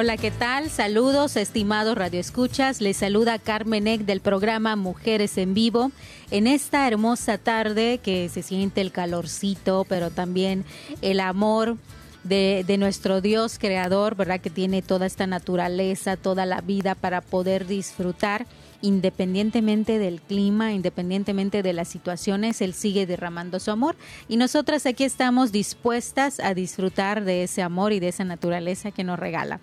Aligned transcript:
Hola, 0.00 0.16
¿qué 0.16 0.30
tal? 0.30 0.70
Saludos, 0.70 1.34
estimados 1.34 1.98
radioescuchas. 1.98 2.80
Les 2.80 2.98
saluda 2.98 3.40
Carmen 3.40 3.88
Eck 3.88 4.02
del 4.02 4.20
programa 4.20 4.76
Mujeres 4.76 5.36
en 5.38 5.54
Vivo. 5.54 5.90
En 6.30 6.46
esta 6.46 6.86
hermosa 6.86 7.36
tarde 7.36 7.98
que 8.00 8.28
se 8.28 8.44
siente 8.44 8.80
el 8.80 8.92
calorcito, 8.92 9.84
pero 9.88 10.10
también 10.10 10.64
el 11.02 11.18
amor 11.18 11.78
de, 12.22 12.62
de 12.64 12.78
nuestro 12.78 13.20
Dios 13.20 13.58
creador, 13.58 14.14
¿verdad? 14.14 14.40
Que 14.40 14.50
tiene 14.50 14.82
toda 14.82 15.04
esta 15.04 15.26
naturaleza, 15.26 16.16
toda 16.16 16.46
la 16.46 16.60
vida 16.60 16.94
para 16.94 17.20
poder 17.20 17.66
disfrutar 17.66 18.46
independientemente 18.82 19.98
del 19.98 20.20
clima, 20.20 20.74
independientemente 20.74 21.64
de 21.64 21.72
las 21.72 21.88
situaciones, 21.88 22.60
Él 22.60 22.72
sigue 22.72 23.04
derramando 23.04 23.58
su 23.58 23.72
amor. 23.72 23.96
Y 24.28 24.36
nosotras 24.36 24.86
aquí 24.86 25.02
estamos 25.02 25.50
dispuestas 25.50 26.38
a 26.38 26.54
disfrutar 26.54 27.24
de 27.24 27.42
ese 27.42 27.62
amor 27.62 27.92
y 27.92 27.98
de 27.98 28.06
esa 28.06 28.22
naturaleza 28.22 28.92
que 28.92 29.02
nos 29.02 29.18
regala. 29.18 29.58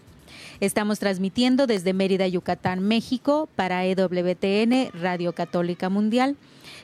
Estamos 0.59 0.99
transmitiendo 0.99 1.67
desde 1.67 1.93
Mérida, 1.93 2.27
Yucatán, 2.27 2.79
México, 2.79 3.49
para 3.55 3.85
EWTN, 3.85 4.91
Radio 4.93 5.33
Católica 5.33 5.89
Mundial. 5.89 6.37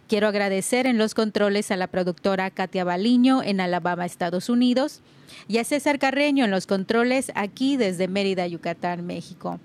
Quiero 0.08 0.28
agradecer 0.28 0.88
en 0.88 0.98
los 0.98 1.14
controles 1.14 1.72
a 1.72 1.78
la 1.78 1.88
productora 1.88 2.52
Katia 2.52 2.84
Baliño 2.84 3.42
en 3.44 3.62
Alabama, 3.62 4.06
Estados 4.06 4.50
Unidos, 4.50 5.02
y 5.48 5.58
a 5.58 5.64
César 5.64 6.00
Carreño 6.00 6.46
en 6.46 6.52
los 6.52 6.68
controles 6.68 7.32
aquí 7.36 7.78
desde 7.78 8.08
Mérida, 8.08 8.48
Yucatán, 8.48 9.06
México. 9.06 9.60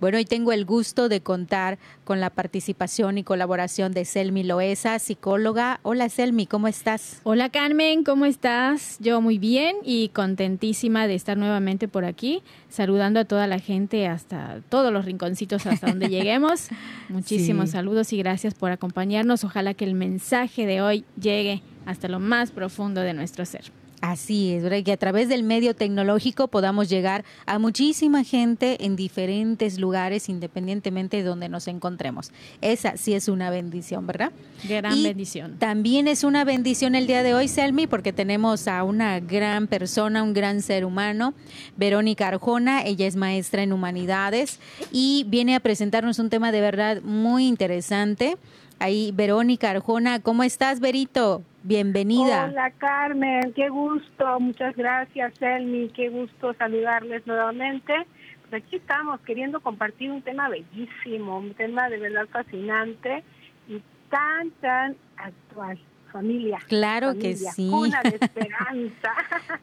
Bueno, 0.00 0.18
hoy 0.18 0.24
tengo 0.24 0.52
el 0.52 0.64
gusto 0.64 1.08
de 1.08 1.20
contar 1.20 1.78
con 2.04 2.20
la 2.20 2.30
participación 2.30 3.18
y 3.18 3.24
colaboración 3.24 3.92
de 3.92 4.04
Selmi 4.04 4.42
Loesa, 4.44 4.98
psicóloga. 4.98 5.80
Hola 5.82 6.08
Selmi, 6.08 6.46
¿cómo 6.46 6.68
estás? 6.68 7.20
Hola 7.24 7.48
Carmen, 7.48 8.02
¿cómo 8.04 8.24
estás? 8.24 8.96
Yo 9.00 9.20
muy 9.20 9.38
bien 9.38 9.76
y 9.84 10.08
contentísima 10.10 11.06
de 11.06 11.14
estar 11.14 11.36
nuevamente 11.36 11.86
por 11.88 12.04
aquí, 12.04 12.42
saludando 12.68 13.20
a 13.20 13.24
toda 13.24 13.46
la 13.46 13.58
gente 13.58 14.06
hasta 14.06 14.60
todos 14.68 14.92
los 14.92 15.04
rinconcitos 15.04 15.66
hasta 15.66 15.88
donde 15.88 16.08
lleguemos. 16.10 16.68
Muchísimos 17.08 17.66
Sí. 17.70 17.72
saludos 17.72 18.12
y 18.12 18.18
gracias 18.18 18.54
por 18.54 18.70
acompañarnos. 18.70 19.44
Ojalá 19.44 19.74
que 19.74 19.84
el 19.84 19.94
mensaje 19.94 20.64
de 20.66 20.80
hoy 20.80 21.04
llegue 21.20 21.62
hasta 21.86 22.08
lo 22.08 22.20
más 22.20 22.50
profundo 22.52 23.00
de 23.00 23.14
nuestro 23.14 23.44
ser. 23.44 23.64
Así 24.00 24.52
es, 24.52 24.62
¿verdad? 24.62 24.82
que 24.84 24.92
a 24.92 24.96
través 24.96 25.28
del 25.28 25.42
medio 25.42 25.74
tecnológico 25.74 26.48
podamos 26.48 26.88
llegar 26.88 27.24
a 27.46 27.58
muchísima 27.58 28.22
gente 28.22 28.84
en 28.84 28.94
diferentes 28.94 29.78
lugares, 29.78 30.28
independientemente 30.28 31.16
de 31.18 31.22
donde 31.24 31.48
nos 31.48 31.66
encontremos. 31.66 32.30
Esa 32.60 32.96
sí 32.96 33.14
es 33.14 33.28
una 33.28 33.50
bendición, 33.50 34.06
¿verdad? 34.06 34.30
Gran 34.68 34.96
Y 34.96 35.02
bendición. 35.02 35.56
También 35.58 36.06
es 36.06 36.22
una 36.22 36.44
bendición 36.44 36.94
el 36.94 37.06
día 37.08 37.22
de 37.24 37.34
hoy, 37.34 37.48
Selmi, 37.48 37.86
porque 37.88 38.12
tenemos 38.12 38.68
a 38.68 38.84
una 38.84 39.18
gran 39.18 39.66
persona, 39.66 40.22
un 40.22 40.32
gran 40.32 40.62
ser 40.62 40.84
humano, 40.84 41.34
Verónica 41.76 42.28
Arjona. 42.28 42.84
Ella 42.84 43.06
es 43.06 43.16
maestra 43.16 43.62
en 43.62 43.72
humanidades 43.72 44.60
y 44.92 45.24
viene 45.28 45.56
a 45.56 45.60
presentarnos 45.60 46.20
un 46.20 46.30
tema 46.30 46.52
de 46.52 46.60
verdad 46.60 47.02
muy 47.02 47.46
interesante. 47.46 48.36
Ahí, 48.78 49.10
Verónica 49.12 49.70
Arjona, 49.70 50.20
¿cómo 50.20 50.44
estás, 50.44 50.78
Verito? 50.78 51.42
Bienvenida. 51.68 52.46
Hola 52.46 52.70
Carmen, 52.78 53.52
qué 53.52 53.68
gusto, 53.68 54.40
muchas 54.40 54.74
gracias 54.74 55.34
Elmi, 55.38 55.90
qué 55.90 56.08
gusto 56.08 56.54
saludarles 56.54 57.26
nuevamente. 57.26 57.92
Pues 58.40 58.62
aquí 58.62 58.76
estamos 58.76 59.20
queriendo 59.20 59.60
compartir 59.60 60.10
un 60.10 60.22
tema 60.22 60.48
bellísimo, 60.48 61.36
un 61.36 61.52
tema 61.52 61.90
de 61.90 61.98
verdad 61.98 62.26
fascinante 62.32 63.22
y 63.68 63.82
tan, 64.08 64.50
tan 64.62 64.96
actual. 65.18 65.78
Familia. 66.10 66.58
Claro 66.68 67.18
que 67.18 67.36
sí. 67.36 67.68
Cuna 67.70 68.00
de 68.02 68.16
esperanza. 68.22 69.12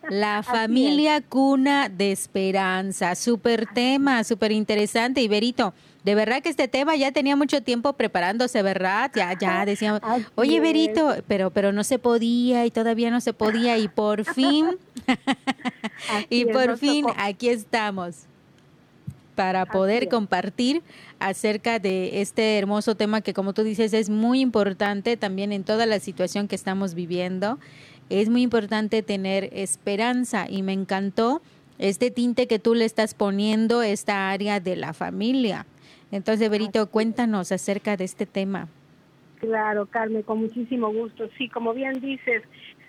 La 0.08 0.44
familia 0.44 1.20
cuna 1.22 1.90
de 1.90 2.12
esperanza, 2.12 3.16
súper 3.16 3.66
tema, 3.66 4.24
súper 4.24 4.52
interesante. 4.52 5.22
Y 5.24 5.28
Berito, 5.28 5.74
de 6.06 6.14
verdad 6.14 6.44
que 6.44 6.50
este 6.50 6.68
tema 6.68 6.96
ya 6.96 7.12
tenía 7.12 7.36
mucho 7.36 7.64
tiempo 7.64 7.94
preparándose, 7.94 8.62
¿verdad? 8.62 9.10
Ya, 9.16 9.36
ya 9.38 9.66
decíamos, 9.66 10.02
oye. 10.36 10.60
Berito, 10.60 11.16
pero, 11.28 11.50
pero 11.50 11.72
no 11.72 11.84
se 11.84 11.98
podía 11.98 12.64
y 12.64 12.70
todavía 12.70 13.10
no 13.10 13.22
se 13.22 13.34
podía 13.34 13.80
y 13.80 13.88
por 13.88 14.24
fin, 14.24 14.78
y 16.30 16.46
por 16.46 16.78
fin 16.78 17.08
aquí 17.18 17.50
estamos 17.50 18.28
para 19.34 19.66
poder 19.66 20.08
compartir 20.08 20.84
acerca 21.18 21.80
de 21.80 22.22
este 22.22 22.60
hermoso 22.60 22.94
tema 22.94 23.22
que 23.22 23.34
como 23.34 23.54
tú 23.54 23.64
dices 23.64 23.92
es 23.94 24.08
muy 24.08 24.42
importante 24.42 25.18
también 25.18 25.52
en 25.52 25.64
toda 25.64 25.88
la 25.88 26.00
situación 26.00 26.48
que 26.48 26.56
estamos 26.56 26.94
viviendo. 26.94 27.58
Es 28.12 28.30
muy 28.30 28.44
importante 28.44 29.02
tener 29.02 29.50
esperanza 29.54 30.46
y 30.48 30.62
me 30.62 30.74
encantó 30.74 31.42
este 31.80 32.12
tinte 32.12 32.46
que 32.46 32.60
tú 32.60 32.76
le 32.76 32.86
estás 32.86 33.16
poniendo 33.16 33.80
a 33.80 33.88
esta 33.88 34.30
área 34.30 34.60
de 34.60 34.76
la 34.76 34.94
familia. 34.94 35.66
Entonces, 36.12 36.50
Berito, 36.50 36.90
cuéntanos 36.90 37.52
acerca 37.52 37.98
de 37.98 38.04
este 38.04 38.26
tema. 38.26 38.68
Claro, 39.40 39.86
Carmen, 39.86 40.24
con 40.24 40.40
muchísimo 40.40 40.92
gusto. 40.92 41.28
Sí, 41.38 41.50
como 41.50 41.74
bien 41.74 42.00
dices, 42.00 42.44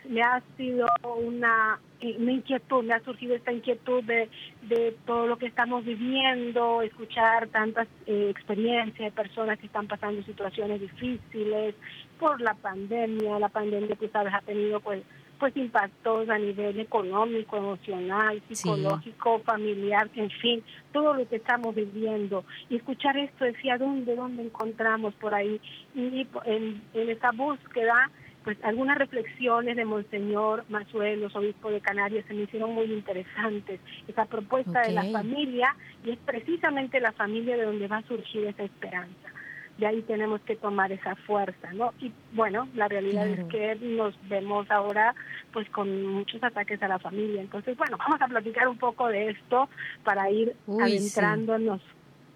me 0.09 0.23
ha 0.23 0.43
sido 0.57 0.87
una, 1.25 1.79
eh, 2.01 2.17
una 2.19 2.33
inquietud, 2.33 2.85
me 2.85 2.95
ha 2.95 3.01
surgido 3.01 3.35
esta 3.35 3.53
inquietud 3.53 4.03
de, 4.05 4.29
de 4.69 4.97
todo 5.05 5.27
lo 5.27 5.37
que 5.39 5.47
estamos 5.47 5.85
viviendo, 5.85 6.83
escuchar 6.83 7.49
tantas 7.49 7.89
eh, 8.07 8.29
experiencias 8.31 9.07
de 9.07 9.11
personas 9.11 9.59
que 9.59 9.67
están 9.67 9.87
pasando 9.87 10.23
situaciones 10.23 10.81
difíciles 10.81 11.75
por 12.19 12.41
la 12.41 12.55
pandemia. 12.55 13.39
La 13.39 13.49
pandemia, 13.49 13.97
tú 13.97 14.09
sabes, 14.13 14.33
ha 14.33 14.41
tenido 14.41 14.81
pues 14.81 15.03
pues 15.39 15.57
impactos 15.57 16.29
a 16.29 16.39
nivel 16.39 16.81
económico, 16.81 17.57
emocional, 17.57 18.43
Sí. 18.49 18.57
psicológico, 18.57 19.41
familiar, 19.41 20.09
en 20.17 20.31
fin, 20.31 20.63
todo 20.93 21.15
lo 21.15 21.29
que 21.29 21.37
estamos 21.37 21.75
viviendo. 21.75 22.45
Y 22.69 22.77
escuchar 22.77 23.17
esto 23.17 23.45
decía, 23.45 23.79
¿dónde, 23.79 24.15
dónde 24.17 24.43
encontramos 24.45 25.15
por 25.15 25.35
ahí? 25.35 25.61
Y 25.95 26.27
en, 26.45 26.83
en 26.95 27.11
esta 27.11 27.33
búsqueda, 27.33 28.11
pues 28.45 28.57
algunas 28.63 28.97
reflexiones 28.97 29.77
de 29.77 29.85
Monseñor 29.85 30.65
Mazuelos, 30.69 31.35
obispo 31.35 31.71
de 31.71 31.81
Canarias, 31.81 32.25
se 32.29 32.35
me 32.35 32.43
hicieron 32.43 32.73
muy 32.75 32.87
interesantes. 32.93 33.81
Esa 34.07 34.25
propuesta 34.27 34.83
de 34.83 34.93
la 34.93 35.05
familia, 35.05 35.75
y 36.05 36.11
es 36.11 36.19
precisamente 36.19 37.01
la 37.01 37.13
familia 37.13 37.57
de 37.57 37.65
donde 37.65 37.89
va 37.89 37.99
a 37.99 38.03
surgir 38.03 38.45
esa 38.45 38.63
esperanza 38.63 39.36
de 39.79 39.87
ahí 39.87 40.03
tenemos 40.03 40.41
que 40.43 40.57
tomar 40.57 40.91
esa 40.91 41.15
fuerza, 41.17 41.73
¿no? 41.75 41.93
Y 42.01 42.11
bueno, 42.33 42.69
la 42.75 42.89
realidad 42.89 43.27
Claro. 43.27 43.43
es 43.43 43.49
que 43.49 43.87
nos 43.87 44.15
vemos 44.29 44.71
ahora 44.71 45.15
pues 45.53 45.69
con 45.71 46.07
muchos 46.07 46.43
ataques 46.43 46.83
a 46.83 46.89
la 46.89 46.99
familia. 46.99 47.41
Entonces, 47.43 47.77
bueno, 47.77 47.97
vamos 47.99 48.21
a 48.21 48.27
platicar 48.29 48.69
un 48.69 48.79
poco 48.79 49.09
de 49.09 49.31
esto 49.31 49.69
para 50.05 50.31
ir 50.31 50.57
Uy, 50.67 50.83
adentrándonos 50.83 51.81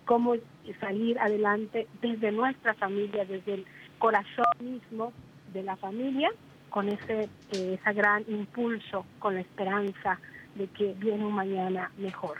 cómo 0.04 0.34
salir 0.80 1.18
adelante 1.18 1.86
desde 2.02 2.32
nuestra 2.32 2.74
familia, 2.74 3.24
desde 3.24 3.54
el 3.54 3.66
corazón 3.98 4.44
mismo 4.60 5.12
de 5.52 5.62
la 5.62 5.76
familia, 5.76 6.30
con 6.68 6.88
ese 6.88 7.28
eh, 7.52 7.78
esa 7.80 7.92
gran 7.92 8.24
impulso, 8.28 9.04
con 9.18 9.34
la 9.34 9.40
esperanza 9.40 10.18
de 10.54 10.66
que 10.68 10.94
viene 10.98 11.24
un 11.24 11.32
mañana 11.34 11.90
mejor. 11.96 12.38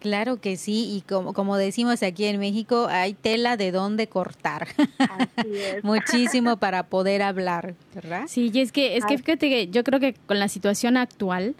Claro 0.00 0.40
que 0.40 0.56
sí, 0.56 0.96
y 0.96 1.02
como, 1.02 1.34
como 1.34 1.58
decimos 1.58 2.02
aquí 2.02 2.24
en 2.24 2.40
México, 2.40 2.86
hay 2.88 3.12
tela 3.12 3.58
de 3.58 3.70
dónde 3.70 4.06
cortar. 4.08 4.68
Así 4.98 5.54
es. 5.54 5.84
Muchísimo 5.84 6.56
para 6.56 6.84
poder 6.84 7.20
hablar, 7.20 7.74
¿verdad? 7.94 8.24
Sí, 8.26 8.50
y 8.52 8.60
es 8.60 8.72
que, 8.72 8.96
es 8.96 9.04
que 9.04 9.18
fíjate 9.18 9.50
que 9.50 9.68
yo 9.68 9.84
creo 9.84 10.00
que 10.00 10.14
con 10.26 10.38
la 10.38 10.48
situación 10.48 10.96
actual, 10.96 11.54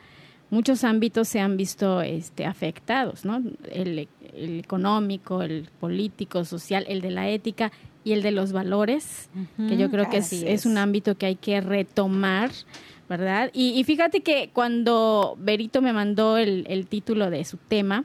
muchos 0.49 0.85
ámbitos 0.85 1.29
se 1.29 1.39
han 1.39 1.59
visto 1.59 2.01
este, 2.01 2.47
afectados, 2.47 3.27
¿no? 3.27 3.43
El, 3.71 4.09
económico, 4.33 5.43
el 5.43 5.69
político, 5.79 6.45
social, 6.47 6.87
el 6.89 7.03
de 7.03 7.11
la 7.11 7.29
ética 7.29 7.73
y 8.05 8.13
el 8.13 8.23
de 8.23 8.31
los 8.31 8.53
valores, 8.53 9.29
que 9.69 9.77
yo 9.77 9.91
creo 9.91 10.09
que 10.09 10.19
es, 10.19 10.65
un 10.65 10.79
ámbito 10.79 11.17
que 11.19 11.27
hay 11.27 11.37
que 11.37 11.61
retomar, 11.61 12.51
¿verdad? 13.09 13.51
Y, 13.53 13.83
fíjate 13.85 14.21
que 14.21 14.49
cuando 14.53 15.37
Berito 15.39 15.83
me 15.83 15.93
mandó 15.93 16.39
el, 16.39 16.65
el 16.69 16.87
título 16.87 17.29
de 17.29 17.45
su 17.45 17.59
tema, 17.59 18.05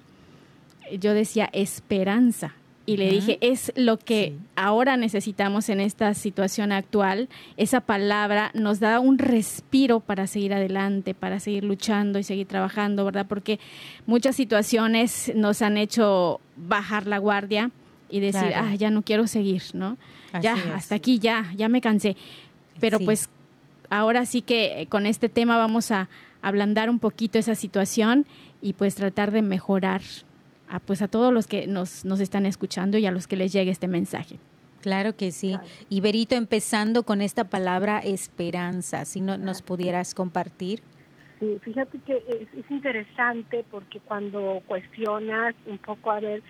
yo 0.99 1.13
decía 1.13 1.49
esperanza 1.53 2.55
y 2.87 2.97
le 2.97 3.09
dije, 3.09 3.39
es 3.41 3.71
lo 3.75 3.97
que 3.97 4.35
ahora 4.55 4.95
necesitamos 4.95 5.69
en 5.69 5.79
esta 5.79 6.13
situación 6.13 6.71
actual. 6.71 7.29
Esa 7.57 7.81
palabra 7.81 8.51
nos 8.53 8.79
da 8.79 8.99
un 8.99 9.17
respiro 9.17 10.01
para 10.01 10.27
seguir 10.27 10.53
adelante, 10.53 11.15
para 11.15 11.39
seguir 11.39 11.63
luchando 11.63 12.19
y 12.19 12.23
seguir 12.23 12.45
trabajando, 12.45 13.03
¿verdad? 13.03 13.25
Porque 13.27 13.59
muchas 14.05 14.35
situaciones 14.35 15.31
nos 15.35 15.63
han 15.63 15.77
hecho 15.77 16.39
bajar 16.55 17.07
la 17.07 17.17
guardia 17.17 17.71
y 18.07 18.19
decir, 18.19 18.53
ah, 18.55 18.75
ya 18.75 18.91
no 18.91 19.01
quiero 19.01 19.25
seguir, 19.25 19.63
¿no? 19.73 19.97
ya, 20.41 20.55
hasta 20.75 20.95
aquí, 20.95 21.17
ya, 21.17 21.51
ya 21.55 21.69
me 21.69 21.81
cansé. 21.81 22.15
Pero 22.79 22.99
pues 22.99 23.29
ahora 23.89 24.25
sí 24.25 24.41
que 24.41 24.81
eh, 24.81 24.87
con 24.87 25.07
este 25.07 25.29
tema 25.29 25.57
vamos 25.57 25.89
a 25.89 26.07
ablandar 26.41 26.91
un 26.91 26.99
poquito 26.99 27.39
esa 27.39 27.55
situación 27.55 28.27
y 28.61 28.73
pues 28.73 28.93
tratar 28.93 29.31
de 29.31 29.41
mejorar 29.41 30.01
a, 30.69 30.79
pues 30.79 31.01
a 31.01 31.07
todos 31.07 31.33
los 31.33 31.47
que 31.47 31.67
nos, 31.67 32.05
nos 32.05 32.19
están 32.19 32.45
escuchando 32.45 32.97
y 32.97 33.05
a 33.05 33.11
los 33.11 33.27
que 33.27 33.35
les 33.35 33.51
llegue 33.53 33.71
este 33.71 33.87
mensaje. 33.87 34.39
Claro 34.81 35.15
que 35.15 35.31
sí. 35.31 35.57
Y 35.89 36.01
Berito, 36.01 36.35
empezando 36.35 37.03
con 37.03 37.21
esta 37.21 37.45
palabra 37.45 37.99
esperanza, 37.99 39.05
si 39.05 39.19
no, 39.19 39.35
nos 39.35 39.63
pudieras 39.63 40.13
compartir. 40.13 40.81
Sí, 41.39 41.57
fíjate 41.63 41.97
que 42.05 42.17
es, 42.17 42.47
es, 42.53 42.71
interesante 42.71 43.65
porque 43.69 43.99
cuando 43.99 44.61
cuestionas 44.67 45.55
un 45.65 45.79
poco 45.79 46.11
a 46.11 46.19
ver 46.19 46.43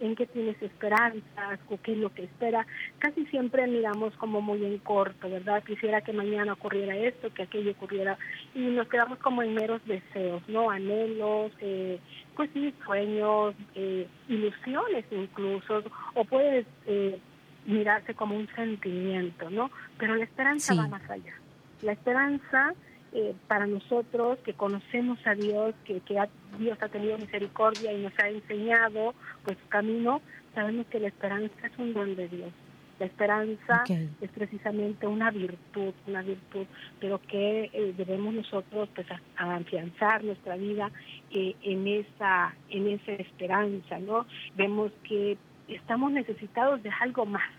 en 0.00 0.16
qué 0.16 0.26
tienes 0.26 0.60
esperanzas 0.62 1.60
o 1.68 1.78
qué 1.82 1.92
es 1.92 1.98
lo 1.98 2.12
que 2.12 2.24
espera. 2.24 2.66
Casi 2.98 3.24
siempre 3.26 3.66
miramos 3.66 4.14
como 4.16 4.40
muy 4.40 4.64
en 4.64 4.78
corto, 4.78 5.28
¿verdad? 5.28 5.62
Quisiera 5.64 6.00
que 6.00 6.12
mañana 6.12 6.52
ocurriera 6.52 6.96
esto, 6.96 7.32
que 7.32 7.44
aquello 7.44 7.72
ocurriera, 7.72 8.18
y 8.54 8.60
nos 8.60 8.88
quedamos 8.88 9.18
como 9.18 9.42
en 9.42 9.54
meros 9.54 9.80
deseos, 9.86 10.42
¿no? 10.48 10.70
Anhelos, 10.70 11.52
eh, 11.60 11.98
pues 12.36 12.50
sí, 12.52 12.74
sueños, 12.84 13.54
eh, 13.74 14.06
ilusiones 14.28 15.04
incluso, 15.10 15.82
o 16.14 16.24
puedes 16.24 16.66
eh, 16.86 17.18
mirarse 17.66 18.14
como 18.14 18.36
un 18.36 18.48
sentimiento, 18.54 19.50
¿no? 19.50 19.70
Pero 19.98 20.16
la 20.16 20.24
esperanza 20.24 20.74
va 20.74 20.88
más 20.88 21.08
allá. 21.10 21.34
La 21.82 21.92
esperanza 21.92 22.74
eh, 23.12 23.34
para 23.48 23.66
nosotros 23.66 24.38
que 24.44 24.54
conocemos 24.54 25.18
a 25.26 25.34
Dios, 25.34 25.74
que, 25.84 26.00
que 26.00 26.16
Dios 26.58 26.78
ha 26.80 26.88
tenido 26.88 27.18
misericordia 27.18 27.92
y 27.92 28.02
nos 28.02 28.12
ha 28.18 28.28
enseñado 28.28 29.14
pues 29.44 29.58
su 29.58 29.68
camino, 29.68 30.20
sabemos 30.54 30.86
que 30.86 31.00
la 31.00 31.08
esperanza 31.08 31.66
es 31.66 31.78
un 31.78 31.92
don 31.92 32.14
de 32.14 32.28
Dios. 32.28 32.52
La 33.00 33.06
esperanza 33.06 33.84
es 33.88 34.30
precisamente 34.30 35.06
una 35.06 35.30
virtud, 35.30 35.94
una 36.06 36.20
virtud, 36.20 36.66
pero 37.00 37.18
que 37.22 37.70
eh, 37.72 37.94
debemos 37.96 38.34
nosotros 38.34 38.90
pues 38.94 39.06
afianzar 39.36 40.22
nuestra 40.22 40.56
vida 40.56 40.90
eh, 41.30 41.56
en 41.62 41.88
esa 41.88 42.54
en 42.68 42.88
esa 42.88 43.12
esperanza, 43.12 43.98
¿no? 44.00 44.26
Vemos 44.54 44.92
que 45.02 45.38
estamos 45.66 46.12
necesitados 46.12 46.82
de 46.82 46.90
algo 47.00 47.24
más 47.24 47.50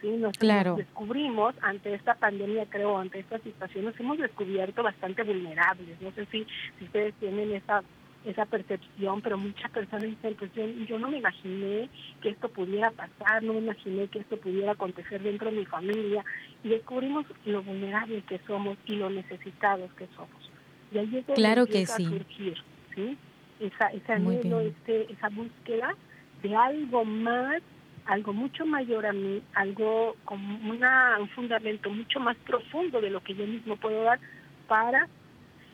¿sí? 0.00 0.08
Nos 0.08 0.32
descubrimos 0.76 1.54
ante 1.62 1.94
esta 1.94 2.14
pandemia, 2.14 2.66
creo, 2.66 2.98
ante 2.98 3.20
esta 3.20 3.38
situación, 3.38 3.86
nos 3.86 3.98
hemos 4.00 4.18
descubierto 4.18 4.82
bastante 4.82 5.22
vulnerables. 5.22 6.00
No 6.00 6.10
sé 6.12 6.26
si, 6.26 6.46
si 6.78 6.84
ustedes 6.84 7.14
tienen 7.14 7.52
esa 7.52 7.82
esa 8.24 8.46
percepción, 8.46 9.22
pero 9.22 9.38
muchas 9.38 9.70
personas 9.70 10.04
dicen, 10.04 10.34
pues 10.38 10.50
yo, 10.54 10.98
no 10.98 11.08
me 11.08 11.18
imaginé 11.18 11.88
que 12.20 12.30
esto 12.30 12.48
pudiera 12.48 12.90
pasar, 12.90 13.42
no 13.42 13.54
me 13.54 13.60
imaginé 13.60 14.08
que 14.08 14.18
esto 14.18 14.36
pudiera 14.38 14.72
acontecer 14.72 15.22
dentro 15.22 15.50
de 15.50 15.58
mi 15.58 15.66
familia, 15.66 16.24
y 16.64 16.68
descubrimos 16.68 17.26
lo 17.44 17.62
vulnerables 17.62 18.24
que 18.24 18.40
somos 18.46 18.76
y 18.86 18.96
lo 18.96 19.08
necesitados 19.08 19.92
que 19.94 20.06
somos. 20.16 20.50
Y 20.92 20.98
ahí 20.98 21.16
es 21.16 21.26
donde 21.26 21.34
claro 21.34 21.66
que 21.66 21.86
sí. 21.86 22.04
a 22.04 22.08
surgir, 22.08 22.58
¿sí? 22.94 23.16
Esa, 23.60 23.88
esa 23.88 24.14
anhelo, 24.14 24.60
este, 24.60 25.12
esa 25.12 25.28
búsqueda 25.28 25.94
de 26.42 26.54
algo 26.54 27.04
más 27.04 27.62
algo 28.08 28.32
mucho 28.32 28.64
mayor 28.64 29.04
a 29.06 29.12
mí, 29.12 29.42
algo 29.54 30.16
con 30.24 30.40
una, 30.66 31.18
un 31.20 31.28
fundamento 31.28 31.90
mucho 31.90 32.18
más 32.20 32.36
profundo 32.38 33.00
de 33.02 33.10
lo 33.10 33.22
que 33.22 33.34
yo 33.34 33.46
mismo 33.46 33.76
puedo 33.76 34.02
dar 34.02 34.18
para 34.66 35.08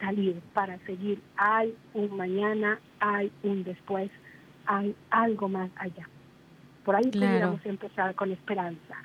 salir, 0.01 0.41
para 0.53 0.79
seguir. 0.81 1.21
Hay 1.37 1.73
un 1.95 2.17
mañana, 2.17 2.81
hay 2.99 3.31
un 3.45 3.63
después, 3.63 4.11
hay 4.67 4.97
algo 5.11 5.49
más 5.49 5.71
allá. 5.77 6.09
Por 6.85 6.97
ahí 6.97 7.05
podríamos 7.05 7.65
empezar 7.65 8.15
con 8.17 8.33
esperanza. 8.33 8.97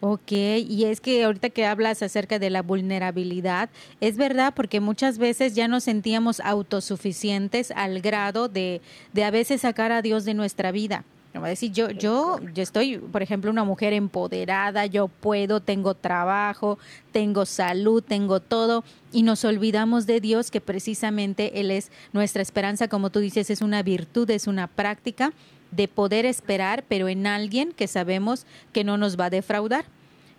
Ok, 0.00 0.32
y 0.32 0.84
es 0.84 1.00
que 1.00 1.24
ahorita 1.24 1.48
que 1.48 1.64
hablas 1.66 2.02
acerca 2.02 2.38
de 2.38 2.50
la 2.50 2.60
vulnerabilidad, 2.60 3.70
es 4.00 4.18
verdad 4.18 4.52
porque 4.54 4.80
muchas 4.80 5.18
veces 5.18 5.54
ya 5.54 5.66
nos 5.66 5.84
sentíamos 5.84 6.40
autosuficientes 6.40 7.70
al 7.70 8.02
grado 8.02 8.48
de, 8.48 8.82
de 9.14 9.24
a 9.24 9.30
veces 9.30 9.62
sacar 9.62 9.92
a 9.92 10.02
Dios 10.02 10.26
de 10.26 10.34
nuestra 10.34 10.72
vida. 10.72 11.04
No 11.32 11.40
va 11.40 11.46
a 11.46 11.50
decir, 11.50 11.70
yo, 11.70 11.90
yo, 11.90 12.40
yo 12.54 12.62
estoy, 12.62 12.98
por 12.98 13.22
ejemplo, 13.22 13.52
una 13.52 13.62
mujer 13.62 13.92
empoderada, 13.92 14.86
yo 14.86 15.06
puedo, 15.06 15.60
tengo 15.60 15.94
trabajo, 15.94 16.78
tengo 17.12 17.46
salud, 17.46 18.02
tengo 18.02 18.40
todo, 18.40 18.82
y 19.12 19.22
nos 19.22 19.44
olvidamos 19.44 20.06
de 20.06 20.20
Dios, 20.20 20.50
que 20.50 20.60
precisamente 20.60 21.60
Él 21.60 21.70
es 21.70 21.92
nuestra 22.12 22.42
esperanza, 22.42 22.88
como 22.88 23.10
tú 23.10 23.20
dices, 23.20 23.48
es 23.48 23.62
una 23.62 23.84
virtud, 23.84 24.28
es 24.30 24.48
una 24.48 24.66
práctica 24.66 25.32
de 25.70 25.86
poder 25.86 26.26
esperar, 26.26 26.84
pero 26.88 27.08
en 27.08 27.28
alguien 27.28 27.72
que 27.72 27.86
sabemos 27.86 28.44
que 28.72 28.82
no 28.82 28.96
nos 28.98 29.18
va 29.18 29.26
a 29.26 29.30
defraudar 29.30 29.84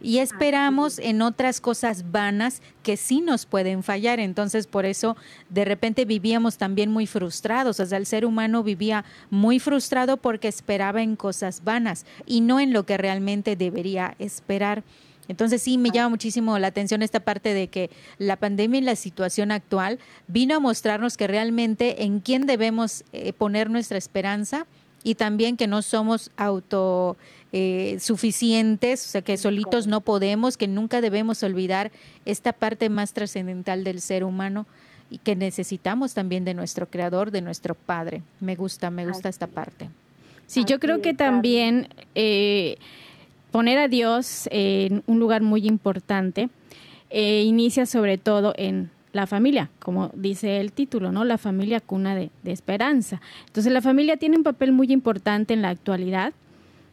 y 0.02 0.18
esperamos 0.18 1.00
en 1.00 1.22
otras 1.22 1.62
cosas 1.62 2.12
vanas 2.12 2.62
que 2.84 2.98
sí 2.98 3.22
nos 3.22 3.46
pueden 3.46 3.84
fallar. 3.84 4.20
Entonces, 4.20 4.68
por 4.68 4.86
eso 4.86 5.16
de 5.50 5.66
repente 5.66 6.06
vivíamos 6.06 6.58
también 6.58 6.92
muy 6.92 7.08
frustrados. 7.08 7.80
O 7.80 7.86
sea, 7.86 7.98
el 7.98 8.06
ser 8.06 8.26
humano 8.26 8.64
vivía 8.64 9.06
muy 9.30 9.60
frustrado 9.60 10.18
porque 10.18 10.48
esperaba 10.48 11.02
en 11.02 11.16
cosas 11.16 11.64
vanas 11.64 12.06
y 12.26 12.42
no 12.42 12.60
en 12.60 12.74
lo 12.74 12.86
que 12.86 12.98
realmente 12.98 13.56
debería 13.56 14.16
esperar. 14.20 14.84
Entonces 15.28 15.62
sí 15.62 15.78
me 15.78 15.92
llama 15.92 16.10
muchísimo 16.10 16.58
la 16.60 16.68
atención 16.68 17.02
esta 17.02 17.22
parte 17.22 17.54
de 17.54 17.70
que 17.70 17.90
la 18.18 18.36
pandemia 18.36 18.80
y 18.80 18.84
la 18.84 18.96
situación 18.96 19.52
actual 19.52 20.00
vino 20.28 20.56
a 20.56 20.60
mostrarnos 20.60 21.16
que 21.16 21.28
realmente 21.28 22.04
en 22.04 22.20
quién 22.20 22.46
debemos 22.46 23.06
eh, 23.14 23.32
poner 23.32 23.70
nuestra 23.70 23.98
esperanza 23.98 24.66
y 25.04 25.16
también 25.16 25.58
que 25.58 25.68
no 25.68 25.82
somos 25.82 26.32
auto 26.38 27.18
eh, 27.54 27.98
suficientes, 28.00 29.06
o 29.06 29.10
sea, 29.10 29.22
que 29.22 29.36
solitos 29.38 29.86
no 29.86 30.02
podemos, 30.02 30.56
que 30.56 30.68
nunca 30.68 31.02
debemos 31.02 31.44
olvidar 31.44 31.92
esta 32.26 32.54
parte 32.54 32.90
más 32.90 33.12
trascendental 33.12 33.84
del 33.84 34.00
ser 34.00 34.24
humano 34.24 34.66
y 35.10 35.18
que 35.18 35.36
necesitamos 35.36 36.14
también 36.14 36.46
de 36.46 36.54
nuestro 36.54 36.88
creador, 36.88 37.30
de 37.32 37.42
nuestro 37.42 37.76
padre. 37.76 38.24
Me 38.40 38.56
gusta, 38.56 38.90
me 38.90 39.06
gusta 39.06 39.28
esta 39.28 39.48
parte. 39.48 39.90
Sí, 40.48 40.64
yo 40.66 40.80
creo 40.80 41.02
que 41.02 41.14
también 41.14 41.90
eh, 42.16 42.78
poner 43.52 43.78
a 43.80 43.90
Dios 43.90 44.48
en 44.52 45.04
un 45.06 45.20
lugar 45.20 45.42
muy 45.42 45.68
importante 45.68 46.50
eh, 47.10 47.44
inicia 47.44 47.86
sobre 47.86 48.18
todo 48.18 48.54
en 48.56 48.90
la 49.12 49.28
familia, 49.28 49.70
como 49.80 50.10
dice 50.14 50.62
el 50.62 50.72
título, 50.72 51.12
¿no? 51.12 51.26
La 51.26 51.38
familia 51.38 51.82
cuna 51.82 52.16
de, 52.16 52.32
de, 52.44 52.54
esperanza. 52.54 53.20
Entonces 53.48 53.74
la 53.74 53.82
familia 53.82 54.16
tiene 54.16 54.38
un 54.38 54.44
papel 54.44 54.72
muy 54.72 54.90
importante 54.94 55.54
en 55.54 55.62
la 55.62 55.70
actualidad 55.70 56.34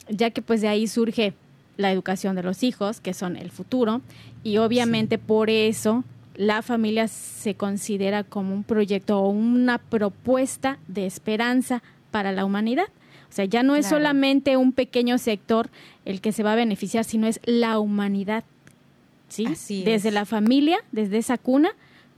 ya 0.08 0.30
que 0.30 0.42
pues 0.42 0.60
de 0.60 0.68
ahí 0.68 0.86
surge 0.86 1.34
la 1.76 1.92
educación 1.92 2.36
de 2.36 2.42
los 2.42 2.62
hijos, 2.62 3.00
que 3.00 3.14
son 3.14 3.36
el 3.36 3.50
futuro, 3.50 4.02
y 4.42 4.58
obviamente 4.58 5.16
por 5.16 5.48
eso 5.48 6.04
la 6.36 6.62
familia 6.62 7.08
se 7.08 7.54
considera 7.54 8.24
como 8.24 8.54
un 8.54 8.64
proyecto 8.64 9.20
o 9.20 9.28
una 9.28 9.78
propuesta 9.78 10.78
de 10.88 11.06
esperanza 11.06 11.82
para 12.10 12.32
la 12.32 12.44
humanidad. 12.44 12.86
O 13.28 13.32
sea, 13.32 13.44
ya 13.44 13.62
no 13.62 13.76
es 13.76 13.86
solamente 13.86 14.56
un 14.56 14.72
pequeño 14.72 15.18
sector 15.18 15.68
el 16.04 16.20
que 16.20 16.32
se 16.32 16.42
va 16.42 16.52
a 16.52 16.56
beneficiar, 16.56 17.04
sino 17.04 17.26
es 17.26 17.40
la 17.44 17.78
humanidad. 17.78 18.44
¿sí? 19.28 19.46
desde 19.84 20.10
la 20.10 20.24
familia, 20.24 20.78
desde 20.90 21.18
esa 21.18 21.36
cuna, 21.36 21.70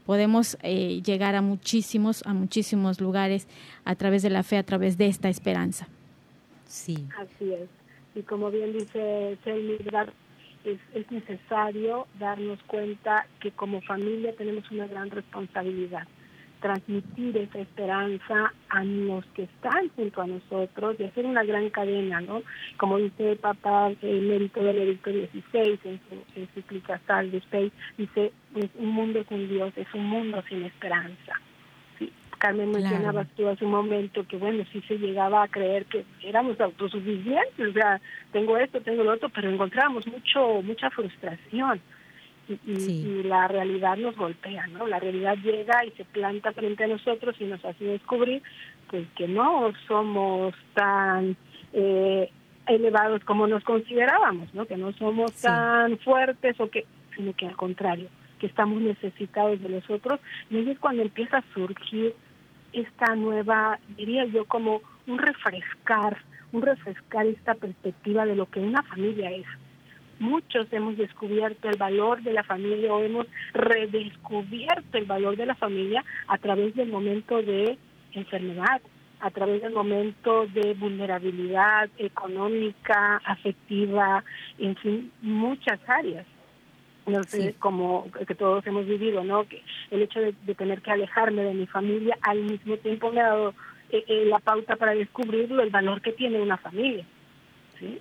podemos 0.05 0.57
eh, 0.63 1.01
llegar 1.03 1.35
a 1.35 1.41
muchísimos, 1.41 2.23
a 2.25 2.33
muchísimos 2.33 3.01
lugares 3.01 3.47
a 3.83 3.95
través 3.95 4.21
de 4.21 4.29
la 4.29 4.43
fe, 4.43 4.57
a 4.57 4.63
través 4.63 4.97
de 4.97 5.07
esta 5.07 5.29
esperanza. 5.29 5.87
Sí. 6.67 7.05
Así 7.17 7.51
es 7.51 7.80
y 8.15 8.21
como 8.23 8.51
bien 8.51 8.73
dice 8.73 9.37
Selmy, 9.43 9.77
es, 10.63 10.79
es 10.93 11.11
necesario 11.11 12.07
darnos 12.19 12.61
cuenta 12.63 13.25
que 13.39 13.51
como 13.51 13.81
familia 13.81 14.35
tenemos 14.35 14.69
una 14.71 14.87
gran 14.87 15.09
responsabilidad 15.09 16.07
transmitir 16.61 17.35
esa 17.37 17.59
esperanza 17.59 18.53
a 18.69 18.83
los 18.83 19.25
que 19.33 19.43
están 19.43 19.89
junto 19.89 20.21
a 20.21 20.27
nosotros 20.27 20.95
y 20.99 21.03
hacer 21.03 21.25
una 21.25 21.43
gran 21.43 21.69
cadena, 21.71 22.21
¿no? 22.21 22.43
Como 22.77 22.97
dice 22.97 23.31
el 23.31 23.37
Papa 23.37 23.91
el 24.01 24.21
mérito 24.21 24.63
del 24.63 24.77
Edicto 24.77 25.09
16 25.09 25.79
en 25.83 25.99
su 26.07 26.39
encíclica 26.39 27.01
Sal 27.05 27.31
de 27.31 27.39
Space, 27.39 27.71
dice, 27.97 28.31
un 28.77 28.89
mundo 28.89 29.25
sin 29.27 29.49
Dios 29.49 29.73
es 29.75 29.87
un 29.93 30.05
mundo 30.05 30.41
sin 30.47 30.63
esperanza. 30.63 31.41
Carmen 32.41 32.71
mencionabas 32.71 33.27
tú 33.37 33.47
hace 33.47 33.63
un 33.63 33.71
momento 33.71 34.25
que, 34.27 34.35
bueno, 34.35 34.63
sí 34.73 34.81
se 34.87 34.97
llegaba 34.97 35.43
a 35.43 35.47
creer 35.47 35.85
que 35.85 36.03
éramos 36.23 36.59
autosuficientes, 36.59 37.69
o 37.69 37.71
sea, 37.71 38.01
tengo 38.31 38.57
esto, 38.57 38.81
tengo 38.81 39.03
lo 39.03 39.13
otro, 39.13 39.29
pero 39.29 39.47
encontrábamos 39.47 40.07
mucho 40.07 40.63
mucha 40.63 40.89
frustración 40.89 41.79
y, 42.49 43.21
la 43.23 43.47
realidad 43.47 43.95
nos 43.97 44.17
golpea, 44.17 44.65
¿no? 44.67 44.87
La 44.87 44.99
realidad 44.99 45.37
llega 45.37 45.85
y 45.85 45.91
se 45.91 46.03
planta 46.03 46.51
frente 46.51 46.83
a 46.83 46.87
nosotros 46.87 47.35
y 47.39 47.45
nos 47.45 47.63
hace 47.63 47.85
descubrir 47.85 48.41
pues 48.89 49.07
que 49.15 49.27
no 49.27 49.71
somos 49.87 50.55
tan 50.73 51.37
eh, 51.73 52.27
elevados 52.65 53.23
como 53.23 53.45
nos 53.45 53.63
considerábamos, 53.63 54.51
¿no? 54.55 54.65
Que 54.65 54.77
no 54.77 54.91
somos 54.93 55.31
tan 55.41 55.99
fuertes 55.99 56.59
o 56.59 56.71
que, 56.71 56.87
sino 57.15 57.33
que 57.33 57.45
al 57.45 57.55
contrario, 57.55 58.09
que 58.39 58.47
estamos 58.47 58.81
necesitados 58.81 59.61
de 59.61 59.69
los 59.69 59.87
otros. 59.91 60.19
Y 60.49 60.57
ahí 60.57 60.71
es 60.71 60.79
cuando 60.79 61.03
empieza 61.03 61.37
a 61.37 61.43
surgir 61.53 62.15
esta 62.73 63.15
nueva, 63.15 63.79
diría 63.97 64.25
yo, 64.25 64.45
como 64.45 64.81
un 65.07 65.17
refrescar, 65.17 66.17
un 66.51 66.61
refrescar 66.61 67.25
esta 67.25 67.55
perspectiva 67.55 68.25
de 68.25 68.35
lo 68.35 68.49
que 68.49 68.59
una 68.59 68.83
familia 68.83 69.31
es. 69.31 69.45
Muchos 70.19 70.71
hemos 70.71 70.97
descubierto 70.97 71.67
el 71.67 71.77
valor 71.77 72.21
de 72.21 72.33
la 72.33 72.43
familia 72.43 72.93
o 72.93 73.01
hemos 73.01 73.25
redescubierto 73.53 74.97
el 74.97 75.05
valor 75.05 75.35
de 75.35 75.47
la 75.47 75.55
familia 75.55 76.03
a 76.27 76.37
través 76.37 76.75
del 76.75 76.89
momento 76.89 77.41
de 77.41 77.77
enfermedad, 78.13 78.81
a 79.19 79.31
través 79.31 79.61
del 79.61 79.73
momento 79.73 80.45
de 80.47 80.73
vulnerabilidad 80.75 81.89
económica, 81.97 83.17
afectiva, 83.25 84.23
en 84.59 84.75
fin, 84.75 85.11
muchas 85.21 85.79
áreas. 85.87 86.25
No 87.05 87.23
sé, 87.23 87.55
como 87.57 88.07
que 88.27 88.35
todos 88.35 88.65
hemos 88.67 88.85
vivido, 88.85 89.23
¿no? 89.23 89.47
Que 89.47 89.63
el 89.89 90.03
hecho 90.03 90.19
de, 90.19 90.33
tener 90.55 90.81
que 90.81 90.91
alejarme 90.91 91.43
de 91.43 91.53
mi 91.53 91.65
familia 91.65 92.17
al 92.21 92.41
mismo 92.43 92.77
tiempo 92.77 93.11
me 93.11 93.21
ha 93.21 93.27
dado 93.27 93.55
eh, 93.89 94.03
eh, 94.07 94.25
la 94.25 94.39
pauta 94.39 94.75
para 94.75 94.93
descubrirlo, 94.93 95.63
el 95.63 95.71
valor 95.71 96.01
que 96.01 96.11
tiene 96.11 96.39
una 96.39 96.57
familia. 96.57 97.05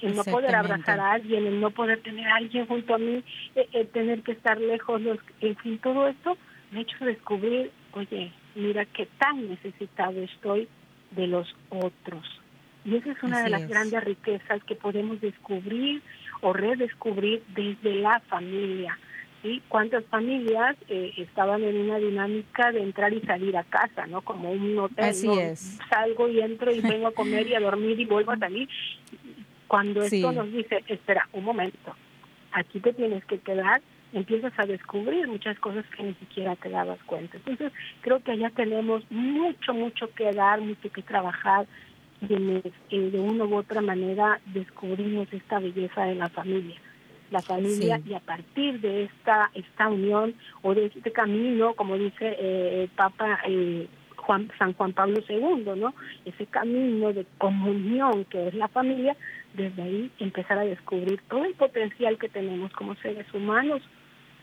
El 0.02 0.14
no 0.14 0.25
poder 0.25 0.54
abrazar 0.54 1.00
a 1.00 1.12
alguien, 1.12 1.47
el 1.47 1.59
no 1.59 1.71
poder 1.71 2.02
tener 2.02 2.26
a 2.28 2.37
alguien 2.37 2.66
junto 2.66 2.95
a 2.95 2.99
mí, 2.99 3.25
eh, 3.54 3.66
el, 3.73 3.88
tener 3.88 4.23
que 4.23 4.33
estar 4.33 4.61
lejos, 4.61 5.00
los, 5.00 5.19
en 5.40 5.57
fin, 5.57 5.78
todo 5.78 6.07
esto 6.07 6.37
me 6.71 6.80
ha 6.80 6.83
hecho 6.83 7.02
descubrir, 7.02 7.71
oye, 7.92 8.30
mira 8.54 8.85
qué 8.85 9.09
tan 9.19 9.49
necesitado 9.49 10.21
estoy 10.21 10.69
de 11.12 11.26
los 11.26 11.57
otros. 11.71 12.40
Y 12.85 12.97
esa 12.97 13.12
es 13.12 13.23
una 13.23 13.42
de 13.42 13.50
las 13.50 13.69
grandes 13.69 14.02
riquezas 14.04 14.62
que 14.64 14.75
podemos 14.75 15.21
descubrir 15.21 16.02
o 16.40 16.52
redescubrir 16.52 17.42
desde 17.54 17.97
la 17.97 18.20
familia. 18.20 18.99
¿sí? 19.42 19.62
¿Cuántas 19.68 20.04
familias 20.06 20.76
eh, 20.88 21.12
estaban 21.16 21.62
en 21.62 21.76
una 21.76 21.99
dinámica 21.99 22.73
de 22.73 22.82
entrar 22.82 23.12
y 23.12 23.20
salir 23.23 23.56
a 23.56 23.64
casa, 23.64 24.06
¿no? 24.06 24.23
Como 24.23 24.50
un 24.50 24.78
hotel. 24.78 25.04
Así 25.04 25.28
es. 25.38 25.78
Salgo 25.88 26.28
y 26.28 26.40
entro 26.40 26.73
y 26.73 26.80
vengo 26.80 27.09
a 27.09 27.12
comer 27.12 27.47
y 27.47 27.54
a 27.54 27.61
dormir 27.61 27.99
y 27.99 28.04
vuelvo 28.04 28.32
a 28.32 28.38
salir. 28.38 28.68
Cuando 29.66 30.02
esto 30.02 30.32
nos 30.32 30.50
dice, 30.52 30.82
espera, 30.88 31.28
un 31.32 31.44
momento, 31.44 31.94
aquí 32.52 32.80
te 32.80 32.92
tienes 32.92 33.25
que 33.26 33.38
quedar, 33.38 33.80
empiezas 34.12 34.52
a 34.59 34.66
descubrir 34.66 35.28
muchas 35.28 35.56
cosas 35.61 35.85
que 35.97 36.02
ni 36.02 36.14
siquiera 36.14 36.56
te 36.56 36.70
dabas 36.70 36.99
cuenta. 37.04 37.37
Entonces, 37.37 37.73
creo 38.00 38.20
que 38.20 38.32
allá 38.32 38.50
tenemos 38.50 39.09
mucho, 39.11 39.73
mucho 39.73 40.12
que 40.14 40.32
dar, 40.32 40.61
mucho 40.61 40.90
que 40.90 41.02
trabajar, 41.02 41.66
de, 42.21 42.73
eh, 42.91 43.11
de 43.11 43.19
una 43.19 43.45
u 43.45 43.57
otra 43.57 43.81
manera 43.81 44.41
descubrimos 44.47 45.33
esta 45.33 45.59
belleza 45.59 46.05
de 46.05 46.15
la 46.15 46.29
familia 46.29 46.77
la 47.31 47.41
familia 47.41 48.00
y 48.05 48.15
a 48.15 48.21
partir 48.21 48.81
de 48.81 49.05
esta 49.05 49.50
esta 49.55 49.89
unión 49.89 50.35
o 50.62 50.75
de 50.75 50.87
este 50.87 51.12
camino 51.12 51.75
como 51.75 51.97
dice 51.97 52.37
eh, 52.39 52.83
el 52.83 52.89
Papa 52.89 53.39
eh, 53.47 53.87
Juan, 54.17 54.50
San 54.59 54.75
Juan 54.75 54.93
Pablo 54.93 55.19
II, 55.29 55.73
¿no? 55.77 55.95
Ese 56.25 56.47
camino 56.47 57.12
de 57.12 57.27
comunión 57.39 58.25
que 58.27 58.49
es 58.49 58.55
la 58.55 58.69
familia, 58.69 59.17
desde 59.55 59.83
ahí 59.83 60.11
empezar 60.19 60.59
a 60.59 60.65
descubrir 60.65 61.21
todo 61.29 61.45
el 61.45 61.55
potencial 61.55 62.19
que 62.19 62.29
tenemos 62.29 62.71
como 62.73 62.95
seres 62.97 63.27
humanos 63.33 63.83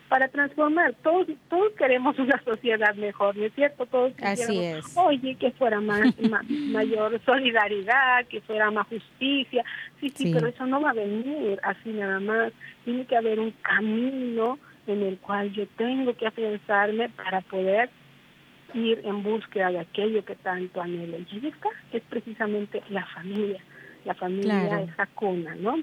para 0.07 0.27
transformar. 0.29 0.93
Todos, 1.03 1.27
todos 1.49 1.71
queremos 1.73 2.17
una 2.19 2.41
sociedad 2.45 2.95
mejor, 2.95 3.35
¿no 3.35 3.45
es 3.45 3.53
cierto? 3.53 3.85
Todos 3.85 4.13
Así 4.21 4.63
es. 4.63 4.85
oye, 4.95 5.35
que 5.35 5.51
fuera 5.51 5.81
más, 5.81 6.13
mayor 6.49 7.19
solidaridad, 7.25 8.25
que 8.27 8.41
fuera 8.41 8.71
más 8.71 8.87
justicia. 8.87 9.63
Sí, 9.99 10.09
sí, 10.09 10.33
pero 10.33 10.47
eso 10.47 10.65
no 10.65 10.81
va 10.81 10.91
a 10.91 10.93
venir 10.93 11.59
así 11.63 11.89
nada 11.89 12.19
más. 12.19 12.53
Tiene 12.85 13.05
que 13.05 13.17
haber 13.17 13.39
un 13.39 13.51
camino 13.61 14.59
en 14.87 15.03
el 15.03 15.17
cual 15.17 15.51
yo 15.51 15.67
tengo 15.75 16.15
que 16.15 16.27
afianzarme 16.27 17.09
para 17.09 17.41
poder 17.41 17.89
ir 18.73 19.01
en 19.03 19.23
búsqueda 19.23 19.71
de 19.71 19.79
aquello 19.79 20.23
que 20.23 20.35
tanto 20.35 20.81
anhelo. 20.81 21.17
Y 21.17 21.47
está, 21.47 21.69
es 21.91 22.03
precisamente 22.03 22.81
la 22.89 23.05
familia, 23.07 23.61
la 24.05 24.13
familia 24.13 24.81
esa 24.81 25.05
cuna, 25.07 25.55
¿no? 25.55 25.77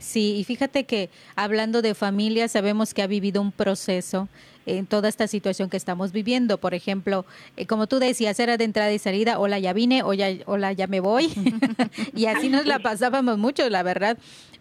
Sí, 0.00 0.36
y 0.38 0.44
fíjate 0.44 0.84
que 0.84 1.10
hablando 1.36 1.82
de 1.82 1.94
familia, 1.94 2.48
sabemos 2.48 2.94
que 2.94 3.02
ha 3.02 3.06
vivido 3.06 3.42
un 3.42 3.52
proceso 3.52 4.28
en 4.66 4.86
toda 4.86 5.08
esta 5.08 5.26
situación 5.26 5.68
que 5.68 5.76
estamos 5.76 6.12
viviendo. 6.12 6.58
Por 6.58 6.74
ejemplo, 6.74 7.26
eh, 7.56 7.66
como 7.66 7.86
tú 7.86 7.98
decías, 7.98 8.40
era 8.40 8.56
de 8.56 8.64
entrada 8.64 8.92
y 8.92 8.98
salida, 8.98 9.38
hola, 9.38 9.58
ya 9.58 9.72
vine, 9.72 10.02
hola, 10.02 10.30
hola 10.46 10.72
ya 10.72 10.86
me 10.86 11.00
voy. 11.00 11.30
y 12.14 12.26
así 12.26 12.48
nos 12.48 12.66
la 12.66 12.78
pasábamos 12.78 13.38
mucho, 13.38 13.68
la 13.68 13.82
verdad 13.82 14.16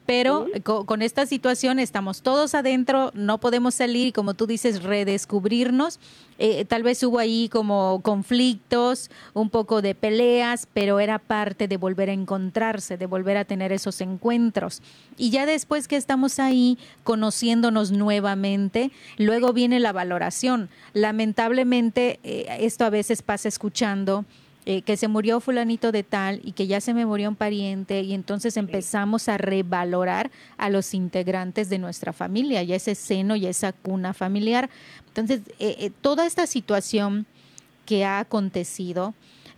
pero 0.10 0.48
con, 0.63 1.04
esta 1.04 1.28
situación 1.28 1.78
estamos 1.78 2.24
todos 2.24 2.56
adentro, 2.56 3.12
no 3.13 3.38
podemos 3.38 3.75
salir 3.75 4.08
y 4.08 4.12
como 4.12 4.34
tú 4.34 4.48
dices, 4.48 4.82
redescubrirnos. 4.82 6.00
Eh, 6.39 6.66
tal 6.66 6.82
vez 6.82 7.04
hubo 7.04 7.20
ahí 7.20 7.48
como 7.48 8.01
conflictos, 8.01 9.12
un 9.36 9.51
poco 9.51 9.84
de 9.84 9.94
peleas, 9.94 10.68
pero 10.74 11.00
era 11.00 11.20
parte 11.20 11.68
de 11.68 11.78
volver 11.78 12.10
a 12.10 12.13
encontrarse, 12.13 12.98
de 12.98 13.06
volver 13.06 13.38
a 13.38 13.46
tener 13.46 13.72
esos 13.72 14.01
encuentros. 14.01 14.82
Y 15.16 15.30
ya 15.30 15.46
después 15.46 15.88
que 15.88 15.96
estamos 15.96 16.39
ahí 16.39 16.80
conociéndonos 17.04 17.92
nuevamente, 17.92 18.89
luego 19.18 19.54
viene 19.54 19.80
la 19.80 19.92
valoración. 19.92 20.70
Lamentablemente, 20.94 22.20
eh, 22.24 22.48
esto 22.62 22.84
a 22.84 22.89
veces 22.89 23.22
pasa 23.22 23.48
escuchando 23.48 24.25
eh, 24.66 24.82
que 24.82 24.98
se 24.98 25.08
murió 25.08 25.39
fulanito 25.39 25.92
de 25.94 26.04
tal 26.04 26.42
y 26.44 26.51
que 26.51 26.68
ya 26.68 26.82
se 26.82 26.94
me 26.94 27.06
murió 27.06 27.30
un 27.30 27.36
pariente 27.36 28.01
y 28.01 28.13
entonces 28.13 28.58
empezamos 28.58 29.30
a 29.30 29.38
revalorar 29.38 30.30
a 30.58 30.70
los 30.70 30.94
integrantes 30.94 31.70
de 31.70 31.80
nuestra 31.80 32.12
familia 32.12 32.62
y 32.62 32.74
ese 32.74 32.94
seno 32.94 33.38
y 33.38 33.48
esa 33.48 33.72
cuna 33.72 34.13
familiar. 34.13 34.70
Entonces, 35.08 35.42
eh, 35.60 35.78
eh, 35.80 35.92
toda 36.01 36.25
esta 36.25 36.46
situación 36.46 37.25
que 37.86 38.04
ha 38.04 38.20
acontecido 38.20 39.13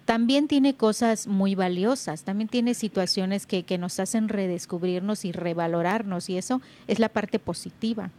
también 0.05 0.48
tiene 0.48 0.75
cosas 0.75 1.25
muy 1.25 1.55
valiosas, 1.55 2.24
también 2.24 2.48
tiene 2.48 2.75
situaciones 2.75 3.48
que, 3.48 3.63
que 3.63 3.79
nos 3.79 4.00
hacen 4.00 4.29
redescubrirnos 4.29 5.25
y 5.25 5.31
revalorarnos 5.31 6.29
y 6.29 6.38
eso 6.38 6.62
es 6.88 7.00
la 7.00 7.10
parte 7.10 7.39
positiva. 7.39 8.12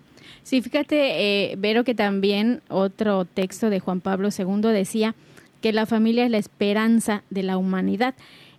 Sí, 0.42 0.60
fíjate, 0.60 1.54
Vero, 1.58 1.84
que 1.84 1.94
también 1.94 2.60
otro 2.68 3.24
texto 3.24 3.70
de 3.70 3.80
Juan 3.80 4.00
Pablo 4.00 4.28
II 4.36 4.72
decía, 4.72 5.14
que 5.62 5.72
la 5.72 5.86
familia 5.86 6.24
es 6.26 6.30
la 6.30 6.38
esperanza 6.38 7.22
de 7.30 7.42
la 7.42 7.56
humanidad. 7.56 8.14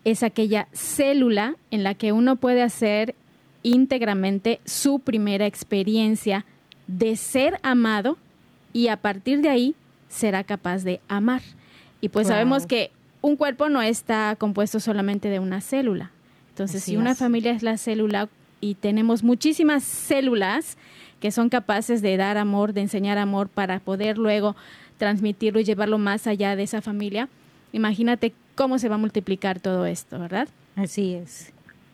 Es 0.05 0.23
aquella 0.23 0.67
célula 0.71 1.55
en 1.69 1.83
la 1.83 1.93
que 1.93 2.11
uno 2.11 2.37
puede 2.37 2.63
hacer 2.63 3.13
íntegramente 3.61 4.59
su 4.65 4.99
primera 4.99 5.45
experiencia 5.45 6.45
de 6.87 7.15
ser 7.15 7.59
amado 7.61 8.17
y 8.73 8.87
a 8.87 8.97
partir 8.97 9.41
de 9.41 9.49
ahí 9.49 9.75
será 10.09 10.43
capaz 10.43 10.83
de 10.83 10.99
amar. 11.07 11.41
Y 12.01 12.09
pues 12.09 12.27
sabemos 12.27 12.65
que 12.65 12.91
un 13.21 13.35
cuerpo 13.35 13.69
no 13.69 13.81
está 13.81 14.35
compuesto 14.37 14.79
solamente 14.79 15.29
de 15.29 15.39
una 15.39 15.61
célula. 15.61 16.11
Entonces, 16.49 16.83
si 16.83 16.97
una 16.97 17.15
familia 17.15 17.51
es 17.51 17.63
la 17.63 17.77
célula 17.77 18.29
y 18.61 18.75
tenemos 18.75 19.23
muchísimas 19.23 19.83
células 19.83 20.77
que 21.19 21.31
son 21.31 21.49
capaces 21.49 22.01
de 22.01 22.17
dar 22.17 22.37
amor, 22.37 22.73
de 22.73 22.81
enseñar 22.81 23.17
amor 23.17 23.47
para 23.47 23.79
poder 23.79 24.17
luego 24.17 24.55
transmitirlo 24.97 25.59
y 25.59 25.63
llevarlo 25.63 25.97
más 25.97 26.27
allá 26.27 26.55
de 26.55 26.63
esa 26.63 26.81
familia, 26.81 27.29
imagínate 27.71 28.33
cómo 28.55 28.79
se 28.79 28.89
va 28.89 28.95
a 28.95 28.99
multiplicar 28.99 29.59
todo 29.59 29.85
esto, 29.85 30.19
¿verdad? 30.19 30.47
Así 30.75 31.13
es. 31.13 31.53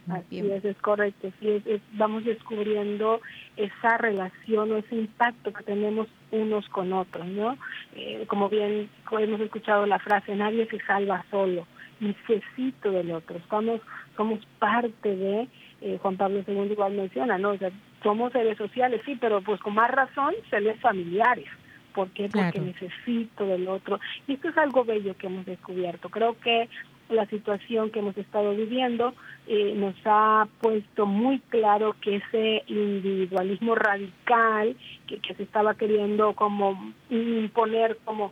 Así 0.10 0.39
es, 0.39 0.65
es 0.65 0.77
correcto. 0.77 1.32
Sí, 1.39 1.62
vamos 1.94 2.25
descubriendo 2.25 3.22
esa 3.58 3.98
relación 3.98 4.72
o 4.72 4.77
ese 4.77 4.96
impacto 4.96 5.53
que 5.53 5.63
tenemos 5.63 6.08
unos 6.32 6.68
con 6.70 6.94
otros, 6.94 7.27
¿no? 7.27 7.58
Eh, 7.96 8.25
como 8.27 8.50
bien 8.50 8.89
hemos 9.12 9.41
escuchado 9.41 9.86
la 9.86 10.00
frase, 10.00 10.36
nadie 10.36 10.68
se 10.68 10.79
salva 10.82 11.24
solo, 11.29 11.68
necesito 12.00 12.91
del 12.91 13.12
otro, 13.12 13.38
estamos, 13.38 13.82
somos 14.15 14.39
parte 14.58 15.15
de, 15.15 15.48
eh, 15.82 16.00
Juan 16.01 16.18
Pablo 16.18 16.44
II 16.48 16.72
igual 16.72 16.94
menciona, 16.94 17.38
¿no? 17.38 17.51
O 17.51 17.58
sea, 17.58 17.72
somos 18.01 18.32
seres 18.32 18.58
sociales, 18.58 19.01
sí, 19.06 19.18
pero 19.20 19.41
pues 19.41 19.60
con 19.62 19.75
más 19.75 19.91
razón 19.91 20.34
seres 20.50 20.79
familiares. 20.79 21.48
¿Por 21.93 22.10
qué? 22.12 22.29
Porque 22.29 22.60
necesito 22.60 23.46
del 23.46 23.67
otro. 23.67 24.00
Y 24.27 24.34
esto 24.34 24.50
es 24.50 24.58
algo 24.58 24.84
bello 24.84 25.17
que 25.17 25.27
hemos 25.27 25.46
descubierto. 25.46 26.10
Creo 26.10 26.38
que 26.39 26.69
la 27.10 27.25
situación 27.25 27.89
que 27.89 28.00
hemos 28.00 28.17
estado 28.17 28.55
viviendo 28.55 29.13
eh, 29.48 29.74
nos 29.75 29.96
ha 30.05 30.48
puesto 30.62 31.05
muy 31.05 31.39
claro 31.50 31.96
que 32.01 32.17
ese 32.17 32.63
individualismo 32.67 33.75
radical 33.75 34.75
que, 35.08 35.19
se 35.36 35.43
estaba 35.43 35.74
queriendo 35.74 36.34
como 36.34 36.93
imponer 37.10 37.98
como, 38.05 38.31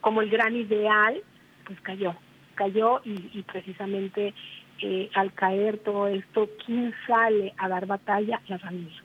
como 0.00 0.22
el 0.22 0.30
gran 0.30 0.54
ideal, 0.54 1.20
pues 1.66 1.80
cayó, 1.80 2.14
cayó 2.54 3.00
y, 3.04 3.42
precisamente 3.42 4.34
eh, 4.80 5.10
al 5.14 5.32
caer 5.32 5.78
todo 5.78 6.06
esto, 6.06 6.48
¿quién 6.64 6.94
sale 7.06 7.54
a 7.56 7.68
dar 7.68 7.86
batalla? 7.86 8.40
La 8.46 8.58
familia. 8.58 9.02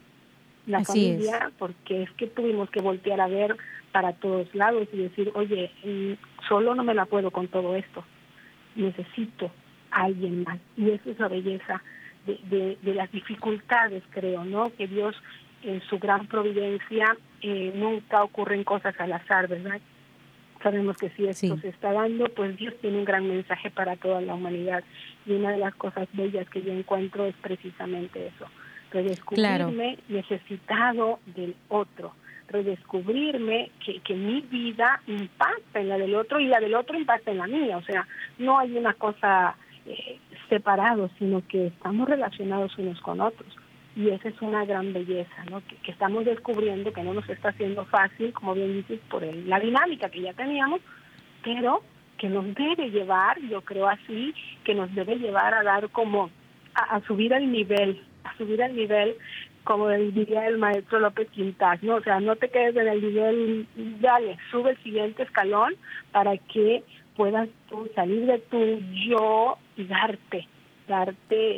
La 0.67 0.83
familia, 0.83 1.51
porque 1.57 2.03
es 2.03 2.11
que 2.11 2.27
tuvimos 2.27 2.69
que 2.69 2.81
voltear 2.81 3.21
a 3.21 3.27
ver 3.27 3.55
para 3.97 4.13
todos 4.13 4.53
lados 4.53 4.87
y 4.93 4.97
decir, 4.97 5.31
oye, 5.33 5.71
mm, 5.83 6.45
solo 6.47 6.75
no 6.75 6.83
me 6.83 6.93
la 6.93 7.05
puedo 7.05 7.31
con 7.31 7.47
todo 7.47 7.75
esto, 7.75 8.03
necesito 8.75 9.49
a 9.89 10.03
alguien 10.03 10.43
más. 10.43 10.59
Y 10.77 10.91
esa 10.91 11.09
es 11.09 11.17
la 11.17 11.27
belleza 11.27 11.81
de, 12.27 12.77
de, 12.79 12.93
las 12.93 13.11
dificultades, 13.11 14.03
creo, 14.11 14.45
¿no? 14.45 14.71
Que 14.77 14.85
Dios 14.85 15.15
en 15.63 15.81
su 15.89 15.97
gran 15.97 16.27
providencia 16.27 17.17
eh, 17.41 17.73
nunca 17.73 18.23
ocurren 18.23 18.63
cosas 18.63 18.93
al 18.99 19.13
azar, 19.13 19.47
¿verdad? 19.47 19.81
Sabemos 20.61 20.95
que 20.97 21.09
si 21.09 21.25
esto 21.25 21.57
se 21.57 21.69
está 21.69 21.91
dando, 21.91 22.25
pues 22.25 22.55
Dios 22.55 22.75
tiene 22.79 22.99
un 22.99 23.05
gran 23.05 23.27
mensaje 23.27 23.71
para 23.71 23.95
toda 23.95 24.21
la 24.21 24.35
humanidad. 24.35 24.83
Y 25.25 25.31
una 25.31 25.53
de 25.53 25.57
las 25.57 25.73
cosas 25.73 26.07
bellas 26.13 26.47
que 26.51 26.61
yo 26.61 26.71
encuentro 26.71 27.25
es 27.25 27.35
precisamente 27.41 28.27
eso, 28.27 28.45
redescubrirme 28.91 29.97
necesitado 30.07 31.17
del 31.25 31.55
otro, 31.69 32.13
redescubrirme 32.47 33.71
que, 33.83 33.99
que 34.01 34.13
mi 34.13 34.41
vida 34.41 35.01
impacta 35.07 35.79
en 35.79 35.89
la 35.89 35.97
del 35.97 36.15
otro 36.15 36.39
y 36.39 36.47
la 36.47 36.59
del 36.59 36.75
otro 36.75 36.97
impacta 36.97 37.31
en 37.31 37.37
la 37.37 37.47
mía. 37.47 37.77
O 37.77 37.83
sea, 37.83 38.07
no 38.37 38.59
hay 38.59 38.77
una 38.77 38.93
cosa 38.93 39.55
eh, 39.85 40.19
separados, 40.49 41.11
sino 41.19 41.45
que 41.47 41.67
estamos 41.67 42.07
relacionados 42.07 42.77
unos 42.77 42.99
con 43.01 43.21
otros 43.21 43.55
y 43.97 44.09
esa 44.09 44.29
es 44.29 44.39
una 44.41 44.63
gran 44.63 44.93
belleza, 44.93 45.43
¿no? 45.49 45.61
Que, 45.65 45.91
estamos 45.91 46.23
descubriendo 46.23 46.93
que 46.93 47.01
no 47.01 47.15
nos 47.15 47.27
está 47.27 47.49
haciendo 47.49 47.83
fácil, 47.85 48.31
como 48.31 48.53
bien 48.53 48.73
dices, 48.73 48.99
por 49.09 49.23
la 49.23 49.59
dinámica 49.59 50.09
que 50.09 50.21
ya 50.21 50.33
teníamos, 50.33 50.81
pero 51.43 51.81
que 52.19 52.29
nos 52.29 52.45
debe 52.53 52.91
llevar, 52.91 53.41
yo 53.49 53.61
creo 53.61 53.87
así, 53.87 54.35
que 54.63 54.75
nos 54.75 54.93
debe 54.93 55.15
llevar 55.15 55.55
a 55.55 55.63
dar 55.63 55.89
como, 55.89 56.29
a, 56.75 57.01
subir 57.07 57.33
al 57.33 57.51
nivel, 57.51 57.99
a 58.23 58.37
subir 58.37 58.61
al 58.61 58.75
nivel, 58.75 59.15
como 59.67 59.89
diría 59.89 60.47
el 60.47 60.59
maestro 60.59 60.97
López 60.97 61.27
Quintas, 61.31 61.83
¿no? 61.83 61.95
O 61.95 62.01
sea, 62.01 62.21
no 62.21 62.37
te 62.37 62.47
quedes 62.47 62.73
en 62.77 62.87
el 62.87 63.01
nivel, 63.01 63.67
dale, 63.99 64.37
sube 64.49 64.71
el 64.71 64.77
siguiente 64.81 65.23
escalón 65.23 65.75
para 66.13 66.37
que 66.37 66.85
puedas 67.17 67.49
tú 67.69 67.85
salir 67.93 68.25
de 68.27 68.39
tu 68.39 68.57
yo 69.09 69.57
y 69.75 69.83
darte, 69.83 70.47
darte 70.87 71.57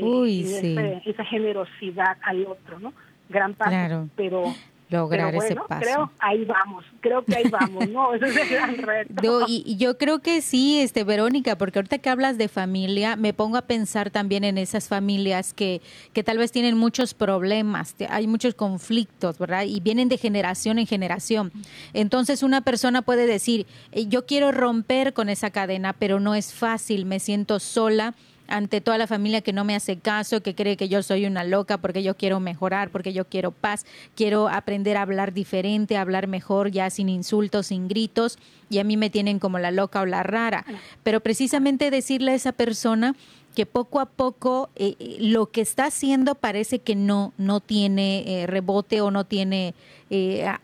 esa, 1.06 1.24
generosidad 1.24 2.18
al 2.24 2.48
otro, 2.48 2.80
¿no? 2.80 2.94
Gran 3.30 3.54
parte, 3.54 4.10
pero 4.16 4.46
lograr 4.90 5.36
ese 5.36 5.56
paso. 5.56 5.82
Creo 5.82 6.12
ahí 6.20 6.46
vamos, 6.46 6.84
creo 7.00 7.24
que 7.24 7.36
ahí 7.36 7.50
vamos, 7.50 7.88
¿no? 7.90 8.14
Ese 8.14 8.28
es 8.28 8.38
el 8.38 8.50
gran 8.50 8.78
reto. 8.78 9.46
y, 9.48 9.78
yo 9.78 9.98
creo 9.98 10.20
que 10.20 10.42
sí, 10.42 10.80
este 10.80 11.04
Verónica, 11.04 11.58
porque 11.58 11.80
ahorita 11.80 12.00
que 12.00 12.10
hablas 12.10 12.38
de 12.38 12.48
familia, 12.48 13.16
me 13.16 13.34
pongo 13.34 13.58
a 13.58 13.64
pensar 13.64 14.10
también 14.10 14.44
en 14.44 14.58
esas 14.58 14.88
familias 14.88 15.54
que, 15.54 15.82
que 16.14 16.24
tal 16.24 16.38
vez 16.38 16.52
tienen 16.52 16.78
muchos 16.78 17.14
problemas, 17.14 17.96
hay 18.10 18.28
muchos 18.28 18.56
conflictos, 18.56 19.38
¿verdad? 19.38 19.64
Y 19.66 19.80
vienen 19.80 20.10
de 20.10 20.18
generación 20.18 20.80
en 20.80 20.88
generación. 20.88 21.52
Entonces 21.94 22.44
una 22.44 22.62
persona 22.62 23.02
puede 23.02 23.26
decir, 23.26 23.68
eh, 23.92 24.08
yo 24.08 24.26
quiero 24.26 24.52
romper 24.52 25.14
con 25.14 25.30
esa 25.30 25.52
cadena, 25.52 25.94
pero 25.94 26.20
no 26.20 26.36
es 26.36 26.54
fácil, 26.54 27.06
me 27.06 27.20
siento 27.20 27.60
sola 27.60 28.16
ante 28.50 28.82
toda 28.82 28.98
la 28.98 29.08
familia 29.08 29.42
que 29.42 29.54
no 29.54 29.64
me 29.64 29.76
hace 29.76 29.98
caso, 29.98 30.42
que 30.42 30.56
cree 30.56 30.78
que 30.78 30.90
yo 30.90 31.02
soy 31.04 31.26
una 31.26 31.44
loca 31.44 31.78
porque 31.78 32.04
yo 32.04 32.16
quiero 32.16 32.40
mejorar, 32.40 32.90
porque 32.90 33.14
yo 33.14 33.26
quiero 33.26 33.52
paz, 33.52 33.86
quiero 34.16 34.50
aprender 34.50 34.98
a 34.98 35.04
hablar 35.04 35.34
diferente, 35.34 35.98
a 35.98 36.02
hablar 36.02 36.28
mejor, 36.28 36.72
ya 36.72 36.90
sin 36.90 37.10
insultos, 37.10 37.68
sin 37.68 37.88
gritos, 37.88 38.38
y 38.70 38.80
a 38.80 38.84
mí 38.84 38.98
me 38.98 39.10
tienen 39.10 39.40
como 39.40 39.60
la 39.60 39.72
loca 39.72 40.02
o 40.02 40.06
la 40.06 40.24
rara. 40.24 40.66
Pero 41.04 41.22
precisamente 41.22 41.92
decirle 41.92 42.32
a 42.32 42.36
esa 42.36 42.52
persona 42.52 43.16
que 43.56 43.66
poco 43.66 44.00
a 44.00 44.06
poco 44.06 44.70
eh, 44.76 44.96
eh, 45.00 45.18
lo 45.20 45.48
que 45.48 45.62
está 45.62 45.86
haciendo 45.86 46.36
parece 46.36 46.80
que 46.80 46.96
no, 46.96 47.34
no 47.38 47.60
tiene 47.60 48.24
eh, 48.44 48.48
rebote 48.48 49.02
o 49.02 49.12
no 49.12 49.26
tiene 49.26 49.74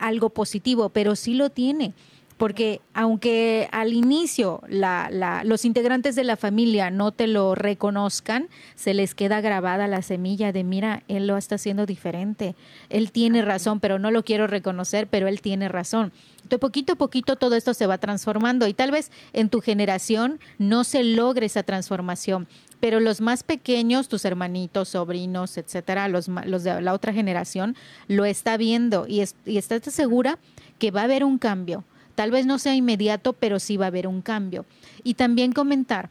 algo 0.00 0.30
positivo, 0.30 0.88
pero 0.88 1.14
sí 1.14 1.34
lo 1.34 1.50
tiene 1.50 1.94
porque 2.36 2.80
aunque 2.92 3.68
al 3.72 3.92
inicio 3.92 4.62
los 4.68 5.64
integrantes 5.64 6.16
de 6.16 6.24
la 6.24 6.36
familia 6.36 6.90
no 6.90 7.12
te 7.12 7.26
lo 7.26 7.54
reconozcan, 7.54 8.48
se 8.74 8.94
les 8.94 9.14
queda 9.14 9.40
grabada 9.40 9.86
la 9.86 10.02
semilla 10.02 10.52
de, 10.52 10.62
mira, 10.62 11.02
él 11.08 11.26
lo 11.26 11.36
está 11.36 11.54
haciendo 11.54 11.86
diferente, 11.86 12.54
él 12.90 13.10
tiene 13.10 13.42
razón, 13.42 13.80
pero 13.80 13.98
no 13.98 14.10
lo 14.10 14.22
quiero 14.22 14.46
reconocer, 14.46 15.06
pero 15.06 15.28
él 15.28 15.40
tiene 15.40 15.68
razón. 15.68 16.12
Entonces, 16.36 16.60
poquito 16.60 16.92
a 16.92 16.96
poquito 16.96 17.36
todo 17.36 17.56
esto 17.56 17.74
se 17.74 17.86
va 17.86 17.98
transformando 17.98 18.68
y 18.68 18.74
tal 18.74 18.90
vez 18.90 19.10
en 19.32 19.48
tu 19.48 19.60
generación 19.60 20.38
no 20.58 20.84
se 20.84 21.02
logre 21.02 21.46
esa 21.46 21.62
transformación, 21.62 22.46
pero 22.78 23.00
los 23.00 23.20
más 23.20 23.42
pequeños, 23.42 24.08
tus 24.08 24.24
hermanitos, 24.26 24.90
sobrinos, 24.90 25.56
etcétera, 25.56 26.08
los, 26.08 26.28
los 26.28 26.62
de 26.62 26.82
la 26.82 26.92
otra 26.92 27.12
generación, 27.12 27.74
lo 28.08 28.26
está 28.26 28.58
viendo 28.58 29.06
y, 29.08 29.24
y 29.46 29.56
estás 29.56 29.82
segura 29.92 30.38
que 30.78 30.90
va 30.90 31.00
a 31.00 31.04
haber 31.04 31.24
un 31.24 31.38
cambio 31.38 31.84
Tal 32.16 32.30
vez 32.30 32.46
no 32.46 32.58
sea 32.58 32.74
inmediato, 32.74 33.34
pero 33.34 33.60
sí 33.60 33.76
va 33.76 33.84
a 33.84 33.88
haber 33.88 34.08
un 34.08 34.22
cambio. 34.22 34.64
Y 35.04 35.14
también 35.14 35.52
comentar 35.52 36.08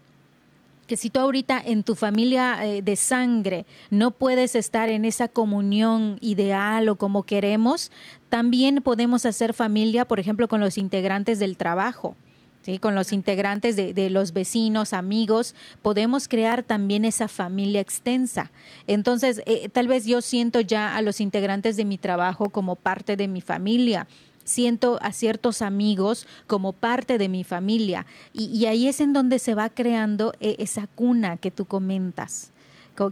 que 0.86 0.98
si 0.98 1.10
tú 1.10 1.20
ahorita 1.20 1.60
en 1.66 1.84
tu 1.84 1.96
familia 1.96 2.64
eh, 2.64 2.84
de 2.84 2.96
sangre 2.96 3.66
no 3.90 4.12
puedes 4.12 4.54
estar 4.54 4.90
en 4.90 5.04
esa 5.04 5.28
comunión 5.28 6.20
ideal 6.22 6.88
o 6.90 6.96
como 6.96 7.24
queremos, 7.24 7.92
también 8.30 8.84
podemos 8.84 9.26
hacer 9.26 9.54
familia, 9.54 10.06
por 10.06 10.20
ejemplo, 10.20 10.48
con 10.48 10.62
los 10.62 10.78
integrantes 10.78 11.40
del 11.40 11.58
trabajo. 11.58 12.16
¿Sí? 12.62 12.80
con 12.80 12.96
los 12.96 13.14
integrantes 13.14 13.76
de, 13.76 14.10
los 14.10 14.34
vecinos, 14.34 14.94
amigos, 14.94 15.54
podemos 15.84 16.28
crear 16.28 16.64
también 16.64 17.06
esa 17.06 17.28
familia 17.28 17.80
extensa. 17.80 18.50
Entonces, 18.88 19.44
eh, 19.46 19.70
tal 19.70 19.88
vez 19.88 20.08
yo 20.08 20.20
siento 20.24 20.62
ya 20.62 20.96
a 20.96 21.04
los 21.04 21.22
integrantes 21.22 21.78
de 21.78 21.86
mi 21.86 22.00
trabajo 22.00 22.50
como 22.50 22.76
parte 22.76 23.18
de 23.18 23.28
mi 23.28 23.42
familia 23.42 24.08
siento 24.46 24.98
a 25.02 25.12
ciertos 25.12 25.62
amigos 25.62 26.26
como 26.48 26.72
parte 26.72 27.18
de 27.18 27.28
mi 27.28 27.44
familia 27.44 28.06
y, 28.32 28.66
ahí 28.68 28.88
es 28.88 29.02
en 29.02 29.12
donde 29.12 29.40
se 29.40 29.56
va 29.56 29.70
creando 29.70 30.32
eh, 30.40 30.56
esa 30.60 30.88
cuna 30.88 31.36
que 31.36 31.52
tú 31.52 31.66
comentas. 31.66 32.54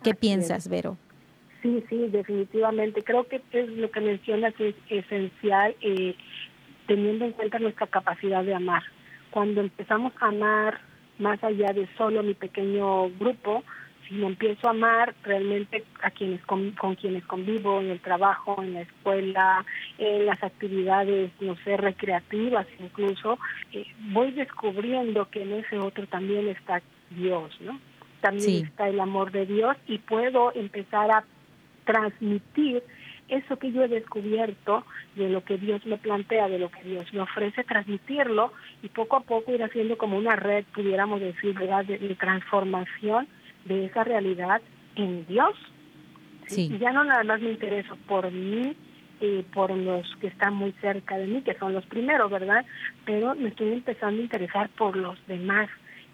¿Qué 0.01 0.15
piensas, 0.15 0.69
Vero? 0.69 0.97
Sí, 1.61 1.83
sí, 1.89 2.07
definitivamente. 2.09 3.03
Creo 3.03 3.27
que 3.27 3.41
es 3.51 3.69
lo 3.69 3.91
que 3.91 3.99
mencionas 3.99 4.53
es 4.59 4.75
esencial 4.89 5.75
eh, 5.81 6.15
teniendo 6.87 7.25
en 7.25 7.31
cuenta 7.31 7.59
nuestra 7.59 7.87
capacidad 7.87 8.43
de 8.43 8.53
amar. 8.53 8.83
Cuando 9.31 9.61
empezamos 9.61 10.13
a 10.19 10.27
amar 10.27 10.79
más 11.19 11.43
allá 11.43 11.73
de 11.73 11.87
solo 11.97 12.23
mi 12.23 12.33
pequeño 12.33 13.09
grupo, 13.11 13.63
me 14.13 14.27
empiezo 14.27 14.67
a 14.67 14.71
amar 14.71 15.15
realmente 15.23 15.83
a 16.01 16.11
quienes 16.11 16.43
con, 16.45 16.71
quienes 16.99 17.25
convivo 17.25 17.81
en 17.81 17.89
el 17.89 17.99
trabajo, 17.99 18.61
en 18.61 18.75
la 18.75 18.81
escuela, 18.81 19.65
en 19.97 20.25
las 20.25 20.41
actividades, 20.43 21.31
no 21.41 21.55
sé, 21.63 21.77
recreativas 21.77 22.67
incluso, 22.79 23.39
eh, 23.71 23.85
voy 24.11 24.31
descubriendo 24.31 25.29
que 25.29 25.41
en 25.41 25.53
ese 25.53 25.79
otro 25.79 26.05
también 26.07 26.47
está 26.47 26.81
Dios, 27.09 27.59
¿no? 27.61 27.79
También 28.21 28.65
está 28.65 28.87
el 28.87 28.99
amor 28.99 29.31
de 29.31 29.45
Dios 29.45 29.75
y 29.87 29.97
puedo 29.97 30.53
empezar 30.55 31.11
a 31.11 31.25
transmitir 31.83 32.81
eso 33.27 33.57
que 33.57 33.71
yo 33.71 33.83
he 33.83 33.87
descubierto 33.87 34.85
de 35.15 35.29
lo 35.29 35.43
que 35.43 35.57
Dios 35.57 35.85
me 35.85 35.97
plantea, 35.97 36.47
de 36.47 36.59
lo 36.59 36.69
que 36.69 36.83
Dios 36.83 37.11
me 37.13 37.21
ofrece, 37.21 37.63
transmitirlo 37.63 38.53
y 38.81 38.89
poco 38.89 39.17
a 39.17 39.21
poco 39.21 39.53
ir 39.53 39.63
haciendo 39.63 39.97
como 39.97 40.17
una 40.17 40.35
red, 40.35 40.65
pudiéramos 40.73 41.19
decir, 41.19 41.57
¿verdad?, 41.57 41.85
de 41.85 42.15
transformación 42.15 43.27
de 43.65 43.85
esa 43.85 44.03
realidad 44.03 44.61
en 44.95 45.25
Dios. 45.27 45.53
Y 46.49 46.77
ya 46.77 46.91
no 46.91 47.03
nada 47.03 47.23
más 47.23 47.41
me 47.41 47.51
intereso 47.51 47.95
por 48.07 48.29
mí 48.31 48.75
y 49.21 49.41
por 49.53 49.71
los 49.71 50.05
que 50.17 50.27
están 50.27 50.53
muy 50.53 50.73
cerca 50.81 51.17
de 51.17 51.27
mí, 51.27 51.41
que 51.41 51.57
son 51.57 51.73
los 51.73 51.85
primeros, 51.85 52.29
¿verdad? 52.29 52.65
Pero 53.05 53.33
me 53.35 53.49
estoy 53.49 53.71
empezando 53.73 54.19
a 54.19 54.23
interesar 54.23 54.69
por 54.69 54.95
los 54.95 55.17
demás. 55.27 55.69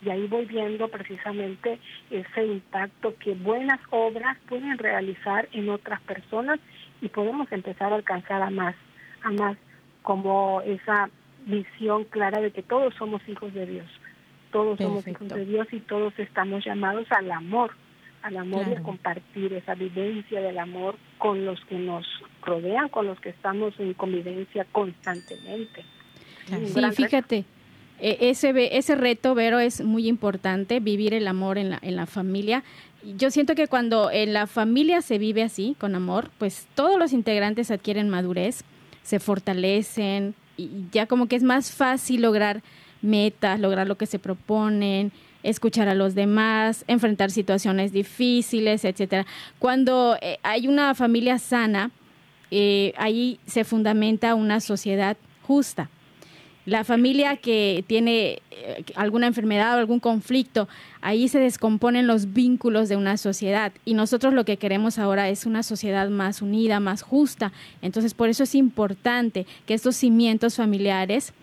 Y 0.05 0.09
ahí 0.09 0.27
voy 0.27 0.45
viendo 0.45 0.87
precisamente 0.87 1.79
ese 2.09 2.45
impacto 2.45 3.15
que 3.17 3.33
buenas 3.33 3.79
obras 3.89 4.37
pueden 4.47 4.77
realizar 4.77 5.49
en 5.51 5.69
otras 5.69 5.99
personas 6.01 6.59
y 7.01 7.09
podemos 7.09 7.51
empezar 7.51 7.91
a 7.91 7.95
alcanzar 7.95 8.41
a 8.41 8.49
más, 8.49 8.75
a 9.23 9.31
más 9.31 9.57
como 10.03 10.61
esa 10.61 11.09
visión 11.45 12.05
clara 12.05 12.39
de 12.39 12.51
que 12.51 12.63
todos 12.63 12.93
somos 12.95 13.27
hijos 13.27 13.53
de 13.53 13.65
Dios 13.65 13.87
todos 14.51 14.77
somos 14.77 15.07
hijos 15.07 15.27
de 15.27 15.45
Dios 15.45 15.67
y 15.71 15.79
todos 15.81 16.13
estamos 16.17 16.65
llamados 16.65 17.05
al 17.11 17.31
amor, 17.31 17.71
al 18.21 18.37
amor 18.37 18.65
y 18.69 18.73
a 18.73 18.83
compartir 18.83 19.53
esa 19.53 19.75
vivencia 19.75 20.41
del 20.41 20.57
amor 20.57 20.95
con 21.17 21.45
los 21.45 21.59
que 21.65 21.77
nos 21.77 22.05
rodean, 22.41 22.89
con 22.89 23.07
los 23.07 23.19
que 23.19 23.29
estamos 23.29 23.73
en 23.79 23.93
convivencia 23.93 24.65
constantemente. 24.71 25.83
Sí, 26.47 26.81
fíjate, 26.93 27.45
e, 27.99 28.17
ese, 28.29 28.77
ese 28.77 28.95
reto, 28.95 29.35
Vero, 29.35 29.59
es 29.59 29.81
muy 29.81 30.07
importante, 30.07 30.79
vivir 30.79 31.13
el 31.13 31.27
amor 31.27 31.57
en 31.57 31.71
la, 31.71 31.79
en 31.81 31.95
la 31.95 32.05
familia. 32.05 32.63
Yo 33.17 33.31
siento 33.31 33.55
que 33.55 33.67
cuando 33.67 34.11
en 34.11 34.33
la 34.33 34.47
familia 34.47 35.01
se 35.01 35.17
vive 35.17 35.43
así, 35.43 35.75
con 35.79 35.95
amor, 35.95 36.31
pues 36.37 36.67
todos 36.75 36.97
los 36.97 37.13
integrantes 37.13 37.71
adquieren 37.71 38.09
madurez, 38.09 38.63
se 39.03 39.19
fortalecen 39.19 40.35
y 40.57 40.69
ya 40.91 41.05
como 41.05 41.27
que 41.27 41.35
es 41.35 41.43
más 41.43 41.71
fácil 41.71 42.21
lograr 42.21 42.61
metas, 43.01 43.59
lograr 43.59 43.87
lo 43.87 43.97
que 43.97 44.05
se 44.05 44.19
proponen, 44.19 45.11
escuchar 45.43 45.87
a 45.87 45.95
los 45.95 46.15
demás, 46.15 46.83
enfrentar 46.87 47.31
situaciones 47.31 47.91
difíciles, 47.91 48.85
etcétera. 48.85 49.25
Cuando 49.57 50.17
eh, 50.21 50.39
hay 50.43 50.67
una 50.67 50.95
familia 50.95 51.39
sana, 51.39 51.91
eh, 52.51 52.93
ahí 52.97 53.39
se 53.45 53.63
fundamenta 53.63 54.35
una 54.35 54.59
sociedad 54.59 55.17
justa. 55.43 55.89
La 56.65 56.83
familia 56.83 57.37
que 57.37 57.83
tiene 57.87 58.41
eh, 58.51 58.83
alguna 58.95 59.27
enfermedad 59.27 59.75
o 59.75 59.79
algún 59.79 59.99
conflicto, 59.99 60.67
ahí 61.01 61.27
se 61.27 61.39
descomponen 61.39 62.05
los 62.05 62.33
vínculos 62.33 62.89
de 62.89 62.95
una 62.95 63.17
sociedad 63.17 63.71
y 63.85 63.93
nosotros 63.93 64.33
lo 64.33 64.45
que 64.45 64.57
queremos 64.57 64.99
ahora 64.99 65.29
es 65.29 65.45
una 65.45 65.63
sociedad 65.63 66.09
más 66.09 66.41
unida, 66.41 66.79
más 66.79 67.01
justa. 67.01 67.53
Entonces, 67.81 68.13
por 68.13 68.29
eso 68.29 68.43
es 68.43 68.53
importante 68.55 69.47
que 69.65 69.73
estos 69.73 69.95
cimientos 69.95 70.57
familiares 70.57 71.33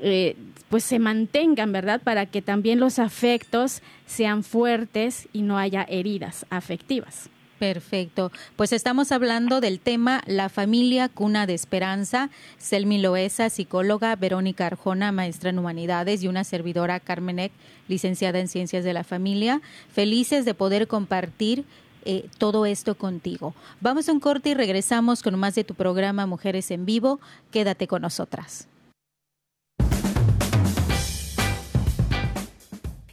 eh, 0.00 0.34
pues 0.72 0.84
se 0.84 0.98
mantengan, 0.98 1.70
¿verdad? 1.70 2.00
Para 2.00 2.24
que 2.24 2.40
también 2.40 2.80
los 2.80 2.98
afectos 2.98 3.82
sean 4.06 4.42
fuertes 4.42 5.28
y 5.34 5.42
no 5.42 5.58
haya 5.58 5.82
heridas 5.82 6.46
afectivas. 6.48 7.28
Perfecto. 7.58 8.32
Pues 8.56 8.72
estamos 8.72 9.12
hablando 9.12 9.60
del 9.60 9.80
tema 9.80 10.22
La 10.24 10.48
familia 10.48 11.10
cuna 11.10 11.46
de 11.46 11.52
esperanza. 11.52 12.30
Selmi 12.56 12.96
Loesa, 12.96 13.50
psicóloga, 13.50 14.16
Verónica 14.16 14.64
Arjona, 14.64 15.12
maestra 15.12 15.50
en 15.50 15.58
humanidades 15.58 16.22
y 16.22 16.28
una 16.28 16.42
servidora 16.42 17.00
Carmenek, 17.00 17.52
licenciada 17.86 18.38
en 18.38 18.48
ciencias 18.48 18.82
de 18.82 18.94
la 18.94 19.04
familia. 19.04 19.60
Felices 19.92 20.46
de 20.46 20.54
poder 20.54 20.88
compartir 20.88 21.66
eh, 22.06 22.30
todo 22.38 22.64
esto 22.64 22.94
contigo. 22.94 23.54
Vamos 23.82 24.08
a 24.08 24.12
un 24.12 24.20
corte 24.20 24.48
y 24.48 24.54
regresamos 24.54 25.22
con 25.22 25.38
más 25.38 25.54
de 25.54 25.64
tu 25.64 25.74
programa 25.74 26.24
Mujeres 26.24 26.70
en 26.70 26.86
Vivo. 26.86 27.20
Quédate 27.50 27.86
con 27.86 28.00
nosotras. 28.00 28.68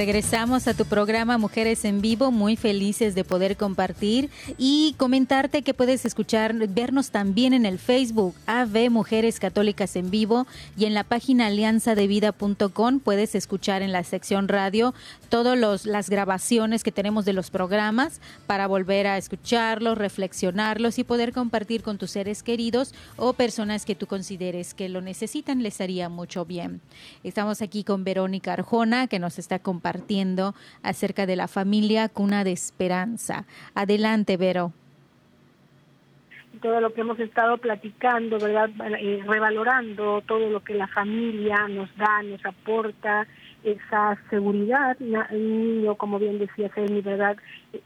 Regresamos 0.00 0.66
a 0.66 0.72
tu 0.72 0.86
programa 0.86 1.36
Mujeres 1.36 1.84
en 1.84 2.00
Vivo, 2.00 2.30
muy 2.30 2.56
felices 2.56 3.14
de 3.14 3.22
poder 3.22 3.58
compartir 3.58 4.30
y 4.56 4.94
comentarte 4.96 5.60
que 5.60 5.74
puedes 5.74 6.06
escuchar, 6.06 6.54
vernos 6.54 7.10
también 7.10 7.52
en 7.52 7.66
el 7.66 7.78
Facebook 7.78 8.34
AV 8.46 8.88
Mujeres 8.88 9.38
Católicas 9.38 9.96
en 9.96 10.10
Vivo 10.10 10.46
y 10.74 10.86
en 10.86 10.94
la 10.94 11.04
página 11.04 11.48
alianzadevida.com 11.48 13.00
puedes 13.00 13.34
escuchar 13.34 13.82
en 13.82 13.92
la 13.92 14.02
sección 14.02 14.48
radio 14.48 14.94
todas 15.28 15.84
las 15.84 16.08
grabaciones 16.08 16.82
que 16.82 16.92
tenemos 16.92 17.26
de 17.26 17.34
los 17.34 17.50
programas 17.50 18.22
para 18.46 18.66
volver 18.66 19.06
a 19.06 19.18
escucharlos, 19.18 19.98
reflexionarlos 19.98 20.98
y 20.98 21.04
poder 21.04 21.34
compartir 21.34 21.82
con 21.82 21.98
tus 21.98 22.12
seres 22.12 22.42
queridos 22.42 22.94
o 23.18 23.34
personas 23.34 23.84
que 23.84 23.96
tú 23.96 24.06
consideres 24.06 24.72
que 24.72 24.88
lo 24.88 25.02
necesitan, 25.02 25.62
les 25.62 25.78
haría 25.82 26.08
mucho 26.08 26.46
bien. 26.46 26.80
Estamos 27.22 27.60
aquí 27.60 27.84
con 27.84 28.02
Verónica 28.02 28.54
Arjona 28.54 29.06
que 29.06 29.18
nos 29.18 29.38
está 29.38 29.58
compartiendo 29.58 29.89
compartiendo 29.90 30.54
acerca 30.82 31.26
de 31.26 31.36
la 31.36 31.48
familia 31.48 32.08
cuna 32.08 32.44
de 32.44 32.52
esperanza. 32.52 33.44
Adelante, 33.74 34.36
Vero. 34.36 34.72
Todo 36.62 36.80
lo 36.80 36.92
que 36.92 37.00
hemos 37.00 37.18
estado 37.18 37.58
platicando, 37.58 38.38
¿verdad? 38.38 38.70
Revalorando 39.26 40.22
todo 40.26 40.50
lo 40.50 40.60
que 40.60 40.74
la 40.74 40.86
familia 40.88 41.66
nos 41.68 41.88
da, 41.96 42.22
nos 42.22 42.44
aporta, 42.44 43.26
esa 43.62 44.16
seguridad, 44.30 44.98
niño, 44.98 45.94
como 45.96 46.18
bien 46.18 46.38
decía 46.38 46.70
Fermi, 46.70 47.02
¿verdad? 47.02 47.36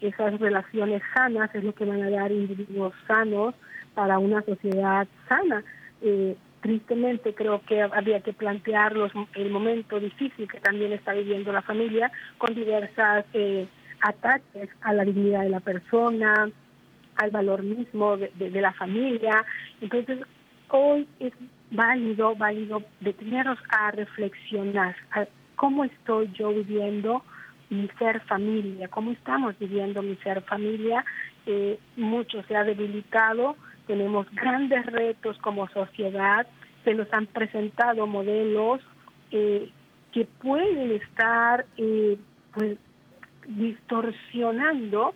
Esas 0.00 0.38
relaciones 0.38 1.02
sanas 1.14 1.52
es 1.54 1.64
lo 1.64 1.74
que 1.74 1.84
van 1.84 2.02
a 2.02 2.10
dar 2.10 2.30
individuos 2.30 2.92
sanos 3.08 3.54
para 3.94 4.18
una 4.18 4.42
sociedad 4.42 5.06
sana. 5.28 5.64
Eh, 6.00 6.36
tristemente 6.64 7.34
creo 7.34 7.60
que 7.66 7.82
habría 7.82 8.20
que 8.20 8.32
plantear 8.32 8.94
el 9.34 9.50
momento 9.50 10.00
difícil 10.00 10.50
que 10.50 10.60
también 10.60 10.94
está 10.94 11.12
viviendo 11.12 11.52
la 11.52 11.60
familia 11.60 12.10
con 12.38 12.54
diversas 12.54 13.26
eh, 13.34 13.68
ataques 14.00 14.70
a 14.80 14.94
la 14.94 15.04
dignidad 15.04 15.42
de 15.42 15.50
la 15.50 15.60
persona, 15.60 16.50
al 17.16 17.30
valor 17.30 17.62
mismo 17.62 18.16
de, 18.16 18.50
la 18.62 18.72
familia. 18.72 19.44
Entonces, 19.82 20.20
hoy 20.70 21.06
es 21.20 21.34
válido, 21.70 22.34
válido 22.34 22.82
detenernos 23.00 23.58
a 23.68 23.90
reflexionar 23.90 24.96
a 25.10 25.26
cómo 25.56 25.84
estoy 25.84 26.30
yo 26.32 26.48
viviendo 26.48 27.22
mi 27.68 27.90
ser 27.98 28.20
familia, 28.20 28.88
cómo 28.88 29.10
estamos 29.12 29.54
viviendo 29.58 30.00
mi 30.00 30.16
ser 30.16 30.40
familia. 30.40 31.04
Eh, 31.44 31.78
mucho 31.98 32.42
se 32.44 32.56
ha 32.56 32.64
debilitado 32.64 33.54
tenemos 33.86 34.26
grandes 34.32 34.86
retos 34.86 35.38
como 35.38 35.68
sociedad, 35.68 36.46
se 36.84 36.94
nos 36.94 37.12
han 37.12 37.26
presentado 37.26 38.06
modelos 38.06 38.80
eh, 39.30 39.70
que 40.12 40.24
pueden 40.24 40.92
estar 40.92 41.66
eh, 41.76 42.16
pues 42.52 42.78
distorsionando 43.48 45.14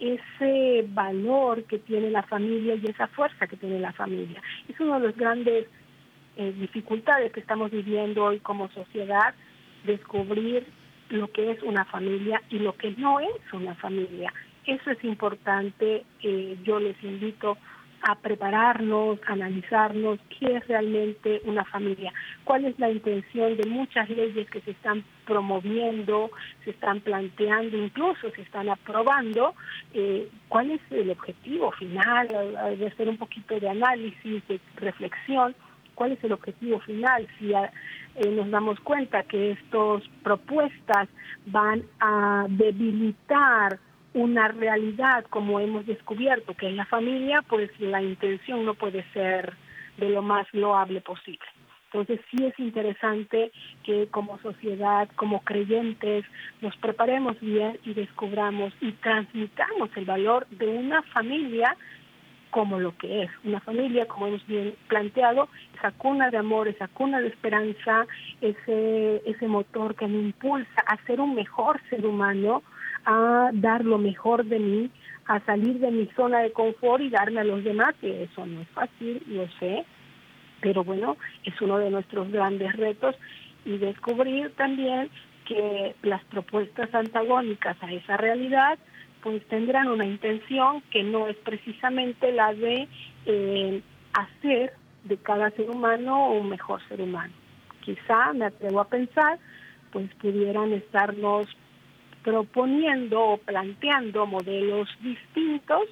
ese 0.00 0.86
valor 0.88 1.64
que 1.64 1.78
tiene 1.78 2.10
la 2.10 2.22
familia 2.22 2.76
y 2.76 2.86
esa 2.86 3.08
fuerza 3.08 3.46
que 3.46 3.56
tiene 3.56 3.80
la 3.80 3.92
familia. 3.92 4.40
Es 4.68 4.78
una 4.80 4.98
de 5.00 5.08
las 5.08 5.16
grandes 5.16 5.66
eh, 6.36 6.52
dificultades 6.52 7.32
que 7.32 7.40
estamos 7.40 7.70
viviendo 7.70 8.24
hoy 8.24 8.38
como 8.40 8.68
sociedad, 8.70 9.34
descubrir 9.84 10.66
lo 11.10 11.30
que 11.32 11.50
es 11.50 11.62
una 11.62 11.84
familia 11.86 12.40
y 12.48 12.58
lo 12.60 12.76
que 12.76 12.92
no 12.92 13.18
es 13.18 13.52
una 13.52 13.74
familia. 13.74 14.32
Eso 14.66 14.90
es 14.90 15.02
importante, 15.02 16.04
yo 16.62 16.78
les 16.78 17.02
invito 17.02 17.56
a 18.02 18.14
prepararnos, 18.14 19.18
a 19.26 19.32
analizarnos 19.32 20.18
qué 20.38 20.56
es 20.56 20.68
realmente 20.68 21.40
una 21.44 21.64
familia, 21.64 22.12
cuál 22.44 22.64
es 22.64 22.78
la 22.78 22.90
intención 22.90 23.56
de 23.56 23.68
muchas 23.68 24.08
leyes 24.08 24.48
que 24.50 24.60
se 24.60 24.70
están 24.72 25.04
promoviendo, 25.26 26.30
se 26.64 26.70
están 26.70 27.00
planteando, 27.00 27.76
incluso 27.76 28.30
se 28.30 28.42
están 28.42 28.68
aprobando, 28.68 29.54
eh, 29.94 30.28
cuál 30.48 30.70
es 30.70 30.80
el 30.90 31.10
objetivo 31.10 31.72
final, 31.72 32.28
de 32.28 32.86
hacer 32.86 33.08
un 33.08 33.18
poquito 33.18 33.58
de 33.58 33.68
análisis, 33.68 34.46
de 34.48 34.60
reflexión, 34.76 35.54
cuál 35.94 36.12
es 36.12 36.22
el 36.22 36.32
objetivo 36.32 36.78
final, 36.80 37.26
si 37.38 37.52
eh, 37.52 38.30
nos 38.30 38.50
damos 38.50 38.78
cuenta 38.80 39.24
que 39.24 39.50
estas 39.52 40.02
propuestas 40.22 41.08
van 41.46 41.82
a 41.98 42.46
debilitar 42.48 43.80
una 44.18 44.48
realidad 44.48 45.24
como 45.30 45.60
hemos 45.60 45.86
descubierto 45.86 46.54
que 46.54 46.66
en 46.66 46.76
la 46.76 46.86
familia, 46.86 47.42
pues 47.48 47.70
la 47.78 48.02
intención 48.02 48.64
no 48.64 48.74
puede 48.74 49.04
ser 49.12 49.54
de 49.96 50.10
lo 50.10 50.22
más 50.22 50.46
loable 50.52 51.00
posible. 51.00 51.46
Entonces 51.92 52.20
sí 52.30 52.44
es 52.44 52.58
interesante 52.58 53.50
que 53.84 54.08
como 54.08 54.38
sociedad, 54.40 55.08
como 55.14 55.40
creyentes, 55.40 56.24
nos 56.60 56.76
preparemos 56.76 57.40
bien 57.40 57.78
y 57.84 57.94
descubramos 57.94 58.74
y 58.80 58.92
transmitamos 58.92 59.88
el 59.96 60.04
valor 60.04 60.46
de 60.50 60.66
una 60.66 61.02
familia 61.02 61.76
como 62.50 62.78
lo 62.78 62.96
que 62.96 63.22
es. 63.22 63.30
Una 63.44 63.60
familia, 63.60 64.06
como 64.06 64.26
hemos 64.26 64.46
bien 64.46 64.74
planteado, 64.88 65.48
esa 65.76 65.92
cuna 65.92 66.30
de 66.30 66.38
amor, 66.38 66.68
esa 66.68 66.88
cuna 66.88 67.20
de 67.20 67.28
esperanza, 67.28 68.06
ese, 68.40 69.22
ese 69.24 69.46
motor 69.46 69.94
que 69.94 70.08
me 70.08 70.18
impulsa 70.18 70.80
a 70.86 70.96
ser 71.06 71.20
un 71.20 71.34
mejor 71.34 71.80
ser 71.88 72.04
humano, 72.04 72.62
a 73.10 73.48
dar 73.54 73.86
lo 73.86 73.96
mejor 73.96 74.44
de 74.44 74.58
mí, 74.58 74.90
a 75.24 75.40
salir 75.40 75.78
de 75.78 75.90
mi 75.90 76.06
zona 76.14 76.40
de 76.40 76.52
confort 76.52 77.02
y 77.02 77.08
darme 77.08 77.40
a 77.40 77.44
los 77.44 77.64
demás, 77.64 77.94
que 78.02 78.24
eso 78.24 78.44
no 78.44 78.60
es 78.60 78.68
fácil, 78.68 79.22
lo 79.26 79.48
sé, 79.58 79.86
pero 80.60 80.84
bueno, 80.84 81.16
es 81.44 81.58
uno 81.62 81.78
de 81.78 81.90
nuestros 81.90 82.30
grandes 82.30 82.76
retos 82.76 83.16
y 83.64 83.78
descubrir 83.78 84.52
también 84.56 85.08
que 85.46 85.94
las 86.02 86.22
propuestas 86.24 86.94
antagónicas 86.94 87.82
a 87.82 87.90
esa 87.90 88.18
realidad 88.18 88.78
pues 89.22 89.42
tendrán 89.48 89.88
una 89.88 90.04
intención 90.04 90.82
que 90.90 91.02
no 91.02 91.28
es 91.28 91.36
precisamente 91.36 92.30
la 92.30 92.52
de 92.52 92.88
eh, 93.24 93.82
hacer 94.12 94.74
de 95.04 95.16
cada 95.16 95.50
ser 95.52 95.70
humano 95.70 96.30
un 96.32 96.50
mejor 96.50 96.86
ser 96.88 97.00
humano. 97.00 97.32
Quizá, 97.80 98.34
me 98.34 98.44
atrevo 98.44 98.80
a 98.80 98.88
pensar, 98.88 99.38
pues 99.92 100.12
pudieran 100.16 100.74
estarnos 100.74 101.48
proponiendo 102.22 103.20
o 103.20 103.36
planteando 103.38 104.26
modelos 104.26 104.88
distintos 105.00 105.82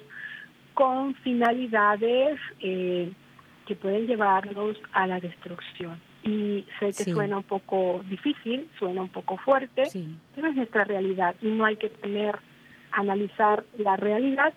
con 0.73 1.15
finalidades 1.15 2.39
eh, 2.59 3.11
que 3.65 3.75
pueden 3.75 4.07
llevarnos 4.07 4.77
a 4.93 5.07
la 5.07 5.19
destrucción. 5.19 5.99
Y 6.23 6.65
sé 6.79 6.87
que 6.87 7.11
suena 7.11 7.37
un 7.37 7.43
poco 7.43 8.01
difícil, 8.09 8.67
suena 8.77 9.01
un 9.01 9.09
poco 9.09 9.37
fuerte, 9.37 9.83
pero 10.35 10.47
es 10.47 10.55
nuestra 10.55 10.83
realidad 10.83 11.35
y 11.41 11.47
no 11.47 11.65
hay 11.65 11.77
que 11.77 11.89
tener 11.89 12.37
analizar 12.91 13.63
la 13.77 13.95
realidad 13.95 14.53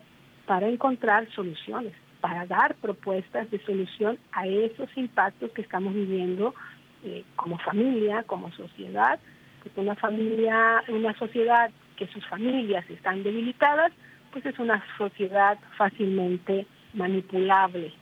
para 0.46 0.68
encontrar 0.68 1.30
soluciones, 1.33 1.92
para 2.20 2.46
dar 2.46 2.74
propuestas 2.76 3.50
de 3.50 3.61
solución 3.64 4.18
a 4.33 4.46
esos 4.46 4.88
impactos 4.96 5.50
que 5.52 5.62
estamos 5.62 5.94
viviendo 5.94 6.54
eh, 7.04 7.24
como 7.37 7.59
familia, 7.59 8.24
como 8.24 8.50
sociedad, 8.52 9.20
porque 9.62 9.81
una 9.81 9.94
familia, 9.94 10.83
una 10.88 11.14
sociedad 11.18 11.70
que 11.96 12.07
sus 12.09 12.27
familias 12.27 12.88
están 12.88 13.23
debilitadas, 13.23 13.92
pues 14.33 14.44
es 14.46 14.59
una 14.59 14.83
sociedad 14.96 15.59
fácilmente 15.77 16.66
manipulable. 16.94 17.92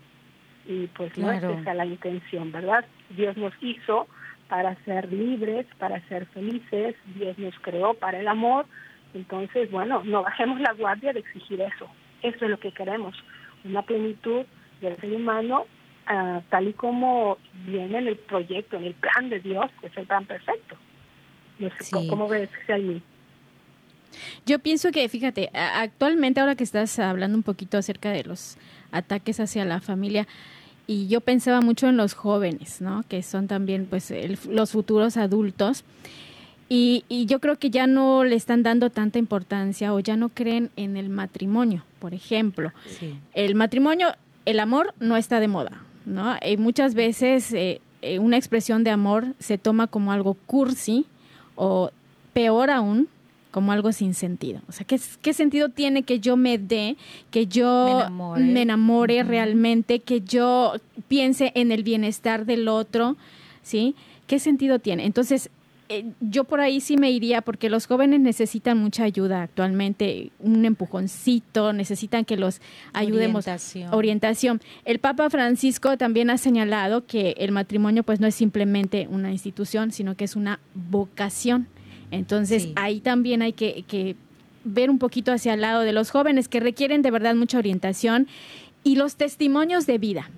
Y 0.66 0.86
pues 0.88 1.16
no 1.18 1.32
es 1.32 1.42
esa 1.42 1.74
la 1.74 1.86
intención, 1.86 2.52
¿verdad? 2.52 2.84
Dios 3.10 3.36
nos 3.36 3.52
hizo 3.60 4.06
para 4.48 4.74
ser 4.84 5.12
libres, 5.12 5.66
para 5.78 6.00
ser 6.08 6.26
felices, 6.26 6.94
Dios 7.14 7.38
nos 7.38 7.54
creó 7.60 7.94
para 7.94 8.20
el 8.20 8.28
amor, 8.28 8.66
entonces, 9.14 9.70
bueno, 9.70 10.02
no 10.04 10.22
bajemos 10.22 10.60
la 10.60 10.72
guardia 10.72 11.12
de 11.12 11.20
exigir 11.20 11.60
eso. 11.60 11.88
Eso 12.22 12.44
es 12.44 12.50
lo 12.50 12.58
que 12.58 12.72
queremos, 12.72 13.14
una 13.64 13.82
plenitud 13.82 14.44
del 14.80 14.96
ser 14.96 15.12
humano 15.12 15.66
ah, 16.06 16.40
tal 16.50 16.68
y 16.68 16.72
como 16.72 17.38
viene 17.66 17.98
en 17.98 18.08
el 18.08 18.16
proyecto, 18.16 18.76
en 18.76 18.84
el 18.84 18.94
plan 18.94 19.28
de 19.28 19.40
Dios, 19.40 19.70
que 19.80 19.86
es 19.88 19.96
el 19.96 20.06
plan 20.06 20.24
perfecto. 20.24 20.76
No 21.58 21.70
sé, 21.80 22.06
¿cómo 22.08 22.28
ves, 22.28 22.48
Xalmi? 22.66 23.02
Yo 24.46 24.58
pienso 24.58 24.90
que, 24.90 25.08
fíjate, 25.08 25.50
actualmente 25.52 26.40
ahora 26.40 26.54
que 26.54 26.64
estás 26.64 26.98
hablando 26.98 27.36
un 27.36 27.42
poquito 27.42 27.78
acerca 27.78 28.10
de 28.10 28.24
los 28.24 28.56
ataques 28.90 29.40
hacia 29.40 29.64
la 29.64 29.80
familia, 29.80 30.26
y 30.86 31.06
yo 31.08 31.20
pensaba 31.20 31.60
mucho 31.60 31.86
en 31.88 31.98
los 31.98 32.14
jóvenes, 32.14 32.80
¿no? 32.80 33.04
Que 33.08 33.22
son 33.22 33.46
también, 33.46 33.86
pues, 33.86 34.12
los 34.48 34.70
futuros 34.70 35.18
adultos. 35.18 35.84
Y, 36.70 37.04
yo 37.26 37.40
creo 37.40 37.58
que 37.58 37.70
ya 37.70 37.86
no 37.86 38.24
le 38.24 38.36
están 38.36 38.62
dando 38.62 38.90
tanta 38.90 39.18
importancia 39.18 39.92
o 39.92 40.00
ya 40.00 40.16
no 40.16 40.30
creen 40.30 40.70
en 40.76 40.96
el 40.96 41.10
matrimonio, 41.10 41.84
por 41.98 42.14
ejemplo. 42.14 42.72
El 43.34 43.54
matrimonio, 43.54 44.14
el 44.46 44.60
amor 44.60 44.94
no 44.98 45.16
está 45.16 45.40
de 45.40 45.48
moda, 45.48 45.82
¿no? 46.06 46.36
Y 46.46 46.56
muchas 46.56 46.94
veces 46.94 47.52
eh, 47.52 47.80
eh, 48.00 48.18
una 48.18 48.36
expresión 48.38 48.82
de 48.82 48.90
amor 48.90 49.34
se 49.38 49.58
toma 49.58 49.86
como 49.88 50.12
algo 50.12 50.34
cursi 50.46 51.06
o 51.58 51.90
peor 52.32 52.70
aún, 52.70 53.08
como 53.50 53.72
algo 53.72 53.92
sin 53.92 54.14
sentido. 54.14 54.60
O 54.68 54.72
sea, 54.72 54.86
¿qué, 54.86 55.00
qué 55.20 55.32
sentido 55.32 55.68
tiene 55.68 56.04
que 56.04 56.20
yo 56.20 56.36
me 56.36 56.58
dé, 56.58 56.96
que 57.30 57.46
yo 57.46 58.06
me 58.36 58.62
enamore, 58.62 59.22
realmente, 59.24 59.98
que 60.00 60.20
yo 60.20 60.74
piense 61.08 61.52
en 61.54 61.72
el 61.72 61.82
bienestar 61.82 62.46
del 62.46 62.68
otro? 62.68 63.16
¿Sí? 63.62 63.96
¿Qué 64.26 64.38
sentido 64.38 64.78
tiene? 64.78 65.04
Entonces, 65.06 65.50
eh, 65.90 66.12
yo 66.20 66.44
por 66.44 66.60
ahí 66.60 66.80
sí 66.80 66.96
me 66.96 67.10
iría 67.10 67.40
porque 67.40 67.70
los 67.70 67.86
jóvenes 67.86 68.20
necesitan 68.20 68.76
mucha 68.78 69.04
ayuda 69.04 69.42
actualmente, 69.42 70.30
un 70.38 70.64
empujoncito, 70.64 71.72
necesitan 71.72 72.24
que 72.24 72.36
los 72.36 72.60
ayudemos. 72.92 73.46
Orientación. 73.46 73.94
Orientación. 73.94 74.60
El 74.84 74.98
Papa 74.98 75.30
Francisco 75.30 75.96
también 75.96 76.28
ha 76.28 76.36
señalado 76.36 77.06
que 77.06 77.34
el 77.38 77.52
matrimonio 77.52 78.02
pues 78.02 78.20
no 78.20 78.26
es 78.26 78.34
simplemente 78.34 79.08
una 79.10 79.32
institución, 79.32 79.90
sino 79.90 80.14
que 80.14 80.24
es 80.24 80.36
una 80.36 80.60
vocación. 80.74 81.68
Entonces 82.10 82.68
ahí 82.76 83.00
también 83.00 83.42
hay 83.42 83.52
que, 83.54 83.84
que 83.88 84.16
ver 84.64 84.90
un 84.90 84.98
poquito 84.98 85.32
hacia 85.32 85.54
el 85.54 85.62
lado 85.62 85.80
de 85.80 85.92
los 85.92 86.10
jóvenes 86.10 86.48
que 86.48 86.60
requieren 86.60 87.02
de 87.02 87.10
verdad 87.10 87.34
mucha 87.34 87.58
orientación 87.58 88.28
y 88.84 88.96
los 88.96 89.16
testimonios 89.16 89.86
de 89.86 89.98
vida. 89.98 90.30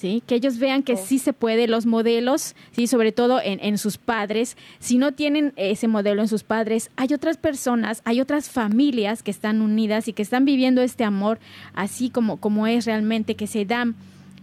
¿Sí? 0.00 0.22
Que 0.26 0.34
ellos 0.34 0.58
vean 0.58 0.82
que 0.82 0.94
oh. 0.94 0.96
sí 0.96 1.18
se 1.18 1.32
puede, 1.32 1.68
los 1.68 1.84
modelos, 1.84 2.54
¿sí? 2.72 2.86
Sobre 2.86 3.12
todo 3.12 3.40
en, 3.42 3.60
en, 3.62 3.76
sus 3.76 3.98
padres. 3.98 4.56
Si 4.78 4.96
no 4.96 5.12
tienen 5.12 5.52
ese 5.56 5.88
modelo 5.88 6.22
en 6.22 6.28
sus 6.28 6.42
padres, 6.42 6.90
hay 6.96 7.12
otras 7.12 7.36
personas, 7.36 8.00
hay 8.04 8.20
otras 8.20 8.48
familias 8.48 9.22
que 9.22 9.30
están 9.30 9.60
unidas 9.60 10.08
y 10.08 10.12
que 10.12 10.22
están 10.22 10.44
viviendo 10.44 10.80
este 10.80 11.04
amor 11.04 11.38
así 11.74 12.08
como, 12.08 12.38
como 12.38 12.66
es 12.66 12.86
realmente, 12.86 13.34
que 13.34 13.46
se 13.46 13.64
dan 13.64 13.94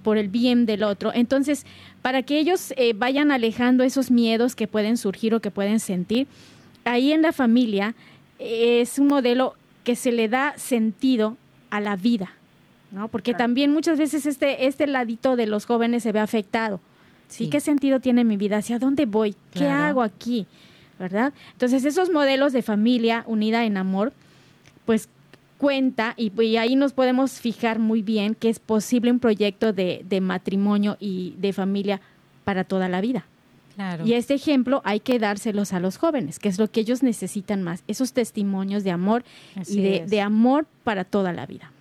por 0.03 0.17
el 0.17 0.29
bien 0.29 0.65
del 0.65 0.83
otro. 0.83 1.11
Entonces, 1.13 1.65
para 2.01 2.21
que 2.21 2.39
ellos 2.39 2.73
eh, 2.77 2.93
vayan 2.95 3.31
alejando 3.31 3.83
esos 3.83 4.11
miedos 4.11 4.55
que 4.55 4.67
pueden 4.67 4.95
surgir 4.95 5.33
o 5.33 5.41
que 5.41 5.51
pueden 5.51 5.79
sentir, 5.79 6.27
ahí 6.85 7.11
en 7.11 7.21
la 7.21 7.33
familia 7.33 7.95
eh, 8.39 8.81
es 8.81 8.99
un 8.99 9.07
modelo 9.07 9.55
que 9.83 9.95
se 9.95 10.11
le 10.11 10.29
da 10.29 10.53
sentido 10.57 11.35
a 11.69 11.81
la 11.81 11.95
vida, 11.95 12.31
¿no? 12.91 13.07
Porque 13.07 13.33
también 13.33 13.71
muchas 13.71 13.97
veces 13.97 14.25
este, 14.25 14.67
este 14.67 14.87
ladito 14.87 15.35
de 15.35 15.47
los 15.47 15.65
jóvenes 15.65 16.03
se 16.03 16.11
ve 16.11 16.19
afectado. 16.19 16.79
¿Sí? 17.27 17.49
¿Qué 17.49 17.59
sentido 17.59 17.99
tiene 17.99 18.23
mi 18.23 18.37
vida? 18.37 18.57
¿Hacia 18.57 18.79
dónde 18.79 19.05
voy? 19.05 19.35
¿Qué 19.51 19.67
hago 19.67 20.01
aquí? 20.01 20.47
¿Verdad? 20.97 21.33
Entonces, 21.51 21.83
esos 21.83 22.09
modelos 22.09 22.53
de 22.53 22.61
familia 22.61 23.23
unida 23.27 23.65
en 23.65 23.75
amor, 23.77 24.13
pues 24.85 25.09
cuenta 25.57 26.13
y, 26.17 26.55
ahí 26.55 26.75
nos 26.75 26.93
podemos 26.93 27.33
fijar 27.41 27.79
muy 27.79 28.01
bien 28.01 28.35
que 28.35 28.49
es 28.49 28.59
posible 28.59 29.11
un 29.11 29.19
proyecto 29.19 29.73
de, 29.73 30.05
de 30.07 30.21
matrimonio 30.21 30.97
y 30.99 31.35
de 31.37 31.51
familia 31.51 31.99
para 32.43 32.63
toda 32.63 32.87
la 32.87 33.01
vida. 33.01 33.25
Y 34.03 34.13
este 34.13 34.33
ejemplo 34.33 34.81
hay 34.85 34.99
que 34.99 35.19
dárselos 35.19 35.71
a 35.71 35.79
los 35.79 35.97
jóvenes, 35.97 36.39
que 36.39 36.49
es 36.49 36.57
lo 36.57 36.69
que 36.71 36.79
ellos 36.79 37.03
necesitan 37.03 37.61
más, 37.61 37.83
esos 37.87 38.11
testimonios 38.11 38.83
de 38.83 38.89
amor 38.89 39.23
y 39.67 39.81
de, 39.81 40.05
de, 40.07 40.21
amor 40.21 40.65
para 40.83 41.03
toda 41.03 41.31
la 41.31 41.45
vida. 41.45 41.71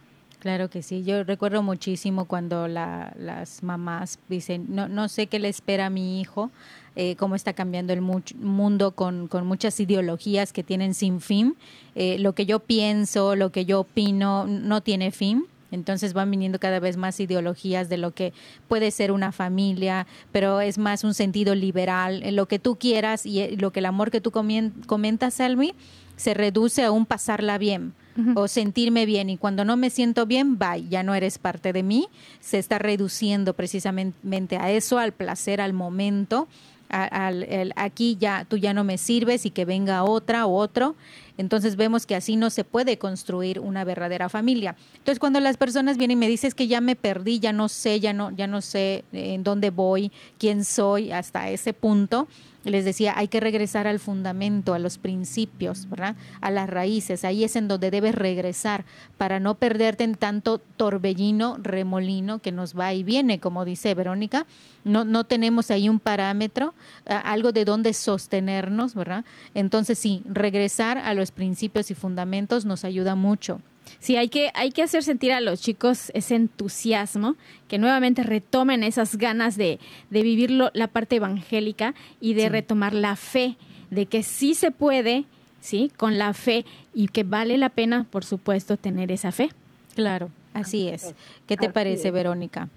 Claro 0.46 0.70
que 0.70 0.84
sí, 0.84 1.02
yo 1.02 1.24
recuerdo 1.24 1.60
muchísimo 1.64 2.26
cuando 2.26 2.68
las 2.68 3.64
mamás 3.64 4.20
dicen, 4.28 4.66
no, 4.68 4.86
no 4.86 5.08
sé 5.08 5.26
qué 5.26 5.40
le 5.40 5.48
espera 5.48 5.86
a 5.86 5.90
mi 5.90 6.20
hijo, 6.20 6.52
eh, 6.94 7.16
cómo 7.16 7.34
está 7.34 7.52
cambiando 7.52 7.92
el 7.92 8.00
mundo 8.00 8.92
con, 8.92 9.26
con, 9.26 9.44
muchas 9.44 9.80
ideologías 9.80 10.52
que 10.52 10.62
tienen 10.62 10.94
sin 10.94 11.20
fin. 11.20 11.56
Eh, 11.96 12.20
lo 12.20 12.36
que 12.36 12.46
yo 12.46 12.60
pienso, 12.60 13.34
lo 13.34 13.50
que 13.50 13.64
yo 13.64 13.80
opino, 13.80 14.46
no 14.46 14.82
tiene 14.82 15.10
fin. 15.10 15.46
Entonces 15.72 16.12
van 16.12 16.30
viniendo 16.30 16.60
cada 16.60 16.78
vez 16.78 16.96
más 16.96 17.18
ideologías 17.18 17.88
de 17.88 17.96
lo 17.96 18.12
que 18.12 18.32
puede 18.68 18.92
ser 18.92 19.10
una 19.10 19.32
familia, 19.32 20.06
pero 20.30 20.60
es 20.60 20.78
más 20.78 21.02
un 21.02 21.14
sentido 21.14 21.56
liberal, 21.56 22.22
en 22.22 22.36
lo 22.36 22.46
que 22.46 22.60
tú 22.60 22.76
quieras 22.76 23.26
y 23.26 23.40
eh, 23.40 23.56
lo 23.58 23.72
que 23.72 23.80
el 23.80 23.86
amor 23.86 24.12
que 24.12 24.20
tú 24.20 24.30
comentas, 24.30 25.34
Selmi, 25.34 25.74
se 26.14 26.34
reduce 26.34 26.84
a 26.84 26.92
un 26.92 27.04
pasarla 27.04 27.58
bien 27.58 27.94
o 28.34 28.48
sentirme 28.48 29.06
bien 29.06 29.30
y 29.30 29.36
cuando 29.36 29.64
no 29.64 29.76
me 29.76 29.90
siento 29.90 30.26
bien, 30.26 30.58
bye, 30.58 30.88
ya 30.88 31.02
no 31.02 31.14
eres 31.14 31.38
parte 31.38 31.72
de 31.72 31.82
mí, 31.82 32.08
se 32.40 32.58
está 32.58 32.78
reduciendo 32.78 33.54
precisamente 33.54 34.56
a 34.56 34.70
eso, 34.70 34.98
al 34.98 35.12
placer, 35.12 35.60
al 35.60 35.72
momento, 35.72 36.48
al, 36.88 37.72
aquí 37.76 38.16
ya 38.18 38.44
tú 38.44 38.56
ya 38.56 38.72
no 38.72 38.84
me 38.84 38.98
sirves 38.98 39.46
y 39.46 39.50
que 39.50 39.64
venga 39.64 40.04
otra 40.04 40.46
o 40.46 40.54
otro. 40.54 40.94
Entonces 41.38 41.76
vemos 41.76 42.06
que 42.06 42.14
así 42.14 42.36
no 42.36 42.48
se 42.48 42.64
puede 42.64 42.96
construir 42.98 43.60
una 43.60 43.84
verdadera 43.84 44.28
familia. 44.28 44.74
Entonces 44.94 45.18
cuando 45.18 45.40
las 45.40 45.56
personas 45.56 45.98
vienen 45.98 46.18
y 46.18 46.20
me 46.20 46.28
dicen 46.28 46.52
que 46.52 46.66
ya 46.66 46.80
me 46.80 46.96
perdí, 46.96 47.40
ya 47.40 47.52
no 47.52 47.68
sé, 47.68 48.00
ya 48.00 48.12
no, 48.12 48.30
ya 48.30 48.46
no 48.46 48.62
sé 48.62 49.04
en 49.12 49.42
dónde 49.42 49.70
voy, 49.70 50.10
quién 50.38 50.64
soy, 50.64 51.12
hasta 51.12 51.50
ese 51.50 51.74
punto, 51.74 52.28
les 52.70 52.84
decía, 52.84 53.14
hay 53.16 53.28
que 53.28 53.40
regresar 53.40 53.86
al 53.86 53.98
fundamento, 53.98 54.74
a 54.74 54.78
los 54.78 54.98
principios, 54.98 55.88
¿verdad? 55.88 56.16
A 56.40 56.50
las 56.50 56.68
raíces. 56.68 57.24
Ahí 57.24 57.44
es 57.44 57.56
en 57.56 57.68
donde 57.68 57.90
debes 57.90 58.14
regresar 58.14 58.84
para 59.18 59.40
no 59.40 59.54
perderte 59.54 60.04
en 60.04 60.14
tanto 60.14 60.58
torbellino, 60.58 61.58
remolino 61.62 62.40
que 62.40 62.52
nos 62.52 62.78
va 62.78 62.92
y 62.92 63.02
viene, 63.02 63.40
como 63.40 63.64
dice 63.64 63.94
Verónica. 63.94 64.46
No, 64.84 65.04
no 65.04 65.24
tenemos 65.24 65.70
ahí 65.70 65.88
un 65.88 66.00
parámetro, 66.00 66.74
algo 67.06 67.52
de 67.52 67.64
donde 67.64 67.92
sostenernos, 67.92 68.94
¿verdad? 68.94 69.24
Entonces 69.54 69.98
sí, 69.98 70.22
regresar 70.26 70.98
a 70.98 71.14
los 71.14 71.30
principios 71.30 71.90
y 71.90 71.94
fundamentos 71.94 72.64
nos 72.64 72.84
ayuda 72.84 73.14
mucho. 73.14 73.60
Sí, 73.98 74.16
hay 74.16 74.28
que, 74.28 74.50
hay 74.54 74.70
que 74.70 74.82
hacer 74.82 75.02
sentir 75.02 75.32
a 75.32 75.40
los 75.40 75.60
chicos 75.60 76.10
ese 76.14 76.34
entusiasmo, 76.34 77.36
que 77.68 77.78
nuevamente 77.78 78.22
retomen 78.22 78.82
esas 78.82 79.16
ganas 79.16 79.56
de, 79.56 79.78
de 80.10 80.22
vivir 80.22 80.50
la 80.50 80.88
parte 80.88 81.16
evangélica 81.16 81.94
y 82.20 82.34
de 82.34 82.48
retomar 82.48 82.94
la 82.94 83.16
fe, 83.16 83.56
de 83.90 84.06
que 84.06 84.22
sí 84.22 84.54
se 84.54 84.70
puede, 84.70 85.24
¿sí? 85.60 85.90
Con 85.96 86.18
la 86.18 86.34
fe 86.34 86.64
y 86.94 87.08
que 87.08 87.24
vale 87.24 87.58
la 87.58 87.70
pena, 87.70 88.06
por 88.10 88.24
supuesto, 88.24 88.76
tener 88.76 89.10
esa 89.12 89.32
fe. 89.32 89.50
Claro, 89.94 90.30
así 90.52 90.88
es. 90.88 91.14
¿Qué 91.46 91.56
te 91.56 91.70
parece, 91.70 92.10
Verónica? 92.10 92.68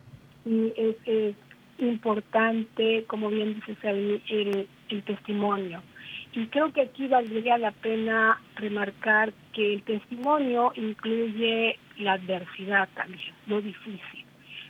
es, 0.45 0.95
es, 1.05 1.35
importante, 1.79 3.05
como 3.07 3.29
bien 3.29 3.55
dices, 3.55 3.77
el, 3.83 4.67
el 4.89 5.03
testimonio 5.03 5.81
y 6.33 6.45
creo 6.47 6.71
que 6.71 6.81
aquí 6.81 7.07
valdría 7.07 7.57
la 7.57 7.71
pena 7.71 8.39
remarcar 8.55 9.33
que 9.53 9.73
el 9.73 9.83
testimonio 9.83 10.71
incluye 10.75 11.79
la 11.97 12.13
adversidad 12.13 12.87
también, 12.95 13.33
lo 13.47 13.61
difícil. 13.61 14.25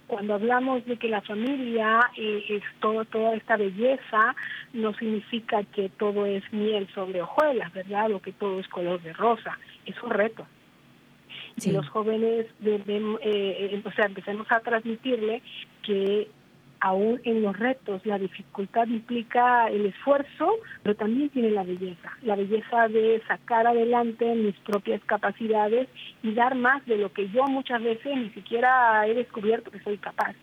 Cuando 0.07 0.33
hablamos 0.33 0.83
de 0.85 0.97
que 0.97 1.07
la 1.07 1.21
familia 1.21 1.99
eh, 2.17 2.43
es 2.49 2.63
todo, 2.79 3.05
toda 3.05 3.35
esta 3.35 3.57
belleza, 3.57 4.35
no 4.73 4.93
significa 4.95 5.63
que 5.65 5.89
todo 5.89 6.25
es 6.25 6.41
miel 6.51 6.87
sobre 6.95 7.21
hojuelas, 7.21 7.71
¿verdad? 7.73 8.11
O 8.13 8.19
que 8.19 8.31
todo 8.31 8.59
es 8.59 8.67
color 8.69 8.99
de 9.03 9.13
rosa. 9.13 9.59
Es 9.85 10.01
un 10.01 10.09
reto. 10.09 10.47
Si 11.57 11.71
los 11.71 11.87
jóvenes 11.89 12.47
deben, 12.59 13.17
eh, 13.21 13.69
eh, 13.71 13.81
o 13.85 13.91
sea, 13.91 14.05
empecemos 14.05 14.51
a 14.51 14.61
transmitirle 14.61 15.43
que 15.83 16.27
aún 16.79 17.19
en 17.23 17.41
los 17.41 17.57
retos, 17.57 18.05
la 18.05 18.17
dificultad 18.17 18.87
implica 18.87 19.67
el 19.67 19.87
esfuerzo, 19.87 20.55
pero 20.83 20.95
también 20.95 21.29
tiene 21.29 21.51
la 21.51 21.63
belleza, 21.63 22.17
la 22.21 22.35
belleza 22.35 22.87
de 22.87 23.21
sacar 23.27 23.67
adelante 23.67 24.33
mis 24.35 24.55
propias 24.59 25.01
capacidades 25.05 25.87
y 26.23 26.33
dar 26.33 26.55
más 26.55 26.85
de 26.85 26.97
lo 26.97 27.11
que 27.11 27.29
yo 27.29 27.43
muchas 27.45 27.81
veces 27.83 28.15
ni 28.15 28.29
siquiera 28.29 29.05
he 29.07 29.13
descubierto 29.13 29.71
que 29.71 29.79
soy 29.81 29.97
capaz. 29.97 30.35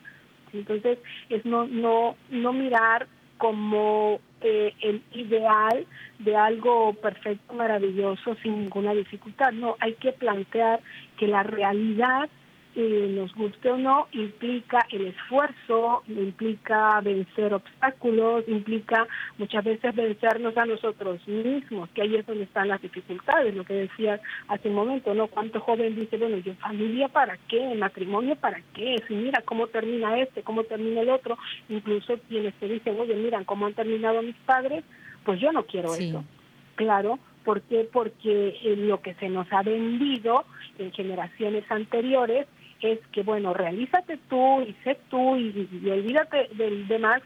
Entonces, 0.53 0.99
es 1.29 1.45
no, 1.45 1.67
no, 1.67 2.17
no 2.31 2.53
mirar 2.53 3.07
como 3.39 4.21
eh, 4.41 4.73
el 4.81 5.03
ideal 5.13 5.87
de 6.19 6.37
algo 6.37 6.95
perfecto, 6.95 7.55
maravilloso, 7.55 8.35
sin 8.43 8.61
ninguna 8.61 8.95
dificultad. 8.95 9.53
No, 9.53 9.77
hay 9.81 9.95
que 9.95 10.13
plantear 10.13 10.81
que 11.19 11.27
la 11.27 11.43
realidad 11.43 12.29
nos 12.77 13.35
guste 13.35 13.71
o 13.71 13.79
no, 13.79 14.07
implica 14.13 14.87
el 14.91 15.07
esfuerzo, 15.07 16.03
implica 16.09 17.01
vencer 17.01 17.55
obstáculos, 17.55 18.45
implica 18.49 19.07
muchas 19.39 19.65
veces 19.65 19.95
vencernos 19.95 20.57
a 20.59 20.67
nosotros 20.67 21.27
mismos, 21.27 21.89
que 21.91 22.03
ahí 22.03 22.17
es 22.17 22.27
donde 22.27 22.45
están 22.45 22.69
las 22.69 22.83
dificultades, 22.83 23.55
lo 23.55 23.65
que 23.65 23.75
decía 23.75 24.21
hace 24.49 24.69
un 24.69 24.75
momento, 24.75 25.15
¿no? 25.15 25.29
¿Cuánto 25.29 25.61
joven 25.61 25.97
dice, 25.97 26.19
bueno, 26.19 26.37
yo 26.39 26.55
familia 26.57 27.09
para 27.09 27.39
qué, 27.49 27.75
matrimonio 27.75 28.37
para 28.37 28.61
qué? 28.75 29.03
Si 29.09 29.15
mira 29.15 29.41
cómo 29.43 29.69
termina 29.69 30.19
este, 30.19 30.43
cómo 30.43 30.65
termina 30.65 31.01
el 31.01 31.09
otro, 31.09 31.39
incluso 31.71 32.19
quienes 32.29 32.55
te 32.55 32.69
dicen, 32.69 33.01
oye, 33.01 33.15
miran 33.15 33.45
cómo 33.45 33.67
han 33.67 33.75
terminado 33.75 34.21
mis 34.21 34.37
padres, 34.45 34.85
pues 35.25 35.41
yo 35.41 35.51
no 35.51 35.65
quiero 35.65 35.95
eso. 35.95 36.25
Claro, 36.75 37.19
¿por 37.43 37.63
qué? 37.63 37.89
Porque 37.91 38.55
lo 38.77 39.01
que 39.01 39.15
se 39.15 39.31
nos 39.31 39.51
ha 39.51 39.63
vendido 39.63 40.45
en 40.79 40.93
generaciones 40.93 41.65
anteriores 41.71 42.47
es 42.81 42.99
que, 43.13 43.23
bueno, 43.23 43.55
realízate 43.55 44.19
tú 44.29 44.63
y 44.63 44.75
sé 44.85 44.99
tú 45.09 45.37
y, 45.37 45.89
olvídate 45.91 46.49
del 46.55 46.87
demás, 46.89 47.23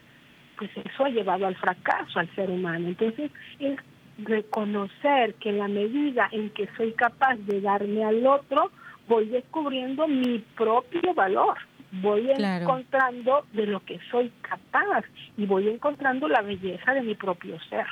pues 0.57 0.69
eso 0.75 1.05
ha 1.05 1.09
llevado 1.09 1.47
al 1.47 1.55
fracaso 1.55 2.19
al 2.19 2.33
ser 2.35 2.49
humano. 2.49 2.87
Entonces, 2.87 3.31
es 3.59 3.77
reconocer 4.19 5.33
que 5.35 5.49
en 5.49 5.57
la 5.57 5.67
medida 5.67 6.29
en 6.31 6.49
que 6.51 6.67
soy 6.77 6.93
capaz 6.93 7.35
de 7.35 7.61
darme 7.61 8.03
al 8.03 8.25
otro, 8.25 8.71
voy 9.07 9.27
descubriendo 9.27 10.07
mi 10.07 10.39
propio 10.55 11.13
valor, 11.13 11.57
voy 11.91 12.29
encontrando 12.29 13.45
de 13.53 13.67
lo 13.67 13.83
que 13.83 13.99
soy 14.09 14.31
capaz 14.41 15.03
y 15.37 15.45
voy 15.45 15.67
encontrando 15.67 16.27
la 16.27 16.41
belleza 16.41 16.93
de 16.93 17.01
mi 17.01 17.15
propio 17.15 17.59
ser. 17.69 17.87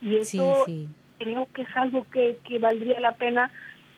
Y 0.00 0.16
eso 0.16 0.66
creo 1.18 1.48
que 1.54 1.62
es 1.62 1.76
algo 1.76 2.04
que, 2.10 2.38
que 2.44 2.58
valdría 2.58 3.00
la 3.00 3.12
pena 3.12 3.50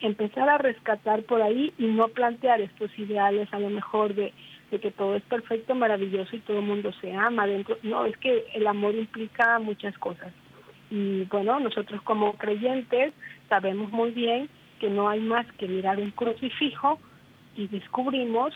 empezar 0.06 0.48
a 0.48 0.58
rescatar 0.58 1.22
por 1.22 1.40
ahí 1.40 1.72
y 1.78 1.86
no 1.86 2.08
plantear 2.08 2.60
estos 2.60 2.96
ideales 2.98 3.48
a 3.52 3.58
lo 3.58 3.70
mejor 3.70 4.14
de, 4.14 4.32
que 4.70 4.90
todo 4.90 5.14
es 5.14 5.22
perfecto, 5.22 5.74
maravilloso 5.74 6.34
y 6.34 6.40
todo 6.40 6.58
el 6.58 6.64
mundo 6.64 6.92
se 7.00 7.12
ama 7.12 7.46
dentro. 7.46 7.78
No, 7.84 8.04
es 8.06 8.16
que 8.18 8.44
el 8.54 8.66
amor 8.66 8.94
implica 8.94 9.58
muchas 9.60 9.96
cosas. 9.98 10.32
Y 10.90 11.24
bueno, 11.24 11.60
nosotros 11.60 12.02
como 12.02 12.34
creyentes 12.34 13.14
sabemos 13.48 13.92
muy 13.92 14.10
bien 14.10 14.48
que 14.80 14.90
no 14.90 15.08
hay 15.08 15.20
más 15.20 15.46
que 15.58 15.68
mirar 15.68 15.98
un 15.98 16.10
crucifijo 16.10 16.98
y 17.56 17.68
descubrimos 17.68 18.52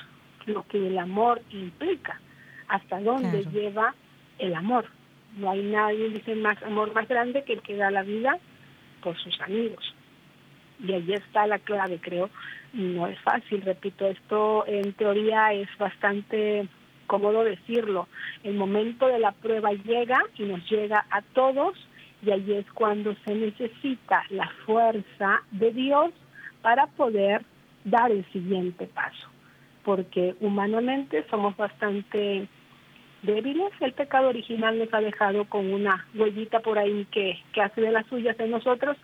lo 0.46 0.66
que 0.66 0.88
el 0.88 0.98
amor 0.98 1.40
implica, 1.50 2.20
hasta 2.66 3.00
dónde 3.00 3.44
lleva 3.52 3.94
el 4.38 4.54
amor. 4.54 4.86
No 5.36 5.50
hay 5.50 5.62
nadie, 5.62 6.08
dice, 6.08 6.34
más 6.34 6.60
amor 6.64 6.92
más 6.94 7.06
grande 7.06 7.44
que 7.44 7.52
el 7.52 7.62
que 7.62 7.76
da 7.76 7.92
la 7.92 8.02
vida 8.02 8.38
por 9.02 9.16
sus 9.18 9.40
amigos 9.40 9.94
y 10.82 10.92
ahí 10.92 11.12
está 11.12 11.46
la 11.46 11.58
clave, 11.58 11.98
creo. 12.00 12.30
No 12.72 13.06
es 13.06 13.18
fácil, 13.20 13.62
repito, 13.62 14.06
esto 14.06 14.66
en 14.66 14.92
teoría 14.92 15.52
es 15.52 15.68
bastante 15.78 16.68
cómodo 17.06 17.42
decirlo. 17.42 18.08
El 18.44 18.54
momento 18.54 19.08
de 19.08 19.18
la 19.18 19.32
prueba 19.32 19.72
llega 19.72 20.18
y 20.36 20.44
nos 20.44 20.68
llega 20.70 21.04
a 21.10 21.22
todos 21.22 21.74
y 22.22 22.30
ahí 22.30 22.52
es 22.52 22.66
cuando 22.72 23.14
se 23.24 23.34
necesita 23.34 24.24
la 24.30 24.48
fuerza 24.66 25.42
de 25.52 25.72
Dios 25.72 26.12
para 26.62 26.86
poder 26.86 27.42
dar 27.84 28.10
el 28.10 28.24
siguiente 28.32 28.86
paso, 28.86 29.28
porque 29.84 30.34
humanamente 30.40 31.24
somos 31.30 31.56
bastante 31.56 32.48
débiles, 33.22 33.72
el 33.80 33.92
pecado 33.92 34.28
original 34.28 34.78
nos 34.78 34.92
ha 34.92 35.00
dejado 35.00 35.44
con 35.46 35.72
una 35.72 36.06
huellita 36.14 36.60
por 36.60 36.78
ahí 36.78 37.06
que, 37.10 37.38
que 37.52 37.62
hace 37.62 37.80
de 37.80 37.92
las 37.92 38.06
suyas 38.06 38.38
en 38.38 38.50
nosotros 38.50 38.96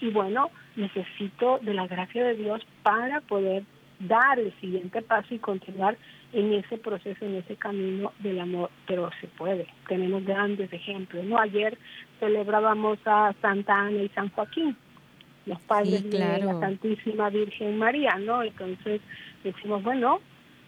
y 0.00 0.10
bueno, 0.10 0.50
necesito 0.78 1.58
de 1.60 1.74
la 1.74 1.86
gracia 1.86 2.24
de 2.24 2.34
Dios 2.34 2.66
para 2.82 3.20
poder 3.20 3.64
dar 4.00 4.38
el 4.38 4.52
siguiente 4.60 5.02
paso 5.02 5.34
y 5.34 5.38
continuar 5.38 5.98
en 6.32 6.52
ese 6.52 6.78
proceso, 6.78 7.24
en 7.24 7.36
ese 7.36 7.56
camino 7.56 8.12
del 8.20 8.40
amor, 8.40 8.70
pero 8.86 9.10
se 9.20 9.26
puede. 9.26 9.66
Tenemos 9.88 10.24
grandes 10.24 10.72
ejemplos, 10.72 11.24
¿no? 11.24 11.38
Ayer 11.38 11.76
celebrábamos 12.20 12.98
a 13.06 13.34
Santa 13.40 13.74
Ana 13.74 14.02
y 14.02 14.08
San 14.10 14.30
Joaquín, 14.30 14.76
los 15.46 15.60
padres 15.62 16.08
de 16.08 16.18
la 16.18 16.60
Santísima 16.60 17.30
Virgen 17.30 17.78
María, 17.78 18.16
¿no? 18.18 18.42
Entonces 18.42 19.00
decimos, 19.42 19.82
bueno, 19.82 20.20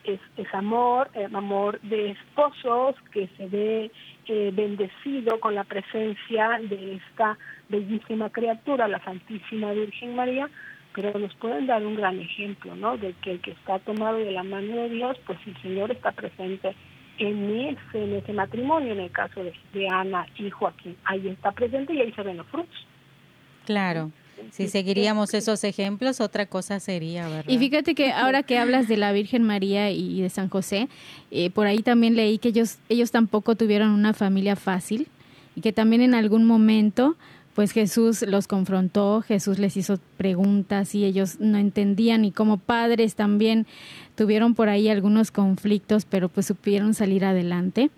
es, 0.04 0.20
es 0.36 0.52
amor, 0.54 1.10
eh, 1.14 1.28
amor 1.32 1.80
de 1.82 2.10
esposos 2.10 2.96
que 3.12 3.28
se 3.36 3.46
ve 3.46 3.92
eh, 4.32 4.52
bendecido 4.54 5.40
con 5.40 5.56
la 5.56 5.64
presencia 5.64 6.60
de 6.62 6.94
esta 6.94 7.36
bellísima 7.68 8.30
criatura, 8.30 8.86
la 8.86 9.02
Santísima 9.02 9.72
Virgen 9.72 10.14
María, 10.14 10.48
pero 10.94 11.18
nos 11.18 11.34
pueden 11.34 11.66
dar 11.66 11.84
un 11.84 11.96
gran 11.96 12.20
ejemplo, 12.20 12.76
¿no? 12.76 12.96
De 12.96 13.12
que 13.22 13.32
el 13.32 13.40
que 13.40 13.50
está 13.50 13.80
tomado 13.80 14.18
de 14.18 14.30
la 14.30 14.44
mano 14.44 14.76
de 14.76 14.88
Dios, 14.88 15.18
pues 15.26 15.36
el 15.48 15.60
Señor 15.62 15.90
está 15.90 16.12
presente 16.12 16.76
en 17.18 17.50
ese, 17.50 18.04
en 18.04 18.14
ese 18.14 18.32
matrimonio, 18.32 18.92
en 18.92 19.00
el 19.00 19.10
caso 19.10 19.42
de, 19.42 19.52
de 19.72 19.88
Ana 19.90 20.24
y 20.36 20.48
Joaquín. 20.48 20.96
Ahí 21.06 21.26
está 21.26 21.50
presente 21.50 21.92
y 21.92 22.00
ahí 22.00 22.12
se 22.12 22.22
ven 22.22 22.36
los 22.36 22.46
frutos. 22.46 22.86
Claro. 23.66 24.12
Si 24.52 24.68
seguiríamos 24.68 25.34
esos 25.34 25.64
ejemplos, 25.64 26.20
otra 26.20 26.46
cosa 26.46 26.80
sería, 26.80 27.28
¿verdad? 27.28 27.50
Y 27.50 27.58
fíjate 27.58 27.94
que 27.94 28.12
ahora 28.12 28.42
que 28.42 28.58
hablas 28.58 28.88
de 28.88 28.96
la 28.96 29.12
Virgen 29.12 29.42
María 29.42 29.90
y 29.90 30.20
de 30.20 30.30
San 30.30 30.48
José, 30.48 30.88
eh, 31.30 31.50
por 31.50 31.66
ahí 31.66 31.82
también 31.82 32.16
leí 32.16 32.38
que 32.38 32.48
ellos, 32.48 32.78
ellos 32.88 33.10
tampoco 33.10 33.54
tuvieron 33.54 33.90
una 33.90 34.14
familia 34.14 34.56
fácil 34.56 35.08
y 35.56 35.60
que 35.60 35.72
también 35.72 36.02
en 36.02 36.14
algún 36.14 36.44
momento 36.44 37.16
pues 37.54 37.72
Jesús 37.72 38.22
los 38.22 38.46
confrontó, 38.46 39.22
Jesús 39.22 39.58
les 39.58 39.76
hizo 39.76 39.98
preguntas 40.16 40.94
y 40.94 41.04
ellos 41.04 41.40
no 41.40 41.58
entendían 41.58 42.24
y 42.24 42.30
como 42.30 42.56
padres 42.58 43.16
también 43.16 43.66
tuvieron 44.14 44.54
por 44.54 44.68
ahí 44.68 44.88
algunos 44.88 45.30
conflictos, 45.30 46.04
pero 46.04 46.28
pues 46.28 46.46
supieron 46.46 46.94
salir 46.94 47.24
adelante. 47.24 47.90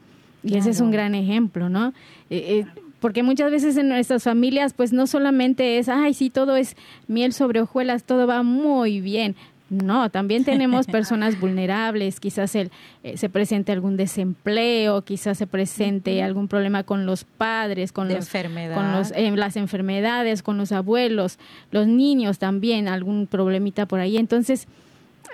Y 0.43 0.57
ese 0.57 0.71
es 0.71 0.81
un 0.81 0.91
gran 0.91 1.15
ejemplo, 1.15 1.69
¿no? 1.69 1.93
Eh, 2.29 2.65
eh, 2.65 2.67
porque 3.03 3.25
muchas 3.25 3.51
veces 3.51 3.77
en 3.77 3.89
nuestras 3.89 4.23
familias 4.23 4.75
pues 4.75 4.93
no 4.93 5.09
solamente 5.09 5.79
es, 5.79 5.89
ay, 5.89 6.15
sí, 6.15 6.31
todo 6.31 6.55
es 6.55 6.77
miel 7.09 7.33
sobre 7.33 7.61
hojuelas, 7.61 8.05
todo 8.05 8.29
va 8.29 8.45
muy 8.45 9.01
bien. 9.01 9.35
No, 9.71 10.09
también 10.09 10.45
tenemos 10.45 10.87
personas 10.99 11.41
vulnerables, 11.41 12.21
quizás 12.21 12.55
el, 12.55 12.71
eh, 13.03 13.17
se 13.17 13.29
presente 13.29 13.73
algún 13.73 13.97
desempleo, 13.97 15.03
quizás 15.03 15.37
se 15.37 15.49
presente 15.49 16.23
algún 16.23 16.47
problema 16.47 16.85
con 16.85 17.05
los 17.05 17.25
padres, 17.25 17.91
con, 17.91 18.09
los, 18.09 18.29
con 18.29 18.93
los, 18.93 19.11
eh, 19.17 19.33
las 19.35 19.57
enfermedades, 19.57 20.45
con 20.45 20.57
los 20.57 20.71
abuelos, 20.71 21.41
los 21.73 21.89
niños 21.89 22.39
también, 22.39 22.87
algún 22.87 23.27
problemita 23.27 23.87
por 23.87 23.99
ahí. 23.99 24.17
Entonces, 24.17 24.69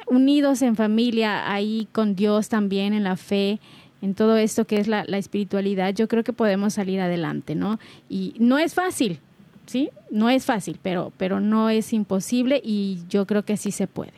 unidos 0.07 0.63
en 0.63 0.75
familia, 0.75 1.53
ahí 1.53 1.87
con 1.93 2.17
Dios 2.17 2.49
también, 2.49 2.95
en 2.95 3.05
la 3.05 3.17
fe, 3.17 3.61
en 4.03 4.15
todo 4.15 4.37
esto 4.37 4.67
que 4.67 4.79
es 4.79 4.89
la, 4.89 5.03
espiritualidad, 5.03 5.95
yo 5.95 6.09
creo 6.09 6.25
que 6.25 6.33
podemos 6.33 6.75
salir 6.75 7.01
adelante, 7.01 7.55
¿no? 7.55 7.79
Y 8.09 8.35
no 8.39 8.59
es 8.59 8.75
fácil, 8.75 9.21
¿sí? 9.67 9.91
No 10.11 10.31
es 10.31 10.45
fácil, 10.45 10.79
pero, 10.83 11.13
pero 11.17 11.41
no 11.41 11.71
es 11.71 11.93
imposible 11.93 12.61
y 12.63 13.01
yo 13.09 13.27
creo 13.27 13.45
que 13.45 13.57
sí 13.57 13.71
se 13.71 13.87
puede. 13.87 14.13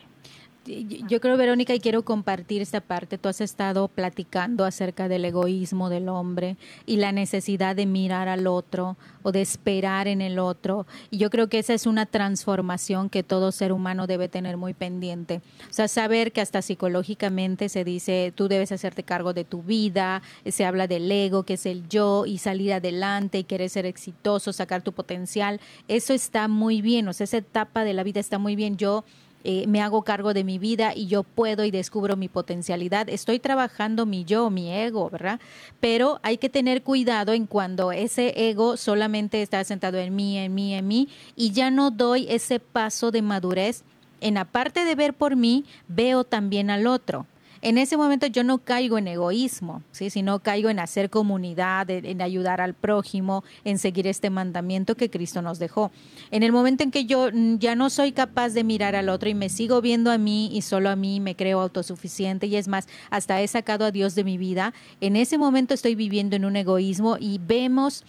Yo 1.07 1.19
creo, 1.19 1.35
Verónica, 1.35 1.73
y 1.73 1.79
quiero 1.79 2.03
compartir 2.03 2.61
esta 2.61 2.79
parte. 2.79 3.17
Tú 3.17 3.27
has 3.27 3.41
estado 3.41 3.89
platicando 3.89 4.63
acerca 4.63 5.09
del 5.09 5.25
egoísmo 5.25 5.89
del 5.89 6.07
hombre 6.07 6.55
y 6.85 6.95
la 6.95 7.11
necesidad 7.11 7.75
de 7.75 7.85
mirar 7.85 8.29
al 8.29 8.47
otro 8.47 8.95
o 9.21 9.31
de 9.31 9.41
esperar 9.41 10.07
en 10.07 10.21
el 10.21 10.39
otro. 10.39 10.87
Y 11.09 11.17
yo 11.17 11.29
creo 11.29 11.49
que 11.49 11.59
esa 11.59 11.73
es 11.73 11.85
una 11.85 12.05
transformación 12.05 13.09
que 13.09 13.23
todo 13.23 13.51
ser 13.51 13.73
humano 13.73 14.07
debe 14.07 14.29
tener 14.29 14.55
muy 14.55 14.73
pendiente. 14.73 15.41
O 15.69 15.73
sea, 15.73 15.87
saber 15.89 16.31
que 16.31 16.41
hasta 16.41 16.61
psicológicamente 16.61 17.67
se 17.67 17.83
dice, 17.83 18.31
tú 18.33 18.47
debes 18.47 18.71
hacerte 18.71 19.03
cargo 19.03 19.33
de 19.33 19.43
tu 19.43 19.63
vida, 19.63 20.21
se 20.45 20.65
habla 20.65 20.87
del 20.87 21.11
ego, 21.11 21.43
que 21.43 21.55
es 21.55 21.65
el 21.65 21.89
yo, 21.89 22.25
y 22.25 22.37
salir 22.37 22.71
adelante 22.73 23.39
y 23.39 23.43
querer 23.43 23.69
ser 23.69 23.85
exitoso, 23.85 24.53
sacar 24.53 24.81
tu 24.81 24.93
potencial. 24.93 25.59
Eso 25.87 26.13
está 26.13 26.47
muy 26.47 26.81
bien, 26.81 27.07
o 27.07 27.13
sea, 27.13 27.25
esa 27.25 27.37
etapa 27.37 27.83
de 27.83 27.93
la 27.93 28.03
vida 28.03 28.19
está 28.19 28.37
muy 28.37 28.55
bien. 28.55 28.77
Yo 28.77 29.03
eh, 29.43 29.65
me 29.67 29.81
hago 29.81 30.03
cargo 30.03 30.33
de 30.33 30.43
mi 30.43 30.57
vida 30.57 30.93
y 30.95 31.07
yo 31.07 31.23
puedo 31.23 31.65
y 31.65 31.71
descubro 31.71 32.15
mi 32.15 32.27
potencialidad. 32.27 33.09
Estoy 33.09 33.39
trabajando 33.39 34.05
mi 34.05 34.25
yo, 34.25 34.49
mi 34.49 34.71
ego, 34.71 35.09
¿verdad? 35.09 35.39
Pero 35.79 36.19
hay 36.23 36.37
que 36.37 36.49
tener 36.49 36.83
cuidado 36.83 37.33
en 37.33 37.47
cuando 37.47 37.91
ese 37.91 38.49
ego 38.49 38.77
solamente 38.77 39.41
está 39.41 39.63
sentado 39.63 39.97
en 39.97 40.15
mí, 40.15 40.37
en 40.37 40.53
mí, 40.53 40.73
en 40.73 40.87
mí, 40.87 41.09
y 41.35 41.51
ya 41.51 41.71
no 41.71 41.91
doy 41.91 42.27
ese 42.29 42.59
paso 42.59 43.11
de 43.11 43.21
madurez. 43.21 43.83
En 44.19 44.37
aparte 44.37 44.85
de 44.85 44.95
ver 44.95 45.13
por 45.13 45.35
mí, 45.35 45.65
veo 45.87 46.23
también 46.23 46.69
al 46.69 46.85
otro 46.85 47.25
en 47.61 47.77
ese 47.77 47.97
momento 47.97 48.25
yo 48.27 48.43
no 48.43 48.59
caigo 48.59 48.97
en 48.97 49.07
egoísmo, 49.07 49.83
¿sí? 49.91 50.09
sino 50.09 50.39
caigo 50.39 50.69
en 50.69 50.79
hacer 50.79 51.09
comunidad, 51.09 51.89
en, 51.89 52.21
ayudar 52.21 52.59
al 52.59 52.73
prójimo, 52.73 53.43
en 53.63 53.77
seguir 53.77 54.07
este 54.07 54.29
mandamiento 54.29 54.95
que 54.95 55.09
Cristo 55.09 55.41
nos 55.41 55.59
dejó. 55.59 55.91
En 56.31 56.43
el 56.43 56.51
momento 56.51 56.83
en 56.83 56.91
que 56.91 57.05
yo 57.05 57.29
mm, 57.31 57.57
ya 57.57 57.75
no 57.75 57.89
soy 57.89 58.11
capaz 58.11 58.49
de 58.49 58.63
mirar 58.63 58.95
al 58.95 59.09
otro 59.09 59.29
y 59.29 59.35
me 59.35 59.49
sigo 59.49 59.81
viendo 59.81 60.11
a 60.11 60.17
mí 60.17 60.49
y 60.51 60.61
solo 60.63 60.89
a 60.89 60.95
mí 60.95 61.19
me 61.19 61.35
creo 61.35 61.61
autosuficiente 61.61 62.47
y 62.47 62.55
es 62.55 62.67
más, 62.67 62.87
hasta 63.09 63.41
he 63.41 63.47
sacado 63.47 63.85
a 63.85 63.91
Dios 63.91 64.15
de 64.15 64.23
mi 64.23 64.37
vida, 64.37 64.73
en 64.99 65.15
ese 65.15 65.37
momento 65.37 65.73
estoy 65.73 65.95
viviendo 65.95 66.35
en 66.35 66.45
un 66.45 66.55
egoísmo 66.55 67.17
y 67.19 67.39
vemos 67.39 68.03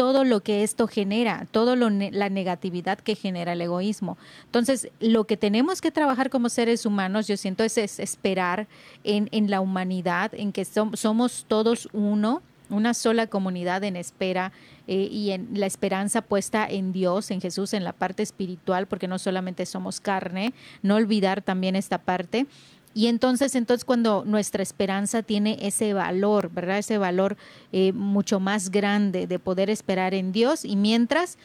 todo 0.00 0.24
lo 0.24 0.40
que 0.40 0.62
esto 0.62 0.86
genera, 0.86 1.46
toda 1.50 1.76
la 1.76 2.30
negatividad 2.30 2.98
que 2.98 3.14
genera 3.14 3.52
el 3.52 3.60
egoísmo. 3.60 4.16
Entonces, 4.46 4.88
lo 4.98 5.24
que 5.24 5.36
tenemos 5.36 5.82
que 5.82 5.90
trabajar 5.90 6.30
como 6.30 6.48
seres 6.48 6.86
humanos, 6.86 7.26
yo 7.26 7.36
siento, 7.36 7.64
es, 7.64 7.76
esperar 7.76 8.66
en, 9.04 9.50
la 9.50 9.60
humanidad, 9.60 10.32
en 10.32 10.52
que 10.52 10.64
somos 10.64 11.44
todos 11.46 11.86
uno, 11.92 12.40
una 12.70 12.94
sola 12.94 13.26
comunidad 13.26 13.84
en 13.84 13.96
espera 13.96 14.52
eh, 14.88 15.06
y 15.12 15.32
en 15.32 15.48
la 15.52 15.66
esperanza 15.66 16.22
puesta 16.22 16.66
en 16.66 16.92
Dios, 16.92 17.30
en 17.30 17.42
Jesús, 17.42 17.74
en 17.74 17.84
la 17.84 17.92
parte 17.92 18.22
espiritual, 18.22 18.86
porque 18.86 19.06
no 19.06 19.18
solamente 19.18 19.66
somos 19.66 20.00
carne, 20.00 20.54
no 20.82 20.94
olvidar 20.94 21.42
también 21.42 21.76
esta 21.76 21.98
parte. 21.98 22.46
Y 22.92 23.06
entonces, 23.06 23.54
entonces 23.54 23.84
cuando 23.84 24.24
nuestra 24.26 24.62
esperanza 24.62 25.22
tiene 25.22 25.58
ese 25.60 25.94
valor, 25.94 26.50
¿verdad? 26.52 26.78
Ese 26.78 26.98
valor 26.98 27.36
eh, 27.72 27.92
mucho 27.92 28.40
más 28.40 28.70
grande 28.70 29.26
de 29.26 29.38
poder 29.38 29.70
esperar 29.70 30.12
en 30.12 30.32
Dios 30.32 30.64
y 30.64 30.74
mientras 30.74 31.38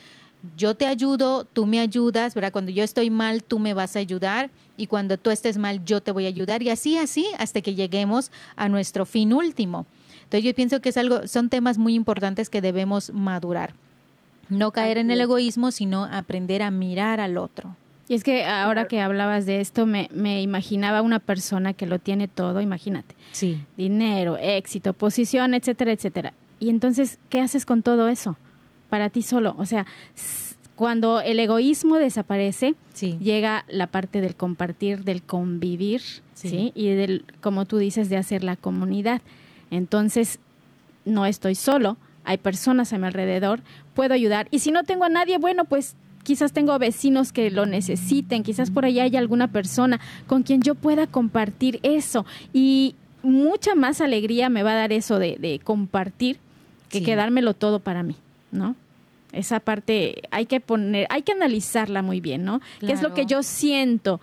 yo 0.58 0.76
te 0.76 0.86
ayudo, 0.86 1.46
tú 1.46 1.66
me 1.66 1.80
ayudas, 1.80 2.34
¿verdad? 2.34 2.52
Cuando 2.52 2.72
yo 2.72 2.84
estoy 2.84 3.10
mal, 3.10 3.44
tú 3.44 3.60
me 3.60 3.74
vas 3.74 3.96
a 3.96 4.00
ayudar 4.00 4.50
y 4.78 4.88
cuando 4.88 5.18
tú 5.18 5.32
estés 5.32 5.58
mal, 5.58 5.84
yo 5.86 6.02
te 6.02 6.12
voy 6.12 6.26
a 6.26 6.30
ayudar 6.30 6.62
y 6.62 6.70
así, 6.70 6.98
así, 6.98 7.28
hasta 7.38 7.62
que 7.62 7.76
lleguemos 7.76 8.32
a 8.56 8.70
nuestro 8.70 9.06
fin 9.06 9.34
último. 9.34 9.86
Entonces 10.24 10.44
yo 10.44 10.54
pienso 10.56 10.82
que 10.82 10.90
es 10.90 10.98
algo, 10.98 11.28
son 11.28 11.50
temas 11.50 11.78
muy 11.78 11.94
importantes 11.94 12.50
que 12.50 12.62
debemos 12.62 13.12
madurar. 13.12 13.74
No 14.50 14.72
caer 14.72 14.98
en 14.98 15.10
el 15.10 15.22
egoísmo, 15.22 15.72
sino 15.72 16.06
aprender 16.06 16.62
a 16.62 16.72
mirar 16.72 17.20
al 17.20 17.38
otro. 17.38 17.76
Y 18.08 18.14
es 18.14 18.24
que 18.24 18.46
ahora 18.46 18.88
que 18.88 19.02
hablabas 19.02 19.46
de 19.46 19.62
esto, 19.62 19.86
me, 19.86 20.10
me, 20.14 20.42
imaginaba 20.42 21.02
una 21.02 21.20
persona 21.20 21.74
que 21.74 21.88
lo 21.88 21.98
tiene 21.98 22.28
todo, 22.28 22.62
imagínate. 22.62 23.16
Sí. 23.32 23.64
Dinero, 23.78 24.38
éxito, 24.38 24.94
posición, 24.94 25.54
etcétera, 25.56 25.92
etcétera. 25.92 26.34
Y 26.60 26.70
entonces, 26.70 27.20
¿qué 27.30 27.42
haces 27.42 27.66
con 27.66 27.82
todo 27.82 28.08
eso? 28.08 28.38
Para 28.90 29.10
ti 29.10 29.24
solo. 29.24 29.56
O 29.58 29.66
sea, 29.66 29.88
cuando 30.76 31.22
el 31.22 31.40
egoísmo 31.40 31.98
desaparece, 31.98 32.76
llega 33.00 33.66
la 33.70 33.88
parte 33.88 34.22
del 34.22 34.36
compartir, 34.36 35.04
del 35.04 35.24
convivir, 35.24 36.02
sí. 36.34 36.72
Y 36.76 36.90
del, 36.90 37.26
como 37.42 37.66
tú 37.66 37.78
dices, 37.78 38.10
de 38.10 38.18
hacer 38.18 38.44
la 38.44 38.56
comunidad. 38.56 39.22
Entonces, 39.72 40.40
no 41.06 41.26
estoy 41.26 41.56
solo, 41.56 41.98
hay 42.24 42.38
personas 42.38 42.92
a 42.94 42.98
mi 42.98 43.08
alrededor, 43.08 43.62
puedo 43.94 44.14
ayudar. 44.14 44.48
Y 44.52 44.60
si 44.60 44.72
no 44.72 44.84
tengo 44.84 45.06
a 45.06 45.10
nadie, 45.10 45.38
bueno, 45.38 45.66
pues 45.66 45.96
quizás 46.26 46.52
tengo 46.52 46.78
vecinos 46.78 47.32
que 47.32 47.50
lo 47.50 47.66
necesiten, 47.66 48.44
quizás 48.44 48.72
por 48.72 48.84
allá 48.84 49.04
hay 49.04 49.16
alguna 49.16 49.48
persona 49.48 50.02
con 50.28 50.44
quien 50.44 50.62
yo 50.62 50.76
pueda 50.76 51.08
compartir 51.08 51.80
eso. 51.84 52.26
Y 52.52 52.96
mucha 53.24 53.76
más 53.76 54.02
alegría 54.02 54.50
me 54.50 54.64
va 54.64 54.72
a 54.72 54.76
dar 54.76 54.92
eso 54.92 55.20
de, 55.20 55.62
compartir 55.64 56.38
que 56.90 57.04
quedármelo 57.04 57.54
todo 57.54 57.80
para 57.80 58.04
mí, 58.04 58.16
¿no? 58.52 58.76
Esa 59.32 59.60
parte 59.60 60.24
hay 60.32 60.46
que 60.46 60.60
poner, 60.60 61.08
hay 61.10 61.22
que 61.22 61.34
analizarla 61.34 62.02
muy 62.02 62.22
bien, 62.22 62.44
¿no? 62.44 62.62
¿Qué 62.80 62.92
es 62.92 63.02
lo 63.02 63.14
que 63.14 63.26
yo 63.26 63.44
siento 63.44 64.20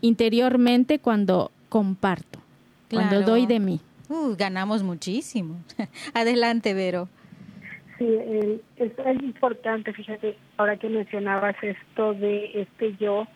interiormente 0.00 0.98
cuando 0.98 1.50
comparto, 1.68 2.40
cuando 2.90 3.22
doy 3.22 3.46
de 3.46 3.60
mí? 3.60 3.80
Uh, 4.08 4.34
ganamos 4.36 4.82
muchísimo. 4.82 5.56
Adelante, 6.14 6.74
Vero. 6.74 7.08
Sí, 7.98 8.06
es, 8.76 8.92
es 8.96 9.22
importante, 9.22 9.92
fíjate, 9.92 10.36
ahora 10.56 10.76
que 10.76 10.88
mencionabas 10.88 11.56
esto 11.62 12.14
de 12.14 12.62
este 12.62 12.94
yo, 12.96 13.26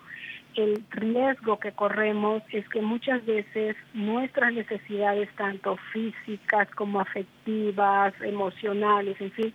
el 0.54 0.84
riesgo 0.90 1.58
que 1.58 1.72
corremos 1.72 2.42
es 2.52 2.68
que 2.68 2.80
muchas 2.80 3.24
veces 3.26 3.76
nuestras 3.94 4.52
necesidades, 4.52 5.28
tanto 5.36 5.76
físicas 5.92 6.68
como 6.76 7.00
afectivas, 7.00 8.14
emocionales, 8.20 9.20
en 9.20 9.32
fin, 9.32 9.54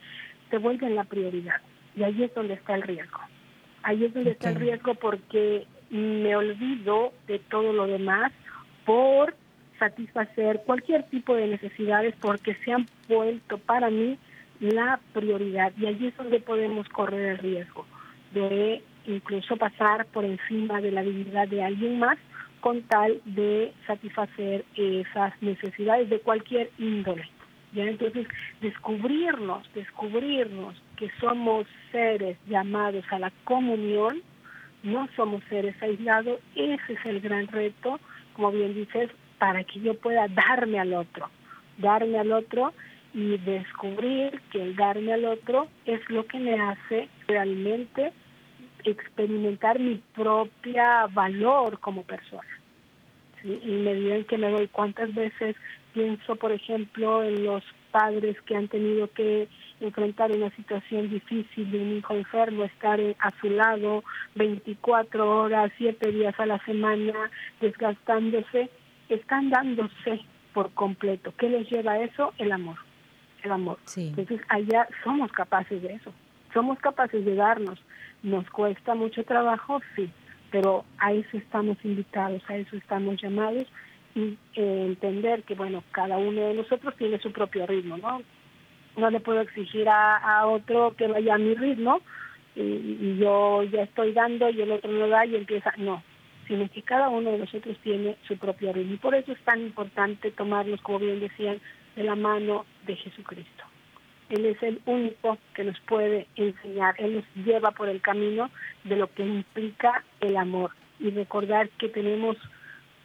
se 0.49 0.57
vuelven 0.57 0.95
la 0.95 1.03
prioridad. 1.03 1.61
Y 1.95 2.03
ahí 2.03 2.23
es 2.23 2.33
donde 2.33 2.55
está 2.55 2.75
el 2.75 2.81
riesgo. 2.81 3.19
Ahí 3.83 4.03
es 4.03 4.13
donde 4.13 4.31
está 4.31 4.49
el 4.49 4.55
riesgo 4.55 4.95
porque 4.95 5.65
me 5.89 6.35
olvido 6.35 7.13
de 7.27 7.39
todo 7.39 7.71
lo 7.71 7.87
demás 7.87 8.33
por 8.85 9.35
satisfacer 9.79 10.63
cualquier 10.65 11.03
tipo 11.03 11.35
de 11.35 11.47
necesidades 11.47 12.15
porque 12.19 12.55
se 12.65 12.73
han 12.73 12.87
vuelto 13.07 13.57
para 13.59 13.89
mí 13.89 14.17
la 14.59 14.99
prioridad 15.13 15.71
y 15.77 15.85
allí 15.85 16.07
es 16.07 16.17
donde 16.17 16.39
podemos 16.39 16.87
correr 16.89 17.33
el 17.33 17.37
riesgo 17.37 17.85
de 18.33 18.81
incluso 19.05 19.55
pasar 19.57 20.05
por 20.07 20.25
encima 20.25 20.81
de 20.81 20.91
la 20.91 21.03
dignidad 21.03 21.47
de 21.47 21.63
alguien 21.63 21.99
más 21.99 22.17
con 22.59 22.81
tal 22.83 23.21
de 23.25 23.71
satisfacer 23.85 24.65
esas 24.75 25.33
necesidades 25.41 26.09
de 26.09 26.19
cualquier 26.19 26.69
índole. 26.77 27.29
¿ya? 27.73 27.83
Entonces, 27.83 28.27
descubrirnos, 28.61 29.71
descubrirnos 29.73 30.75
que 30.97 31.09
somos 31.19 31.65
seres 31.91 32.37
llamados 32.47 33.05
a 33.11 33.19
la 33.19 33.31
comunión, 33.43 34.21
no 34.83 35.07
somos 35.15 35.43
seres 35.49 35.81
aislados, 35.81 36.39
ese 36.55 36.93
es 36.93 37.05
el 37.05 37.21
gran 37.21 37.47
reto, 37.47 37.99
como 38.33 38.51
bien 38.51 38.73
dices, 38.73 39.09
para 39.37 39.63
que 39.63 39.79
yo 39.79 39.93
pueda 39.93 40.27
darme 40.27 40.79
al 40.79 40.93
otro, 40.93 41.29
darme 41.77 42.17
al 42.17 42.31
otro 42.31 42.73
y 43.17 43.35
descubrir 43.39 44.39
que 44.51 44.75
darme 44.75 45.11
al 45.11 45.25
otro 45.25 45.67
es 45.85 46.07
lo 46.07 46.27
que 46.27 46.37
me 46.37 46.53
hace 46.53 47.09
realmente 47.27 48.13
experimentar 48.83 49.79
mi 49.79 49.99
propia 50.13 51.07
valor 51.07 51.79
como 51.79 52.03
persona. 52.03 52.47
¿sí? 53.41 53.59
Y 53.63 53.71
medida 53.71 54.17
en 54.17 54.25
que 54.25 54.37
me 54.37 54.51
doy 54.51 54.67
cuántas 54.67 55.15
veces 55.15 55.55
pienso, 55.95 56.35
por 56.35 56.51
ejemplo, 56.51 57.23
en 57.23 57.43
los 57.43 57.63
padres 57.89 58.39
que 58.43 58.55
han 58.55 58.67
tenido 58.67 59.11
que 59.11 59.47
enfrentar 59.79 60.31
una 60.31 60.51
situación 60.51 61.09
difícil 61.09 61.71
de 61.71 61.79
un 61.79 61.97
hijo 61.97 62.13
enfermo, 62.13 62.65
estar 62.65 62.99
a 63.17 63.33
su 63.41 63.49
lado 63.49 64.03
24 64.35 65.41
horas, 65.41 65.71
7 65.79 66.11
días 66.11 66.39
a 66.39 66.45
la 66.45 66.63
semana, 66.65 67.31
desgastándose, 67.61 68.69
están 69.09 69.49
dándose 69.49 70.21
por 70.53 70.71
completo. 70.73 71.33
¿Qué 71.35 71.49
les 71.49 71.67
lleva 71.71 71.93
a 71.93 72.03
eso? 72.03 72.35
El 72.37 72.51
amor 72.51 72.86
el 73.43 73.51
amor. 73.51 73.77
Entonces 73.95 74.41
allá 74.49 74.87
somos 75.03 75.31
capaces 75.31 75.81
de 75.81 75.93
eso, 75.93 76.13
somos 76.53 76.79
capaces 76.79 77.23
de 77.25 77.35
darnos. 77.35 77.79
Nos 78.23 78.49
cuesta 78.49 78.95
mucho 78.95 79.23
trabajo, 79.23 79.79
sí, 79.95 80.09
pero 80.51 80.85
a 80.97 81.13
eso 81.13 81.37
estamos 81.37 81.77
invitados, 81.83 82.41
a 82.47 82.57
eso 82.57 82.75
estamos 82.75 83.21
llamados 83.21 83.67
y 84.15 84.37
eh, 84.55 84.85
entender 84.87 85.43
que, 85.43 85.53
bueno, 85.53 85.83
cada 85.91 86.17
uno 86.17 86.41
de 86.41 86.55
nosotros 86.55 86.95
tiene 86.97 87.19
su 87.19 87.31
propio 87.31 87.67
ritmo, 87.67 87.97
¿no? 87.97 88.21
No 88.95 89.09
le 89.11 89.19
puedo 89.19 89.41
exigir 89.41 89.87
a, 89.87 90.47
otro 90.47 90.95
que 90.97 91.07
vaya 91.07 91.35
a 91.35 91.37
mi 91.37 91.53
ritmo 91.53 92.01
y, 92.55 92.61
y, 92.61 93.17
yo 93.19 93.61
ya 93.63 93.83
estoy 93.83 94.13
dando 94.13 94.49
y 94.49 94.59
el 94.59 94.71
otro 94.71 94.91
no 94.91 95.07
da 95.07 95.23
y 95.27 95.35
empieza, 95.35 95.71
no, 95.77 96.01
sino 96.47 96.67
que 96.69 96.81
cada 96.81 97.09
uno 97.09 97.31
de 97.31 97.37
nosotros 97.37 97.77
tiene 97.83 98.17
su 98.27 98.37
propio 98.37 98.73
ritmo. 98.73 98.95
Y 98.95 98.97
por 98.97 99.13
eso 99.13 99.31
es 99.31 99.39
tan 99.41 99.61
importante 99.61 100.31
tomarnos, 100.31 100.81
como 100.81 100.99
bien 100.99 101.19
decían, 101.19 101.59
de 101.97 102.03
la 102.03 102.15
mano 102.15 102.65
de 102.85 102.95
Jesucristo. 102.95 103.63
Él 104.29 104.45
es 104.45 104.61
el 104.61 104.81
único 104.85 105.37
que 105.53 105.63
nos 105.63 105.79
puede 105.81 106.27
enseñar, 106.35 106.95
Él 106.99 107.15
nos 107.15 107.45
lleva 107.45 107.71
por 107.71 107.89
el 107.89 108.01
camino 108.01 108.49
de 108.83 108.95
lo 108.95 109.11
que 109.13 109.25
implica 109.25 110.03
el 110.21 110.37
amor 110.37 110.71
y 110.99 111.09
recordar 111.09 111.69
que 111.69 111.89
tenemos 111.89 112.37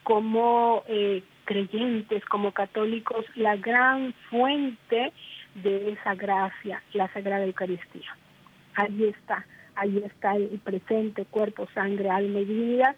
como 0.03 0.85
eh, 0.89 1.23
creyentes, 1.45 2.25
como 2.27 2.53
católicos, 2.53 3.25
la 3.35 3.57
gran 3.57 4.13
fuente 4.31 5.13
de 5.55 5.93
esa 5.93 6.15
gracia, 6.15 6.83
la 6.93 7.13
Sagrada 7.13 7.45
Eucaristía. 7.45 8.17
Ahí 8.75 9.05
está, 9.05 9.47
ahí 9.77 10.03
está 10.05 10.37
el 10.37 10.61
presente, 10.63 11.25
cuerpo, 11.25 11.69
sangre, 11.73 12.11
alma 12.11 12.41
y 12.41 12.45
vida, 12.45 12.97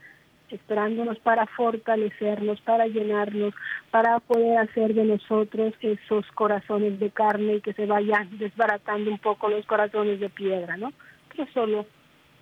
esperándonos 0.54 1.18
para 1.18 1.46
fortalecernos, 1.46 2.60
para 2.62 2.86
llenarnos, 2.86 3.54
para 3.90 4.20
poder 4.20 4.58
hacer 4.58 4.94
de 4.94 5.04
nosotros 5.04 5.74
esos 5.80 6.26
corazones 6.32 6.98
de 7.00 7.10
carne 7.10 7.56
y 7.56 7.60
que 7.60 7.72
se 7.72 7.86
vayan 7.86 8.28
desbaratando 8.38 9.10
un 9.10 9.18
poco 9.18 9.48
los 9.48 9.66
corazones 9.66 10.20
de 10.20 10.30
piedra, 10.30 10.76
¿no? 10.76 10.92
Pero 11.34 11.48
solo 11.52 11.86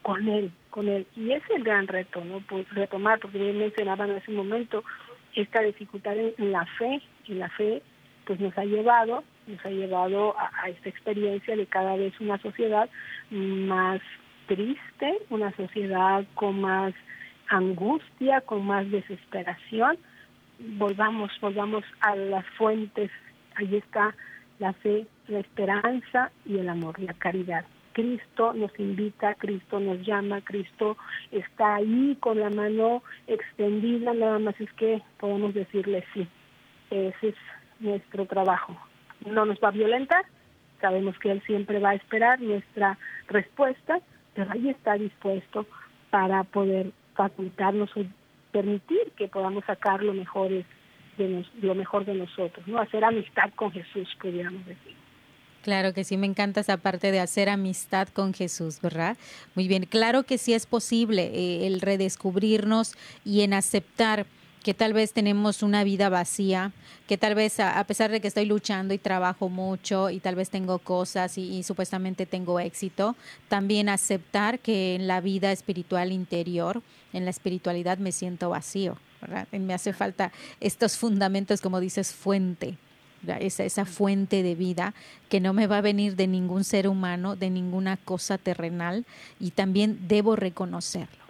con 0.02 0.28
Él, 0.28 0.52
con 0.70 0.88
Él. 0.88 1.06
Y 1.16 1.32
ese 1.32 1.44
es 1.44 1.56
el 1.56 1.64
gran 1.64 1.86
reto, 1.86 2.22
¿no? 2.24 2.40
Pues 2.40 2.68
retomar, 2.74 3.18
porque 3.20 3.38
bien 3.38 3.58
mencionaban 3.58 4.10
en 4.10 4.18
ese 4.18 4.32
momento, 4.32 4.84
esta 5.34 5.60
dificultad 5.62 6.16
en, 6.16 6.52
la 6.52 6.66
fe, 6.78 7.00
en 7.28 7.38
la 7.38 7.48
fe, 7.50 7.82
pues 8.26 8.38
nos 8.40 8.56
ha 8.58 8.64
llevado, 8.64 9.24
nos 9.46 9.64
ha 9.64 9.70
llevado 9.70 10.36
a, 10.38 10.68
esta 10.68 10.88
experiencia 10.88 11.56
de 11.56 11.66
cada 11.66 11.96
vez 11.96 12.12
una 12.20 12.38
sociedad 12.38 12.88
más 13.30 14.00
triste, 14.46 15.18
una 15.30 15.54
sociedad 15.56 16.24
con 16.34 16.60
más 16.60 16.92
angustia, 17.52 18.40
con 18.40 18.66
más 18.66 18.90
desesperación. 18.90 19.98
Volvamos, 20.58 21.30
volvamos 21.40 21.84
a 22.00 22.16
las 22.16 22.46
fuentes. 22.56 23.10
Ahí 23.56 23.76
está 23.76 24.14
la 24.58 24.72
fe, 24.72 25.06
la 25.28 25.40
esperanza 25.40 26.30
y 26.46 26.58
el 26.58 26.68
amor, 26.68 26.98
la 26.98 27.14
caridad. 27.14 27.64
Cristo 27.92 28.54
nos 28.54 28.72
invita, 28.78 29.34
Cristo 29.34 29.78
nos 29.78 30.00
llama, 30.06 30.40
Cristo 30.40 30.96
está 31.30 31.74
ahí 31.74 32.16
con 32.20 32.40
la 32.40 32.48
mano 32.48 33.02
extendida, 33.26 34.14
nada 34.14 34.38
más 34.38 34.58
es 34.58 34.72
que 34.72 35.02
podemos 35.18 35.52
decirle 35.52 36.02
sí. 36.14 36.26
Ese 36.90 37.28
es 37.28 37.34
nuestro 37.80 38.24
trabajo. 38.24 38.74
No 39.26 39.44
nos 39.44 39.58
va 39.58 39.68
a 39.68 39.72
violentar, 39.72 40.24
sabemos 40.80 41.18
que 41.18 41.32
Él 41.32 41.42
siempre 41.46 41.80
va 41.80 41.90
a 41.90 41.94
esperar 41.94 42.40
nuestra 42.40 42.96
respuesta, 43.28 44.00
pero 44.34 44.50
ahí 44.52 44.70
está 44.70 44.94
dispuesto 44.94 45.66
para 46.08 46.44
poder 46.44 46.92
facultarnos 47.14 47.90
o 47.96 48.04
permitir 48.52 49.12
que 49.16 49.28
podamos 49.28 49.64
sacar 49.64 50.02
lo 50.02 50.12
mejor 50.12 50.50
de, 50.50 51.44
lo 51.60 51.74
mejor 51.74 52.04
de 52.04 52.14
nosotros, 52.14 52.66
no 52.66 52.78
hacer 52.78 53.04
amistad 53.04 53.50
con 53.54 53.70
Jesús, 53.72 54.08
pudiéramos 54.20 54.64
decir. 54.66 54.94
Claro 55.62 55.94
que 55.94 56.02
sí, 56.02 56.16
me 56.16 56.26
encanta 56.26 56.60
esa 56.60 56.76
parte 56.76 57.12
de 57.12 57.20
hacer 57.20 57.48
amistad 57.48 58.08
con 58.08 58.34
Jesús, 58.34 58.80
¿verdad? 58.80 59.16
Muy 59.54 59.68
bien, 59.68 59.84
claro 59.84 60.24
que 60.24 60.36
sí 60.36 60.54
es 60.54 60.66
posible 60.66 61.30
eh, 61.32 61.66
el 61.68 61.80
redescubrirnos 61.80 62.94
y 63.24 63.42
en 63.42 63.54
aceptar 63.54 64.26
que 64.62 64.74
tal 64.74 64.92
vez 64.92 65.12
tenemos 65.12 65.62
una 65.62 65.84
vida 65.84 66.08
vacía, 66.08 66.72
que 67.08 67.18
tal 67.18 67.34
vez 67.34 67.60
a, 67.60 67.82
pesar 67.84 68.10
de 68.10 68.20
que 68.20 68.28
estoy 68.28 68.46
luchando 68.46 68.94
y 68.94 68.98
trabajo 68.98 69.48
mucho 69.48 70.10
y 70.10 70.20
tal 70.20 70.34
vez 70.34 70.50
tengo 70.50 70.78
cosas 70.78 71.36
y, 71.38 71.62
supuestamente 71.62 72.26
tengo 72.26 72.60
éxito, 72.60 73.16
también 73.48 73.88
aceptar 73.88 74.58
que 74.60 74.94
en 74.94 75.06
la 75.06 75.20
vida 75.20 75.52
espiritual 75.52 76.12
interior, 76.12 76.82
en 77.12 77.24
la 77.24 77.30
espiritualidad 77.30 77.98
me 77.98 78.12
siento 78.12 78.50
vacío, 78.50 78.96
¿verdad? 79.20 79.48
Me 79.52 79.74
hace 79.74 79.92
falta 79.92 80.32
estos 80.60 80.96
fundamentos, 80.96 81.60
como 81.60 81.80
dices, 81.80 82.12
fuente, 82.12 82.76
esa, 83.40 83.64
esa 83.64 83.84
fuente 83.84 84.42
de 84.42 84.54
vida 84.54 84.94
que 85.28 85.40
no 85.40 85.52
me 85.52 85.66
va 85.66 85.78
a 85.78 85.82
venir 85.82 86.16
de 86.16 86.26
ningún 86.26 86.64
ser 86.64 86.88
humano, 86.88 87.36
de 87.36 87.50
ninguna 87.50 87.96
cosa 87.96 88.38
terrenal 88.38 89.06
y 89.38 89.50
también 89.50 90.08
debo 90.08 90.36
reconocerlo. 90.36 91.21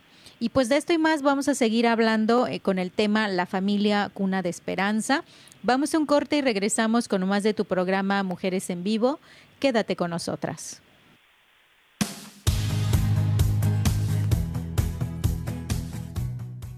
Y 0.43 0.49
pues 0.49 0.69
de 0.69 0.77
esto 0.77 0.93
y 0.93 0.99
más 0.99 1.23
vamos 1.23 1.47
a 1.47 1.55
seguir 1.55 1.87
hablando 1.87 2.49
eh, 2.49 2.59
con 2.59 2.81
el 2.81 2.91
tema 2.91 3.29
La 3.29 3.47
familia 3.47 4.11
cuna 4.13 4.43
de 4.43 4.49
esperanza. 4.49 5.23
Vamos 5.63 5.95
a 5.95 5.99
un 6.01 6.05
corte 6.05 6.39
y 6.39 6.41
regresamos 6.41 7.07
con 7.07 7.25
más 7.29 7.45
de 7.45 7.55
tu 7.55 7.65
programa 7.65 8.25
Mujeres 8.25 8.69
en 8.69 8.83
Vivo. 8.83 9.21
Quédate 9.61 9.95
con 9.95 10.11
nosotras. 10.11 10.83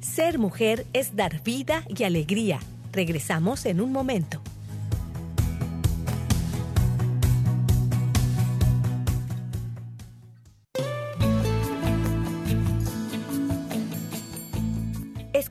Ser 0.02 0.38
mujer 0.38 0.84
es 0.92 1.16
dar 1.16 1.42
vida 1.42 1.84
y 1.88 2.04
alegría. 2.04 2.60
Regresamos 2.92 3.64
en 3.64 3.80
un 3.80 3.92
momento. 3.92 4.42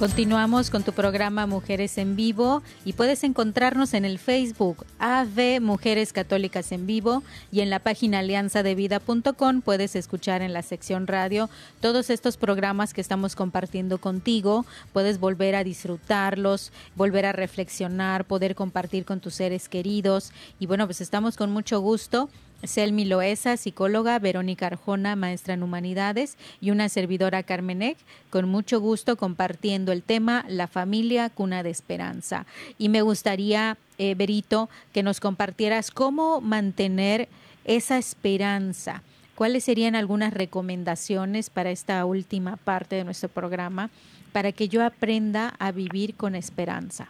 Continuamos 0.00 0.70
con 0.70 0.82
tu 0.82 0.94
programa 0.94 1.46
Mujeres 1.46 1.98
en 1.98 2.16
Vivo 2.16 2.62
y 2.86 2.94
puedes 2.94 3.22
encontrarnos 3.22 3.92
en 3.92 4.06
el 4.06 4.18
Facebook 4.18 4.86
AV 4.98 5.60
Mujeres 5.60 6.14
Católicas 6.14 6.72
en 6.72 6.86
Vivo 6.86 7.22
y 7.52 7.60
en 7.60 7.68
la 7.68 7.80
página 7.80 8.20
alianzadevida.com 8.20 9.60
puedes 9.60 9.96
escuchar 9.96 10.40
en 10.40 10.54
la 10.54 10.62
sección 10.62 11.06
radio 11.06 11.50
todos 11.82 12.08
estos 12.08 12.38
programas 12.38 12.94
que 12.94 13.02
estamos 13.02 13.36
compartiendo 13.36 13.98
contigo. 13.98 14.64
Puedes 14.94 15.20
volver 15.20 15.54
a 15.54 15.64
disfrutarlos, 15.64 16.72
volver 16.96 17.26
a 17.26 17.32
reflexionar, 17.32 18.24
poder 18.24 18.54
compartir 18.54 19.04
con 19.04 19.20
tus 19.20 19.34
seres 19.34 19.68
queridos 19.68 20.32
y 20.58 20.64
bueno, 20.64 20.86
pues 20.86 21.02
estamos 21.02 21.36
con 21.36 21.50
mucho 21.50 21.78
gusto 21.80 22.30
Selmi 22.62 23.04
Loesa, 23.04 23.56
psicóloga, 23.56 24.18
Verónica 24.18 24.66
Arjona, 24.66 25.16
maestra 25.16 25.54
en 25.54 25.62
humanidades, 25.62 26.36
y 26.60 26.70
una 26.70 26.88
servidora 26.88 27.42
Carmenek, 27.42 27.96
con 28.28 28.48
mucho 28.48 28.80
gusto 28.80 29.16
compartiendo 29.16 29.92
el 29.92 30.02
tema 30.02 30.44
La 30.48 30.66
familia, 30.66 31.30
cuna 31.30 31.62
de 31.62 31.70
esperanza. 31.70 32.46
Y 32.78 32.88
me 32.88 33.02
gustaría, 33.02 33.76
eh, 33.98 34.14
Berito, 34.14 34.68
que 34.92 35.02
nos 35.02 35.20
compartieras 35.20 35.90
cómo 35.90 36.40
mantener 36.40 37.28
esa 37.64 37.98
esperanza. 37.98 39.02
¿Cuáles 39.34 39.64
serían 39.64 39.96
algunas 39.96 40.34
recomendaciones 40.34 41.48
para 41.48 41.70
esta 41.70 42.04
última 42.04 42.56
parte 42.56 42.96
de 42.96 43.04
nuestro 43.04 43.30
programa 43.30 43.88
para 44.32 44.52
que 44.52 44.68
yo 44.68 44.84
aprenda 44.84 45.54
a 45.58 45.72
vivir 45.72 46.14
con 46.14 46.34
esperanza? 46.34 47.08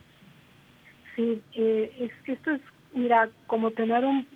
Sí, 1.16 1.42
eh, 1.55 2.09
esto 2.26 2.53
es, 2.53 2.61
mira, 2.94 3.28
como 3.46 3.72
tener 3.72 4.05
un 4.05 4.26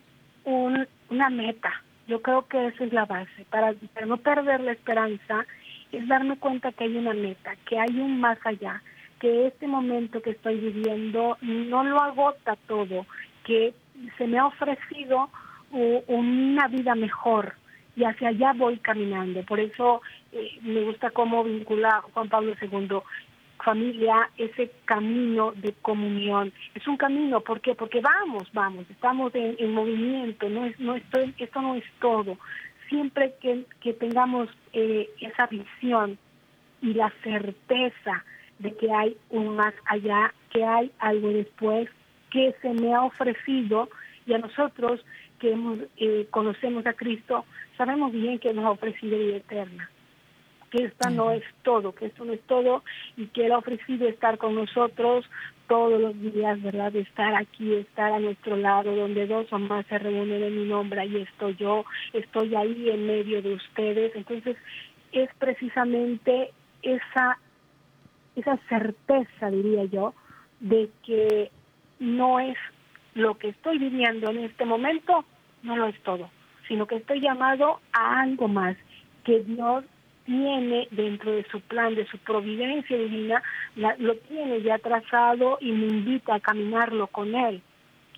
una 0.44 1.30
meta. 1.30 1.82
Yo 2.06 2.20
creo 2.22 2.46
que 2.46 2.66
esa 2.66 2.84
es 2.84 2.92
la 2.92 3.06
base. 3.06 3.46
Para, 3.50 3.74
no 4.06 4.18
perder 4.18 4.60
la 4.60 4.72
esperanza, 4.72 5.46
es 5.92 6.06
darme 6.08 6.36
cuenta 6.36 6.72
que 6.72 6.84
hay 6.84 6.96
una 6.96 7.14
meta, 7.14 7.56
que 7.68 7.78
hay 7.78 7.98
un 7.98 8.20
más 8.20 8.38
allá, 8.44 8.82
que 9.20 9.46
este 9.46 9.66
momento 9.66 10.20
que 10.20 10.30
estoy 10.30 10.56
viviendo 10.56 11.38
no 11.40 11.84
lo 11.84 12.00
agota 12.00 12.56
todo, 12.66 13.06
que 13.44 13.74
se 14.18 14.26
me 14.26 14.38
ha 14.38 14.46
ofrecido 14.46 15.30
una 15.70 16.68
vida 16.68 16.94
mejor 16.94 17.54
y 17.96 18.04
hacia 18.04 18.28
allá 18.28 18.52
voy 18.52 18.78
caminando. 18.78 19.42
Por 19.42 19.60
eso 19.60 20.02
eh, 20.32 20.58
me 20.62 20.82
gusta 20.82 21.10
cómo 21.10 21.44
vincula 21.44 22.02
Juan 22.12 22.28
Pablo 22.28 22.54
II 22.60 22.98
familia 23.64 24.30
ese 24.36 24.70
camino 24.84 25.52
de 25.52 25.72
comunión. 25.72 26.52
Es 26.74 26.86
un 26.86 26.96
camino, 26.96 27.40
¿por 27.40 27.60
qué? 27.60 27.74
Porque 27.74 28.00
vamos, 28.00 28.50
vamos, 28.52 28.84
estamos 28.90 29.34
en, 29.34 29.72
movimiento, 29.72 30.48
no 30.48 30.66
es, 30.66 30.78
no 30.78 30.94
estoy, 30.94 31.34
esto 31.38 31.62
no 31.62 31.74
es 31.74 31.84
todo. 32.00 32.38
siempre 32.88 33.34
que, 33.40 33.64
que 33.80 33.94
tengamos 33.94 34.48
eh, 34.72 35.08
esa 35.20 35.46
visión 35.46 36.18
y 36.82 36.92
la 36.92 37.10
certeza 37.22 38.24
de 38.58 38.72
que 38.76 38.92
hay 38.92 39.16
un 39.30 39.56
más 39.56 39.74
allá, 39.86 40.32
que 40.50 40.64
hay 40.64 40.92
algo 40.98 41.28
después, 41.30 41.88
que 42.30 42.54
se 42.60 42.70
me 42.74 42.94
ha 42.94 43.02
ofrecido 43.02 43.88
y 44.26 44.34
a 44.34 44.38
nosotros 44.38 45.04
que 45.38 45.52
hemos, 45.52 45.78
eh, 45.96 46.26
conocemos 46.30 46.86
a 46.86 46.92
Cristo, 46.92 47.44
sabemos 47.76 48.12
bien 48.12 48.38
que 48.38 48.52
nos 48.52 48.64
ha 48.64 48.70
ofrecido 48.70 49.18
vida 49.18 49.36
eterna, 49.36 49.90
que 50.74 50.86
esta 50.86 51.08
no 51.08 51.30
es 51.30 51.44
todo, 51.62 51.92
que 51.92 52.06
esto 52.06 52.24
no 52.24 52.32
es 52.32 52.40
todo 52.42 52.82
y 53.16 53.26
que 53.26 53.46
Él 53.46 53.52
ha 53.52 53.58
ofrecido 53.58 54.08
estar 54.08 54.38
con 54.38 54.56
nosotros 54.56 55.24
todos 55.68 56.00
los 56.00 56.20
días, 56.20 56.60
¿verdad? 56.62 56.90
De 56.90 57.00
estar 57.00 57.32
aquí, 57.36 57.74
estar 57.74 58.12
a 58.12 58.18
nuestro 58.18 58.56
lado, 58.56 58.94
donde 58.94 59.28
dos 59.28 59.46
o 59.52 59.58
más 59.60 59.86
se 59.86 59.98
reúnen 59.98 60.42
en 60.42 60.58
mi 60.58 60.68
nombre, 60.68 61.06
y 61.06 61.18
estoy 61.18 61.54
yo, 61.54 61.84
estoy 62.12 62.56
ahí 62.56 62.90
en 62.90 63.06
medio 63.06 63.40
de 63.40 63.54
ustedes. 63.54 64.16
Entonces, 64.16 64.56
es 65.12 65.30
precisamente 65.38 66.50
esa, 66.82 67.38
esa 68.34 68.56
certeza, 68.68 69.50
diría 69.50 69.84
yo, 69.84 70.12
de 70.58 70.90
que 71.04 71.52
no 72.00 72.40
es 72.40 72.58
lo 73.14 73.38
que 73.38 73.50
estoy 73.50 73.78
viviendo 73.78 74.28
en 74.28 74.38
este 74.38 74.64
momento, 74.64 75.24
no 75.62 75.76
lo 75.76 75.86
es 75.86 76.02
todo, 76.02 76.30
sino 76.66 76.88
que 76.88 76.96
estoy 76.96 77.20
llamado 77.20 77.80
a 77.92 78.22
algo 78.22 78.48
más, 78.48 78.76
que 79.22 79.40
Dios 79.44 79.84
tiene 80.24 80.88
dentro 80.90 81.32
de 81.32 81.44
su 81.50 81.60
plan, 81.60 81.94
de 81.94 82.06
su 82.06 82.18
providencia 82.18 82.96
divina, 82.96 83.42
lo 83.76 84.16
tiene 84.16 84.62
ya 84.62 84.78
trazado 84.78 85.58
y 85.60 85.72
me 85.72 85.86
invita 85.86 86.34
a 86.34 86.40
caminarlo 86.40 87.06
con 87.08 87.34
Él. 87.34 87.62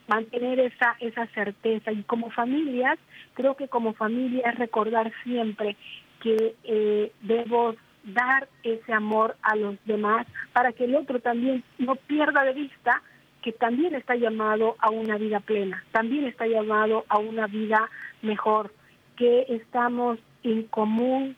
Mantener 0.08 0.60
esa, 0.60 0.96
esa 1.00 1.26
certeza. 1.28 1.90
Y 1.90 2.02
como 2.04 2.30
familias, 2.30 2.98
creo 3.34 3.56
que 3.56 3.68
como 3.68 3.92
familia 3.92 4.50
es 4.50 4.58
recordar 4.58 5.12
siempre 5.24 5.76
que 6.22 6.54
eh, 6.64 7.12
debo 7.22 7.74
dar 8.04 8.48
ese 8.62 8.92
amor 8.92 9.36
a 9.42 9.56
los 9.56 9.76
demás 9.84 10.26
para 10.52 10.72
que 10.72 10.84
el 10.84 10.94
otro 10.94 11.20
también 11.20 11.64
no 11.78 11.96
pierda 11.96 12.44
de 12.44 12.52
vista 12.52 13.02
que 13.42 13.52
también 13.52 13.94
está 13.94 14.16
llamado 14.16 14.76
a 14.80 14.90
una 14.90 15.18
vida 15.18 15.38
plena, 15.40 15.84
también 15.92 16.24
está 16.24 16.46
llamado 16.46 17.04
a 17.08 17.18
una 17.18 17.46
vida 17.46 17.88
mejor, 18.22 18.72
que 19.16 19.46
estamos 19.48 20.18
en 20.42 20.64
común 20.64 21.36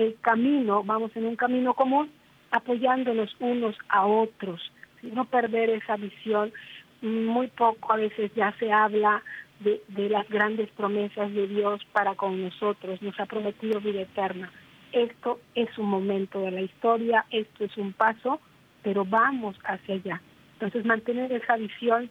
el 0.00 0.16
camino, 0.20 0.82
vamos 0.82 1.10
en 1.14 1.26
un 1.26 1.36
camino 1.36 1.74
común, 1.74 2.10
apoyándonos 2.50 3.36
unos 3.38 3.76
a 3.88 4.06
otros, 4.06 4.72
no 5.02 5.26
perder 5.26 5.70
esa 5.70 5.96
visión. 5.96 6.52
Muy 7.02 7.48
poco 7.48 7.92
a 7.92 7.96
veces 7.96 8.30
ya 8.34 8.54
se 8.58 8.72
habla 8.72 9.22
de, 9.60 9.82
de 9.88 10.08
las 10.08 10.28
grandes 10.28 10.70
promesas 10.70 11.32
de 11.32 11.46
Dios 11.46 11.84
para 11.92 12.14
con 12.14 12.42
nosotros, 12.42 13.00
nos 13.02 13.18
ha 13.20 13.26
prometido 13.26 13.80
vida 13.80 14.02
eterna. 14.02 14.50
Esto 14.92 15.38
es 15.54 15.76
un 15.78 15.86
momento 15.86 16.40
de 16.40 16.50
la 16.50 16.62
historia, 16.62 17.24
esto 17.30 17.64
es 17.64 17.76
un 17.76 17.92
paso, 17.92 18.40
pero 18.82 19.04
vamos 19.04 19.56
hacia 19.64 19.94
allá. 19.94 20.20
Entonces 20.54 20.84
mantener 20.84 21.32
esa 21.32 21.56
visión 21.56 22.10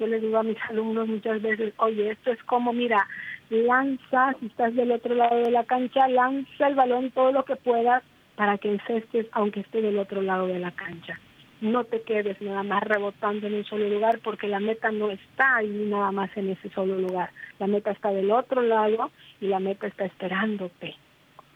yo 0.00 0.06
le 0.06 0.18
digo 0.18 0.38
a 0.38 0.42
mis 0.42 0.56
alumnos 0.70 1.06
muchas 1.06 1.42
veces, 1.42 1.74
oye, 1.76 2.10
esto 2.10 2.32
es 2.32 2.42
como, 2.44 2.72
mira, 2.72 3.06
lanza, 3.50 4.34
si 4.40 4.46
estás 4.46 4.74
del 4.74 4.92
otro 4.92 5.14
lado 5.14 5.36
de 5.36 5.50
la 5.50 5.64
cancha, 5.64 6.08
lanza 6.08 6.68
el 6.68 6.74
balón 6.74 7.10
todo 7.10 7.32
lo 7.32 7.44
que 7.44 7.56
puedas 7.56 8.02
para 8.34 8.56
que 8.56 8.72
encestes 8.72 9.26
aunque 9.32 9.60
esté 9.60 9.82
del 9.82 9.98
otro 9.98 10.22
lado 10.22 10.46
de 10.46 10.58
la 10.58 10.70
cancha. 10.70 11.20
No 11.60 11.84
te 11.84 12.00
quedes 12.00 12.40
nada 12.40 12.62
más 12.62 12.82
rebotando 12.82 13.46
en 13.46 13.54
un 13.54 13.64
solo 13.66 13.90
lugar 13.90 14.20
porque 14.24 14.48
la 14.48 14.60
meta 14.60 14.90
no 14.90 15.10
está 15.10 15.56
ahí 15.56 15.68
nada 15.90 16.10
más 16.10 16.34
en 16.34 16.48
ese 16.48 16.70
solo 16.70 16.96
lugar. 16.96 17.30
La 17.58 17.66
meta 17.66 17.90
está 17.90 18.10
del 18.10 18.30
otro 18.30 18.62
lado 18.62 19.10
y 19.42 19.48
la 19.48 19.60
meta 19.60 19.86
está 19.86 20.06
esperándote. 20.06 20.96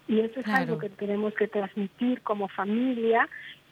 Y 0.07 0.21
eso 0.21 0.41
es 0.41 0.49
algo 0.49 0.79
que 0.79 0.91
tenemos 0.91 1.33
que 1.33 1.49
transmitir 1.49 2.21
como 2.21 2.49
familia 2.49 3.27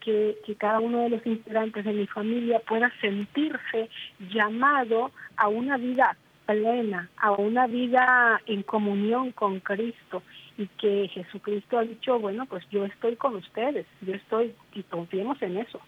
que, 0.04 0.36
cada 0.58 0.80
uno 0.80 1.00
de 1.00 1.10
los 1.10 1.26
integrantes 1.26 1.84
de 1.84 1.92
mi 1.92 2.06
familia 2.06 2.60
pueda 2.60 2.92
sentirse 3.00 3.88
llamado 4.30 5.10
a 5.36 5.48
una 5.48 5.76
vida 5.76 6.16
plena, 6.46 7.08
a 7.16 7.32
una 7.32 7.66
vida 7.66 8.40
en 8.46 8.62
comunión 8.62 9.32
con 9.32 9.60
Cristo. 9.60 10.22
Y 10.58 10.66
que 10.66 11.08
Jesucristo 11.08 11.78
ha 11.78 11.82
dicho, 11.82 12.18
bueno, 12.18 12.46
pues 12.46 12.64
yo 12.70 12.84
estoy 12.84 13.16
con 13.16 13.36
ustedes, 13.36 13.86
yo 14.02 14.14
estoy 14.14 14.54
y 14.74 14.82
confiemos 14.82 15.40
en 15.40 15.56
eso, 15.56 15.80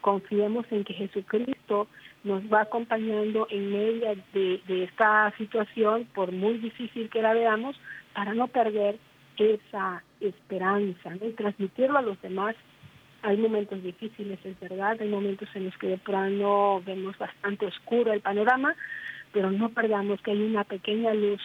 confiemos 0.00 0.64
en 0.70 0.84
que 0.84 0.94
Jesucristo 0.94 1.88
nos 2.22 2.42
va 2.44 2.62
acompañando 2.62 3.48
en 3.50 3.72
medio 3.72 4.14
de, 4.32 4.84
esta 4.84 5.32
situación, 5.36 6.06
por 6.14 6.30
muy 6.30 6.58
difícil 6.58 7.10
que 7.10 7.20
la 7.20 7.34
veamos, 7.34 7.76
para 8.14 8.32
no 8.32 8.46
perder 8.46 8.96
esa 9.38 10.04
esperanza 10.20 11.16
y 11.20 11.32
transmitirlo 11.32 11.98
a 11.98 12.02
los 12.02 12.20
demás 12.22 12.54
hay 13.22 13.36
momentos 13.36 13.82
difíciles, 13.82 14.38
es 14.44 14.58
verdad, 14.60 14.96
hay 15.00 15.08
momentos 15.08 15.48
en 15.54 15.66
los 15.66 15.76
que 15.78 15.88
de 15.88 15.98
plano 15.98 16.82
vemos 16.84 17.16
bastante 17.18 17.66
oscuro 17.66 18.12
el 18.12 18.20
panorama, 18.20 18.74
pero 19.32 19.50
no 19.50 19.70
perdamos 19.70 20.20
que 20.22 20.32
hay 20.32 20.42
una 20.42 20.64
pequeña 20.64 21.14
luz 21.14 21.40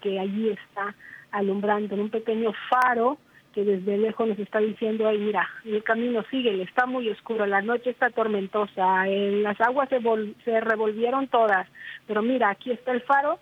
que 0.00 0.18
allí 0.18 0.50
está 0.50 0.94
alumbrando, 1.32 1.96
un 1.96 2.10
pequeño 2.10 2.52
faro 2.70 3.18
que 3.52 3.64
desde 3.64 3.96
lejos 3.96 4.28
nos 4.28 4.38
está 4.38 4.58
diciendo, 4.58 5.08
ay, 5.08 5.18
mira, 5.18 5.48
el 5.64 5.82
camino 5.82 6.22
sigue, 6.30 6.62
está 6.62 6.84
muy 6.84 7.08
oscuro, 7.08 7.46
la 7.46 7.62
noche 7.62 7.90
está 7.90 8.10
tormentosa, 8.10 9.06
las 9.06 9.58
aguas 9.62 9.88
se, 9.88 9.98
se 10.44 10.60
revolvieron 10.60 11.26
todas, 11.28 11.66
pero 12.06 12.20
mira, 12.22 12.50
aquí 12.50 12.70
está 12.70 12.92
el 12.92 13.00
faro 13.00 13.40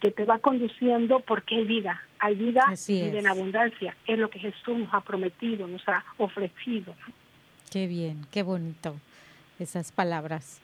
que 0.00 0.10
te 0.10 0.24
va 0.24 0.40
conduciendo 0.40 1.20
porque 1.20 1.54
hay 1.54 1.64
vida, 1.64 2.02
hay 2.18 2.34
vida 2.34 2.64
y 2.86 3.00
en 3.00 3.26
abundancia, 3.26 3.96
es 4.06 4.18
lo 4.18 4.30
que 4.30 4.38
Jesús 4.38 4.78
nos 4.78 4.92
ha 4.92 5.00
prometido, 5.00 5.66
nos 5.66 5.86
ha 5.88 6.04
ofrecido. 6.18 6.94
Qué 7.70 7.86
bien, 7.86 8.26
qué 8.30 8.42
bonito 8.42 8.96
esas 9.58 9.92
palabras. 9.92 10.60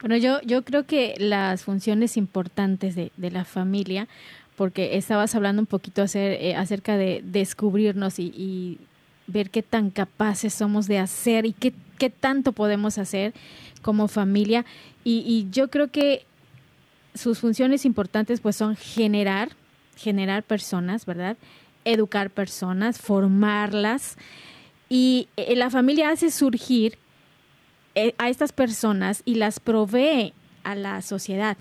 Bueno, 0.00 0.16
yo, 0.16 0.40
yo 0.42 0.64
creo 0.64 0.86
que 0.86 1.14
las 1.18 1.64
funciones 1.64 2.16
importantes 2.16 2.94
de, 2.94 3.12
de 3.16 3.30
la 3.30 3.44
familia, 3.44 4.08
porque 4.56 4.96
estabas 4.96 5.34
hablando 5.34 5.62
un 5.62 5.66
poquito 5.66 6.02
hacer, 6.02 6.32
eh, 6.40 6.56
acerca 6.56 6.96
de 6.96 7.20
descubrirnos 7.24 8.18
y, 8.18 8.32
y, 8.36 8.78
ver 9.30 9.50
qué 9.50 9.62
tan 9.62 9.90
capaces 9.90 10.54
somos 10.54 10.88
de 10.88 10.98
hacer 10.98 11.44
y 11.44 11.52
qué, 11.52 11.74
qué 11.98 12.08
tanto 12.08 12.52
podemos 12.52 12.96
hacer 12.96 13.34
como 13.82 14.08
familia. 14.08 14.64
Y, 15.04 15.18
y 15.26 15.50
yo 15.50 15.68
creo 15.68 15.90
que 15.90 16.24
sus 17.14 17.38
funciones 17.38 17.84
importantes 17.84 18.40
pues 18.40 18.56
son 18.56 18.74
generar, 18.74 19.50
generar 19.98 20.42
personas, 20.42 21.04
¿verdad? 21.04 21.36
Educar 21.84 22.30
personas, 22.30 22.98
formarlas. 22.98 24.16
Y 24.88 25.28
eh, 25.36 25.56
la 25.56 25.70
familia 25.70 26.10
hace 26.10 26.30
surgir 26.30 26.98
eh, 27.94 28.14
a 28.18 28.28
estas 28.28 28.52
personas 28.52 29.22
y 29.24 29.34
las 29.34 29.60
provee 29.60 30.32
a 30.64 30.74
la 30.74 31.02
sociedad. 31.02 31.56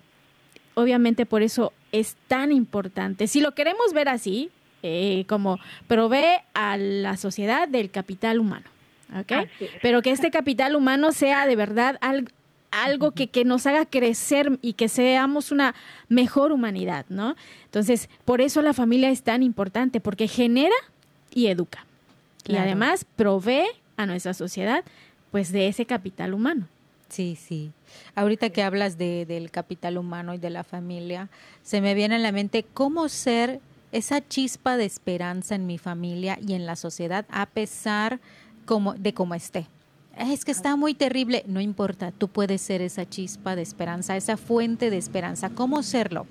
Obviamente 0.76 1.26
por 1.26 1.42
eso 1.42 1.74
es 1.92 2.16
tan 2.28 2.52
importante. 2.52 3.28
Si 3.28 3.42
lo 3.42 3.54
queremos 3.54 3.94
ver 3.94 4.10
así, 4.10 4.52
eh, 4.84 5.26
como 5.28 5.60
provee 5.88 6.38
a 6.54 6.78
la 6.78 7.18
sociedad 7.18 7.68
del 7.68 7.90
capital 7.90 8.40
humano. 8.40 8.66
¿ok? 9.20 9.48
Pero 9.82 10.02
que 10.02 10.12
este 10.12 10.30
capital 10.30 10.76
humano 10.76 11.12
sea 11.12 11.48
de 11.48 11.56
verdad 11.56 11.98
algo, 12.02 12.30
algo 12.72 13.11
que, 13.11 13.28
que, 13.28 13.45
nos 13.45 13.65
haga 13.65 13.86
crecer 13.86 14.59
y 14.61 14.74
que 14.74 14.89
seamos 14.89 15.51
una 15.51 15.76
mejor 16.09 16.51
humanidad, 16.51 17.05
¿no? 17.09 17.36
Entonces, 17.65 18.09
por 18.26 18.41
eso 18.41 18.61
la 18.61 18.74
familia 18.74 19.09
es 19.09 19.24
tan 19.24 19.43
importante, 19.43 19.99
porque 19.99 20.28
genera 20.28 20.76
y 21.34 21.47
educa. 21.47 21.86
Y 22.45 22.55
además 22.55 23.05
provee 23.15 23.68
a 23.97 24.05
nuestra 24.05 24.34
sociedad, 24.34 24.84
pues, 25.32 25.51
de 25.51 25.68
ese 25.68 25.86
capital 25.86 26.34
humano. 26.34 26.68
Sí, 27.09 27.38
sí. 27.39 27.72
Ahorita 28.15 28.49
que 28.49 28.63
hablas 28.63 28.97
de, 28.97 29.26
del 29.26 29.51
capital 29.51 29.97
humano 29.97 30.34
y 30.34 30.38
de 30.38 30.49
la 30.49 30.63
familia, 30.63 31.30
se 31.63 31.82
me 31.82 31.93
viene 31.93 32.15
a 32.15 32.20
la 32.20 32.32
mente 32.32 32.65
cómo 32.74 33.09
ser 33.09 33.59
esa 33.91 34.26
chispa 34.26 34.78
de 34.78 34.86
esperanza 34.86 35.55
en 35.55 35.65
mi 35.65 35.78
familia 35.78 36.38
y 36.45 36.53
en 36.53 36.65
la 36.65 36.76
sociedad 36.76 37.26
a 37.30 37.45
pesar 37.45 38.20
como, 38.65 38.93
de 38.93 39.13
cómo 39.13 39.34
esté 39.36 39.68
es 40.20 40.45
que 40.45 40.51
está 40.51 40.76
muy 40.76 40.93
terrible. 40.93 41.43
No 41.47 41.61
importa, 41.61 42.11
tú 42.11 42.28
puedes 42.28 42.61
ser 42.61 42.82
esa 42.82 43.07
chispa 43.07 43.55
de 43.55 43.61
esperanza, 43.61 44.18
esa 44.18 44.38
fuente 44.38 44.89
de 44.89 44.97
esperanza. 44.97 45.49
¿Cómo 45.49 45.84
serlo? 45.84 46.26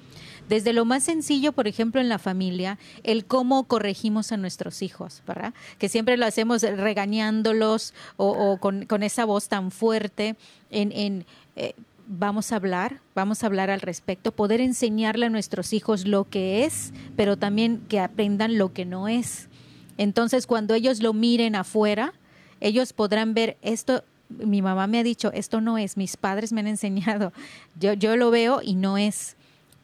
Desde 0.49 0.73
lo 0.73 0.85
más 0.85 1.03
sencillo, 1.03 1.53
por 1.53 1.67
ejemplo, 1.67 2.01
en 2.01 2.09
la 2.09 2.19
familia, 2.19 2.79
el 3.03 3.25
cómo 3.25 3.65
corregimos 3.65 4.31
a 4.33 4.37
nuestros 4.37 4.83
hijos, 4.83 5.23
¿verdad? 5.27 5.55
Que 5.79 5.89
siempre 5.89 6.17
lo 6.17 6.27
hacemos 6.27 6.63
regañándolos 6.63 7.95
o, 8.17 8.59
con, 8.59 9.03
esa 9.03 9.25
voz 9.25 9.49
tan 9.49 9.71
fuerte 9.71 10.37
en... 10.71 11.25
eh, 11.57 11.75
vamos 12.07 12.53
a 12.53 12.57
hablar, 12.57 13.01
vamos 13.15 13.43
a 13.43 13.47
hablar 13.47 13.71
al 13.71 13.81
respecto, 13.81 14.33
poder 14.33 14.61
enseñarle 14.61 15.27
a 15.27 15.31
nuestros 15.31 15.73
hijos 15.73 16.07
lo 16.07 16.25
que 16.25 16.65
es, 16.65 16.93
pero 17.17 17.37
también 17.37 17.83
que 17.89 18.01
aprendan 18.01 18.59
lo 18.59 18.73
que 18.73 18.85
no 18.85 19.09
es. 19.09 19.49
Entonces, 19.99 20.47
cuando 20.47 20.75
ellos 20.75 21.03
lo 21.03 21.13
miren 21.13 21.57
afuera, 21.57 22.13
ellos 22.61 22.93
podrán 22.93 23.35
ver 23.35 23.57
esto, 23.63 24.05
mi 24.29 24.63
mamá 24.63 24.87
me 24.87 24.99
ha 24.99 25.03
dicho, 25.03 25.31
esto 25.33 25.61
no 25.61 25.79
es, 25.79 25.97
mis 25.97 26.17
padres 26.17 26.53
me 26.53 26.61
han 26.61 26.67
enseñado, 26.67 27.33
yo, 27.81 27.93
yo 27.93 28.17
lo 28.17 28.31
veo 28.31 28.61
y 28.63 28.75
no 28.75 28.99
es. 28.99 29.37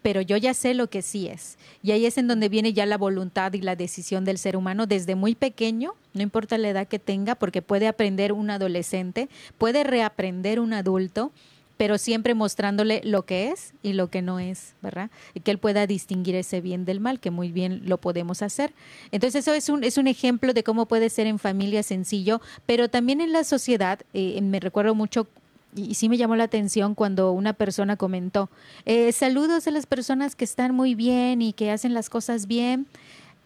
pero 0.02 0.20
yo 0.20 0.36
ya 0.36 0.52
sé 0.52 0.74
lo 0.74 0.90
que 0.90 1.00
sí 1.00 1.28
es. 1.28 1.56
Y 1.80 1.92
ahí 1.92 2.06
es 2.06 2.18
en 2.18 2.26
donde 2.26 2.48
viene 2.48 2.72
ya 2.72 2.86
la 2.86 2.98
voluntad 2.98 3.52
y 3.52 3.60
la 3.60 3.76
decisión 3.76 4.24
del 4.24 4.36
ser 4.36 4.56
humano 4.56 4.86
desde 4.86 5.14
muy 5.14 5.36
pequeño, 5.36 5.94
no 6.12 6.22
importa 6.22 6.58
la 6.58 6.70
edad 6.70 6.88
que 6.88 6.98
tenga, 6.98 7.36
porque 7.36 7.62
puede 7.62 7.86
aprender 7.86 8.32
un 8.32 8.50
adolescente, 8.50 9.28
puede 9.58 9.84
reaprender 9.84 10.58
un 10.58 10.72
adulto, 10.72 11.30
pero 11.76 11.98
siempre 11.98 12.34
mostrándole 12.34 13.00
lo 13.04 13.22
que 13.22 13.50
es 13.50 13.74
y 13.82 13.92
lo 13.92 14.08
que 14.08 14.22
no 14.22 14.38
es, 14.38 14.74
¿verdad? 14.82 15.10
Y 15.34 15.40
que 15.40 15.50
él 15.50 15.58
pueda 15.58 15.86
distinguir 15.86 16.34
ese 16.34 16.60
bien 16.60 16.84
del 16.84 17.00
mal, 17.00 17.20
que 17.20 17.30
muy 17.30 17.52
bien 17.52 17.82
lo 17.86 17.98
podemos 17.98 18.42
hacer. 18.42 18.72
Entonces 19.10 19.46
eso 19.46 19.54
es 19.54 19.68
un, 19.68 19.84
es 19.84 19.98
un 19.98 20.06
ejemplo 20.06 20.52
de 20.52 20.62
cómo 20.62 20.86
puede 20.86 21.10
ser 21.10 21.26
en 21.26 21.38
familia 21.38 21.82
sencillo, 21.82 22.40
pero 22.66 22.88
también 22.88 23.20
en 23.20 23.32
la 23.32 23.44
sociedad, 23.44 24.00
eh, 24.14 24.40
me 24.42 24.60
recuerdo 24.60 24.94
mucho 24.94 25.26
y, 25.74 25.94
sí 25.94 26.08
me 26.08 26.16
llamó 26.16 26.36
la 26.36 26.44
atención 26.44 26.94
cuando 26.94 27.32
una 27.32 27.52
persona 27.52 27.96
comentó, 27.96 28.50
eh, 28.84 29.12
saludos 29.12 29.66
a 29.66 29.70
las 29.70 29.86
personas 29.86 30.36
que 30.36 30.44
están 30.44 30.74
muy 30.74 30.94
bien 30.94 31.42
y 31.42 31.52
que 31.52 31.70
hacen 31.70 31.94
las 31.94 32.10
cosas 32.10 32.46
bien 32.46 32.86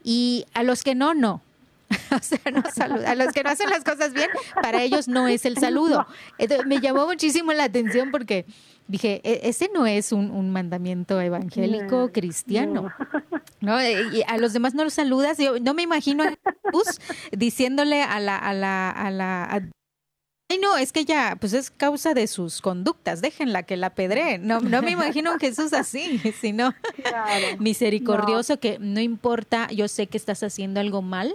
y 0.02 0.46
a 0.54 0.62
los 0.62 0.82
que 0.82 0.94
no, 0.94 1.14
no. 1.14 1.40
o 2.10 2.22
sea, 2.22 2.40
no 2.52 2.62
a 3.06 3.14
los 3.14 3.32
que 3.32 3.42
no 3.42 3.50
hacen 3.50 3.70
las 3.70 3.84
cosas 3.84 4.12
bien, 4.12 4.28
para 4.60 4.82
ellos 4.82 5.08
no 5.08 5.28
es 5.28 5.44
el 5.44 5.56
saludo. 5.58 6.06
me 6.66 6.80
llamó 6.80 7.06
muchísimo 7.06 7.52
la 7.52 7.64
atención 7.64 8.10
porque 8.10 8.46
dije, 8.88 9.20
e, 9.24 9.48
ese 9.48 9.70
no 9.72 9.86
es 9.86 10.12
un, 10.12 10.50
mandamiento 10.50 11.20
evangélico 11.20 12.12
cristiano. 12.12 12.92
No. 13.60 13.82
Y 13.82 14.22
a 14.26 14.38
los 14.38 14.52
demás 14.52 14.74
no 14.74 14.84
los 14.84 14.94
saludas. 14.94 15.38
Yo 15.38 15.58
no 15.60 15.74
me 15.74 15.82
imagino 15.82 16.24
a 16.24 16.32
diciéndole 17.32 18.02
a 18.02 18.20
la, 18.20 18.36
a 18.36 18.52
la, 18.52 18.90
a 18.90 19.10
la 19.10 19.70
Ay, 20.48 20.58
no, 20.58 20.76
es 20.76 20.92
que 20.92 21.04
ya, 21.04 21.36
pues 21.40 21.52
es 21.54 21.72
causa 21.72 22.14
de 22.14 22.28
sus 22.28 22.60
conductas, 22.60 23.20
déjenla 23.20 23.64
que 23.64 23.76
la 23.76 23.94
pedre. 23.96 24.38
No, 24.38 24.60
no 24.60 24.80
me 24.80 24.92
imagino 24.92 25.32
un 25.32 25.40
Jesús 25.40 25.72
así, 25.72 26.18
sino 26.40 26.72
misericordioso, 27.58 28.60
que 28.60 28.78
no 28.78 29.00
importa, 29.00 29.66
yo 29.72 29.88
sé 29.88 30.06
que 30.06 30.16
estás 30.16 30.44
haciendo 30.44 30.78
algo 30.78 31.02
mal, 31.02 31.34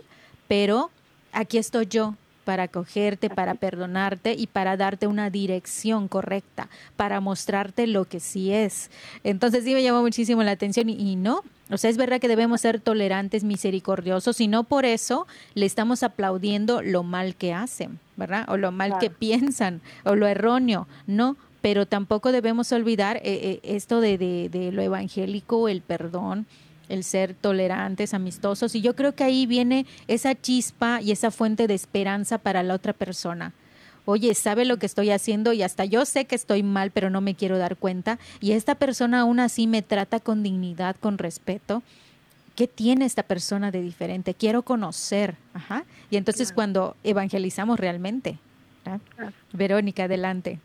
pero 0.52 0.92
aquí 1.32 1.58
estoy 1.58 1.86
yo 1.86 2.16
para 2.44 2.64
acogerte, 2.64 3.30
para 3.30 3.56
perdonarte 3.56 4.34
y 4.34 4.48
para 4.48 4.76
darte 4.76 5.08
una 5.08 5.30
dirección 5.30 6.10
correcta, 6.10 6.68
para 6.98 7.22
mostrarte 7.22 7.88
lo 7.88 8.04
que 8.04 8.20
sí 8.20 8.52
es. 8.52 8.92
Entonces 9.24 9.64
sí 9.64 9.74
me 9.74 9.82
llamó 9.82 10.02
muchísimo 10.02 10.44
la 10.44 10.52
atención 10.52 10.90
y, 10.90 11.14
y 11.14 11.16
no, 11.16 11.42
o 11.70 11.78
sea, 11.78 11.90
es 11.90 11.96
verdad 11.96 12.20
que 12.20 12.28
debemos 12.28 12.60
ser 12.60 12.82
tolerantes, 12.82 13.46
misericordiosos, 13.46 14.42
y 14.42 14.50
no 14.50 14.66
por 14.66 14.84
eso 14.84 15.26
le 15.54 15.66
estamos 15.66 16.04
aplaudiendo 16.04 16.82
lo 16.82 17.04
mal 17.04 17.38
que 17.38 17.54
hacen. 17.54 18.02
¿verdad? 18.18 18.46
O 18.50 18.58
lo 18.58 18.74
mal 18.74 18.98
que 19.00 19.10
piensan, 19.10 19.80
o 20.04 20.16
lo 20.16 20.28
erróneo, 20.28 20.86
no, 21.08 21.38
pero 21.62 21.86
tampoco 21.86 22.34
debemos 22.34 22.74
olvidar 22.74 23.18
eh, 23.18 23.22
eh, 23.24 23.60
esto 23.64 24.02
de, 24.02 24.18
de, 24.18 24.72
lo 24.74 24.82
evangélico, 24.82 25.70
el 25.70 25.82
perdón, 25.82 26.46
el 26.92 27.04
ser 27.04 27.34
tolerantes, 27.34 28.14
amistosos, 28.14 28.76
y 28.76 28.82
yo 28.82 28.96
creo 28.96 29.14
que 29.14 29.24
ahí 29.24 29.46
viene 29.46 29.86
esa 30.08 30.40
chispa 30.40 31.02
y 31.02 31.12
esa 31.12 31.32
fuente 31.32 31.68
de 31.68 31.74
esperanza 31.74 32.38
para 32.38 32.64
la 32.64 32.74
otra 32.74 32.94
persona. 32.94 33.54
Oye, 34.06 34.34
sabe 34.34 34.66
lo 34.66 34.78
que 34.78 34.88
estoy 34.88 35.12
haciendo 35.12 35.54
y 35.54 35.62
hasta 35.62 35.86
yo 35.86 36.06
sé 36.06 36.26
que 36.26 36.36
estoy 36.36 36.64
mal, 36.64 36.92
pero 36.92 37.10
no 37.10 37.22
me 37.22 37.36
quiero 37.36 37.58
dar 37.58 37.78
cuenta. 37.78 38.18
Y 38.40 38.54
esta 38.54 38.76
persona 38.76 39.22
aún 39.22 39.40
así 39.40 39.68
me 39.68 39.84
trata 39.84 40.20
con 40.20 40.42
dignidad, 40.42 40.96
con 40.96 41.18
respeto. 41.18 41.84
¿qué 42.56 42.68
tiene 42.68 43.06
esta 43.06 43.24
persona 43.24 43.72
de 43.72 43.82
diferente? 43.82 44.34
Quiero 44.34 44.62
conocer. 44.62 45.36
Ajá. 45.54 45.84
Y 46.10 46.18
entonces 46.18 46.52
cuando 46.54 46.96
evangelizamos 47.04 47.80
realmente. 47.80 48.38
Verónica, 49.54 50.04
adelante. 50.04 50.60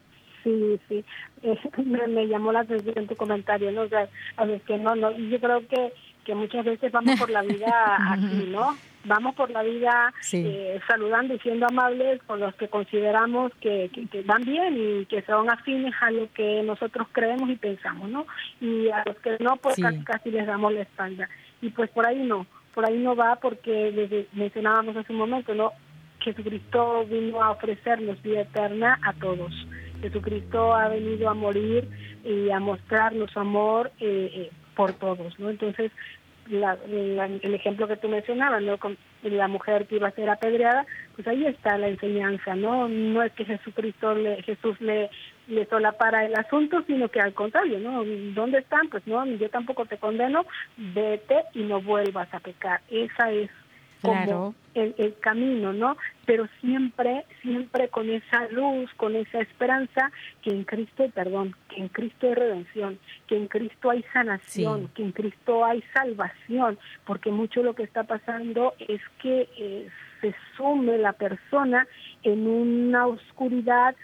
Sí, 0.44 0.78
sí. 0.88 1.04
Eh, 1.42 1.58
me, 1.84 2.26
llamó 2.28 2.52
la 2.52 2.60
atención 2.60 3.06
tu 3.06 3.16
comentario, 3.16 3.72
¿no? 3.72 3.82
O 3.82 3.88
sea, 3.88 4.08
a 4.36 4.44
ver, 4.44 4.60
que 4.62 4.78
no, 4.78 4.94
no, 4.94 5.10
yo 5.16 5.40
creo 5.40 5.66
que, 5.66 5.92
que 6.26 6.34
muchas 6.34 6.64
veces 6.64 6.90
vamos 6.90 7.18
por 7.18 7.30
la 7.30 7.42
vida 7.42 7.96
así, 8.10 8.48
¿no? 8.50 8.76
Vamos 9.04 9.36
por 9.36 9.48
la 9.50 9.62
vida 9.62 10.12
eh, 10.32 10.80
saludando 10.88 11.34
y 11.34 11.38
siendo 11.38 11.66
amables 11.66 12.20
con 12.24 12.40
los 12.40 12.52
que 12.56 12.66
consideramos 12.66 13.52
que, 13.60 13.88
que, 14.10 14.22
van 14.22 14.42
bien 14.42 14.76
y 14.76 15.06
que 15.06 15.22
son 15.22 15.48
afines 15.48 15.94
a 16.00 16.10
lo 16.10 16.30
que 16.32 16.64
nosotros 16.64 17.06
creemos 17.12 17.48
y 17.48 17.54
pensamos, 17.54 18.10
¿no? 18.10 18.26
Y 18.60 18.88
a 18.90 19.04
los 19.06 19.16
que 19.18 19.36
no, 19.38 19.56
pues 19.58 19.76
casi, 19.80 20.02
casi 20.02 20.30
les 20.32 20.44
damos 20.44 20.72
la 20.72 20.82
espalda 20.82 21.28
y 21.62 21.70
pues 21.70 21.88
por 21.90 22.04
ahí 22.04 22.18
no, 22.18 22.46
por 22.74 22.84
ahí 22.84 22.98
no 22.98 23.14
va 23.14 23.36
porque 23.36 23.92
desde, 23.92 24.26
mencionábamos 24.32 24.96
hace 24.96 25.12
un 25.12 25.20
momento, 25.20 25.54
¿no? 25.54 25.72
Jesucristo 26.18 27.06
vino 27.06 27.40
a 27.40 27.52
ofrecernos 27.52 28.20
vida 28.22 28.40
eterna 28.40 28.98
a 29.04 29.12
todos. 29.12 29.52
Jesucristo 30.00 30.74
ha 30.74 30.88
venido 30.88 31.30
a 31.30 31.34
morir 31.34 31.88
y 32.24 32.50
a 32.50 32.58
mostrarnos 32.58 33.36
amor 33.36 33.92
eh, 34.00 34.30
eh, 34.34 34.50
por 34.76 34.92
todos, 34.92 35.38
¿no? 35.38 35.48
Entonces, 35.48 35.90
el 36.50 37.54
ejemplo 37.54 37.88
que 37.88 37.96
tú 37.96 38.08
mencionabas, 38.08 38.62
¿no? 38.62 38.78
Con 38.78 38.96
la 39.22 39.48
mujer 39.48 39.86
que 39.86 39.96
iba 39.96 40.08
a 40.08 40.12
ser 40.12 40.28
apedreada, 40.28 40.86
pues 41.14 41.26
ahí 41.26 41.46
está 41.46 41.78
la 41.78 41.88
enseñanza, 41.88 42.54
¿no? 42.54 42.88
No 42.88 43.22
es 43.22 43.32
que 43.32 43.44
Jesucristo, 43.44 44.14
le, 44.14 44.42
Jesús 44.42 44.80
le, 44.80 45.10
le 45.48 45.66
solapara 45.66 46.24
el 46.24 46.34
asunto, 46.34 46.82
sino 46.86 47.08
que 47.08 47.20
al 47.20 47.34
contrario, 47.34 47.78
¿no? 47.78 48.04
¿Dónde 48.34 48.58
están? 48.58 48.88
Pues 48.88 49.06
no, 49.06 49.24
yo 49.26 49.48
tampoco 49.50 49.86
te 49.86 49.98
condeno, 49.98 50.46
vete 50.76 51.44
y 51.54 51.62
no 51.62 51.80
vuelvas 51.80 52.32
a 52.32 52.40
pecar. 52.40 52.80
Esa 52.90 53.30
es 53.30 53.50
como 54.02 54.54
el, 54.74 54.94
el, 54.98 55.14
camino, 55.20 55.72
¿no? 55.72 55.96
Pero 56.26 56.46
siempre, 56.60 57.24
siempre 57.42 57.88
con 57.88 58.10
esa 58.10 58.48
luz, 58.48 58.90
con 58.96 59.16
esa 59.16 59.40
esperanza 59.40 60.12
que 60.42 60.50
en 60.50 60.64
Cristo 60.64 61.02
hay 61.02 61.10
perdón, 61.10 61.54
que 61.68 61.80
en 61.80 61.88
Cristo 61.88 62.26
hay 62.26 62.34
redención, 62.34 62.98
que 63.26 63.36
en 63.36 63.48
Cristo 63.48 63.90
hay 63.90 64.04
sanación, 64.12 64.88
que 64.88 65.02
en 65.02 65.12
Cristo 65.12 65.64
hay 65.64 65.82
salvación, 65.94 66.78
porque 67.04 67.30
mucho 67.30 67.62
lo 67.62 67.74
que 67.74 67.84
está 67.84 68.04
pasando 68.04 68.74
es 68.78 69.00
que 69.22 69.48
eh, 69.58 69.88
se 70.20 70.34
sume 70.56 70.98
la 70.98 71.12
persona 71.12 71.86
en 72.22 72.46
una 72.46 73.06
oscuridad 73.06 73.94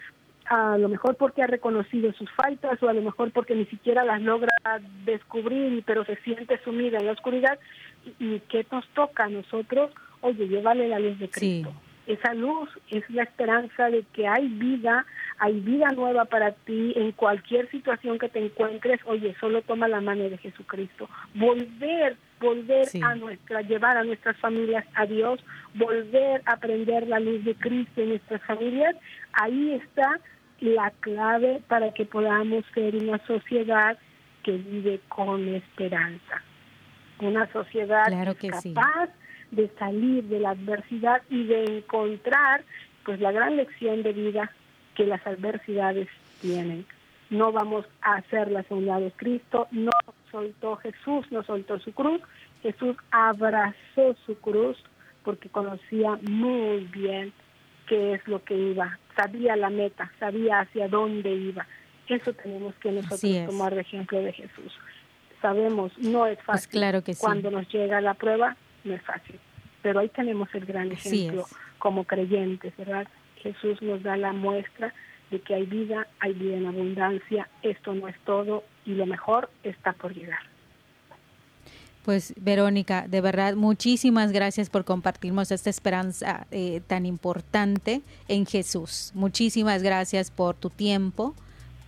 a 0.53 0.77
lo 0.77 0.87
mejor 0.87 1.15
porque 1.15 1.41
ha 1.41 1.47
reconocido 1.47 2.13
sus 2.13 2.29
faltas 2.31 2.81
o 2.83 2.87
a 2.87 2.93
lo 2.93 3.01
mejor 3.01 3.31
porque 3.31 3.55
ni 3.55 3.65
siquiera 3.65 4.03
las 4.03 4.21
logra 4.21 4.53
descubrir, 5.03 5.83
pero 5.83 6.05
se 6.05 6.15
siente 6.17 6.59
sumida 6.63 6.99
en 6.99 7.07
la 7.07 7.13
oscuridad. 7.13 7.57
¿Y, 8.19 8.39
qué 8.41 8.65
nos 8.71 8.87
toca 8.89 9.23
a 9.23 9.29
nosotros? 9.29 9.91
Oye, 10.21 10.47
llévale 10.47 10.87
la 10.87 10.99
luz 10.99 11.17
de 11.17 11.29
Cristo. 11.29 11.73
Esa 12.05 12.33
luz 12.33 12.69
es 12.89 13.09
la 13.09 13.23
esperanza 13.23 13.89
de 13.89 14.03
que 14.13 14.27
hay 14.27 14.47
vida, 14.47 15.05
hay 15.39 15.59
vida 15.61 15.87
nueva 15.95 16.25
para 16.25 16.51
ti 16.51 16.93
en 16.97 17.13
cualquier 17.13 17.71
situación 17.71 18.19
que 18.19 18.29
te 18.29 18.45
encuentres. 18.45 18.99
Oye, 19.05 19.35
solo 19.39 19.61
toma 19.61 19.87
la 19.87 20.01
mano 20.01 20.25
de 20.29 20.37
Jesucristo. 20.37 21.09
Volver, 21.33 22.17
volver 22.41 22.89
a 23.01 23.15
nuestra, 23.15 23.61
llevar 23.61 23.97
a 23.97 24.03
nuestras 24.03 24.37
familias 24.37 24.85
a 24.93 25.05
Dios, 25.05 25.39
volver 25.73 26.43
a 26.45 26.53
aprender 26.53 27.07
la 27.07 27.21
luz 27.21 27.43
de 27.43 27.55
Cristo 27.55 28.01
en 28.01 28.09
nuestras 28.09 28.43
familias. 28.43 28.95
Ahí 29.31 29.71
está 29.71 30.19
la 30.63 30.91
clave 31.01 31.61
para 31.67 31.93
que 31.93 32.05
podamos 32.05 32.63
ser 32.73 32.95
una 32.95 33.17
sociedad 33.27 33.97
que 34.43 34.53
vive 34.53 35.01
con 35.09 35.45
esperanza, 35.49 36.41
una 37.19 37.51
sociedad 37.51 38.05
capaz 38.05 39.09
de 39.51 39.69
salir 39.77 40.23
de 40.23 40.39
la 40.39 40.51
adversidad 40.51 41.21
y 41.29 41.43
de 41.47 41.65
encontrar 41.79 42.63
pues 43.03 43.19
la 43.19 43.33
gran 43.33 43.57
lección 43.57 44.03
de 44.03 44.13
vida 44.13 44.51
que 44.95 45.05
las 45.05 45.25
adversidades 45.27 46.07
tienen. 46.39 46.85
No 47.29 47.51
vamos 47.51 47.85
a 48.01 48.15
hacerlas 48.15 48.65
a 48.71 48.75
un 48.75 48.85
lado. 48.85 49.11
Cristo 49.17 49.67
no 49.71 49.91
soltó 50.31 50.77
Jesús, 50.77 51.29
no 51.29 51.43
soltó 51.43 51.77
su 51.79 51.91
cruz. 51.91 52.21
Jesús 52.61 52.95
abrazó 53.11 54.15
su 54.25 54.37
cruz 54.39 54.81
porque 55.25 55.49
conocía 55.49 56.17
muy 56.21 56.85
bien 56.85 57.33
qué 57.93 58.13
es 58.13 58.27
lo 58.27 58.43
que 58.43 58.55
iba, 58.55 58.97
sabía 59.15 59.55
la 59.55 59.69
meta, 59.69 60.11
sabía 60.19 60.61
hacia 60.61 60.87
dónde 60.87 61.31
iba. 61.31 61.67
Eso 62.07 62.33
tenemos 62.33 62.73
que 62.75 62.91
nosotros 62.91 63.45
tomar 63.45 63.75
de 63.75 63.81
ejemplo 63.81 64.19
de 64.19 64.33
Jesús. 64.33 64.73
Sabemos, 65.43 65.95
no 65.99 66.25
es 66.25 66.37
pues 66.37 66.45
fácil. 66.45 66.71
claro 66.71 67.03
que 67.03 67.15
Cuando 67.15 67.51
nos 67.51 67.71
llega 67.71 68.01
la 68.01 68.15
prueba, 68.15 68.57
no 68.83 68.95
es 68.95 69.01
fácil. 69.03 69.39
Pero 69.83 69.99
ahí 69.99 70.09
tenemos 70.09 70.49
el 70.55 70.65
gran 70.65 70.91
ejemplo 70.91 71.45
como 71.77 72.05
creyentes, 72.05 72.75
¿verdad? 72.77 73.07
Jesús 73.43 73.79
nos 73.83 74.01
da 74.01 74.17
la 74.17 74.33
muestra 74.33 74.91
de 75.29 75.39
que 75.41 75.53
hay 75.53 75.67
vida, 75.67 76.07
hay 76.19 76.33
vida 76.33 76.57
en 76.57 76.65
abundancia, 76.65 77.47
esto 77.61 77.93
no 77.93 78.07
es 78.07 78.17
todo 78.25 78.63
y 78.85 78.95
lo 78.95 79.05
mejor 79.05 79.51
está 79.63 79.93
por 79.93 80.15
llegar. 80.15 80.41
Pues 82.03 82.33
Verónica, 82.35 83.05
de 83.07 83.21
verdad, 83.21 83.55
muchísimas 83.55 84.33
gracias 84.33 84.69
por 84.69 84.83
compartirnos 84.83 85.51
esta 85.51 85.69
esperanza 85.69 86.47
eh, 86.51 86.81
tan 86.85 87.05
importante 87.05 88.01
en 88.27 88.45
Jesús. 88.45 89.11
Muchísimas 89.13 89.81
gracias 89.81 90.29
por 90.29 90.55
tu 90.55 90.69
tiempo, 90.69 91.33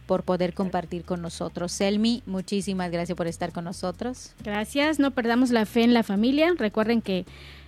por 0.08 0.24
poder 0.24 0.54
compartir 0.54 1.04
con 1.04 1.22
nosotros. 1.22 1.74
Selmi, 1.74 2.24
muchísimas 2.26 2.92
gracias 2.92 3.18
por 3.18 3.28
estar 3.28 3.52
con 3.52 3.66
nosotros. 3.66 4.32
Gracias, 4.42 5.00
no 5.00 5.12
perdamos 5.12 5.50
la 5.52 5.66
fe 5.66 5.84
en 5.84 5.94
la 5.94 6.04
familia. 6.04 6.54
Recuerden 6.58 7.02
que 7.02 7.26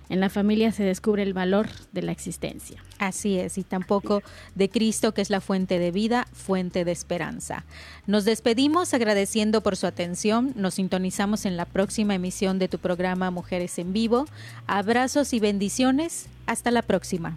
en 0.08 0.20
la 0.20 0.30
familia 0.30 0.72
se 0.72 0.82
descubre 0.82 1.22
el 1.22 1.34
valor 1.34 1.68
de 1.92 2.02
la 2.02 2.12
existencia. 2.12 2.82
Así 2.98 3.38
es, 3.38 3.58
y 3.58 3.62
tampoco 3.62 4.22
de 4.54 4.68
Cristo, 4.68 5.12
que 5.12 5.22
es 5.22 5.30
la 5.30 5.40
fuente 5.40 5.78
de 5.78 5.90
vida, 5.90 6.26
fuente 6.32 6.84
de 6.84 6.92
esperanza. 6.92 7.64
Nos 8.06 8.24
despedimos 8.24 8.94
agradeciendo 8.94 9.62
por 9.62 9.76
su 9.76 9.86
atención. 9.86 10.52
Nos 10.56 10.74
sintonizamos 10.74 11.44
en 11.44 11.56
la 11.56 11.64
próxima 11.64 12.14
emisión 12.14 12.58
de 12.58 12.68
tu 12.68 12.78
programa 12.78 13.30
Mujeres 13.30 13.78
en 13.78 13.92
Vivo. 13.92 14.26
Abrazos 14.66 15.32
y 15.32 15.40
bendiciones. 15.40 16.26
Hasta 16.46 16.70
la 16.70 16.82
próxima. 16.82 17.36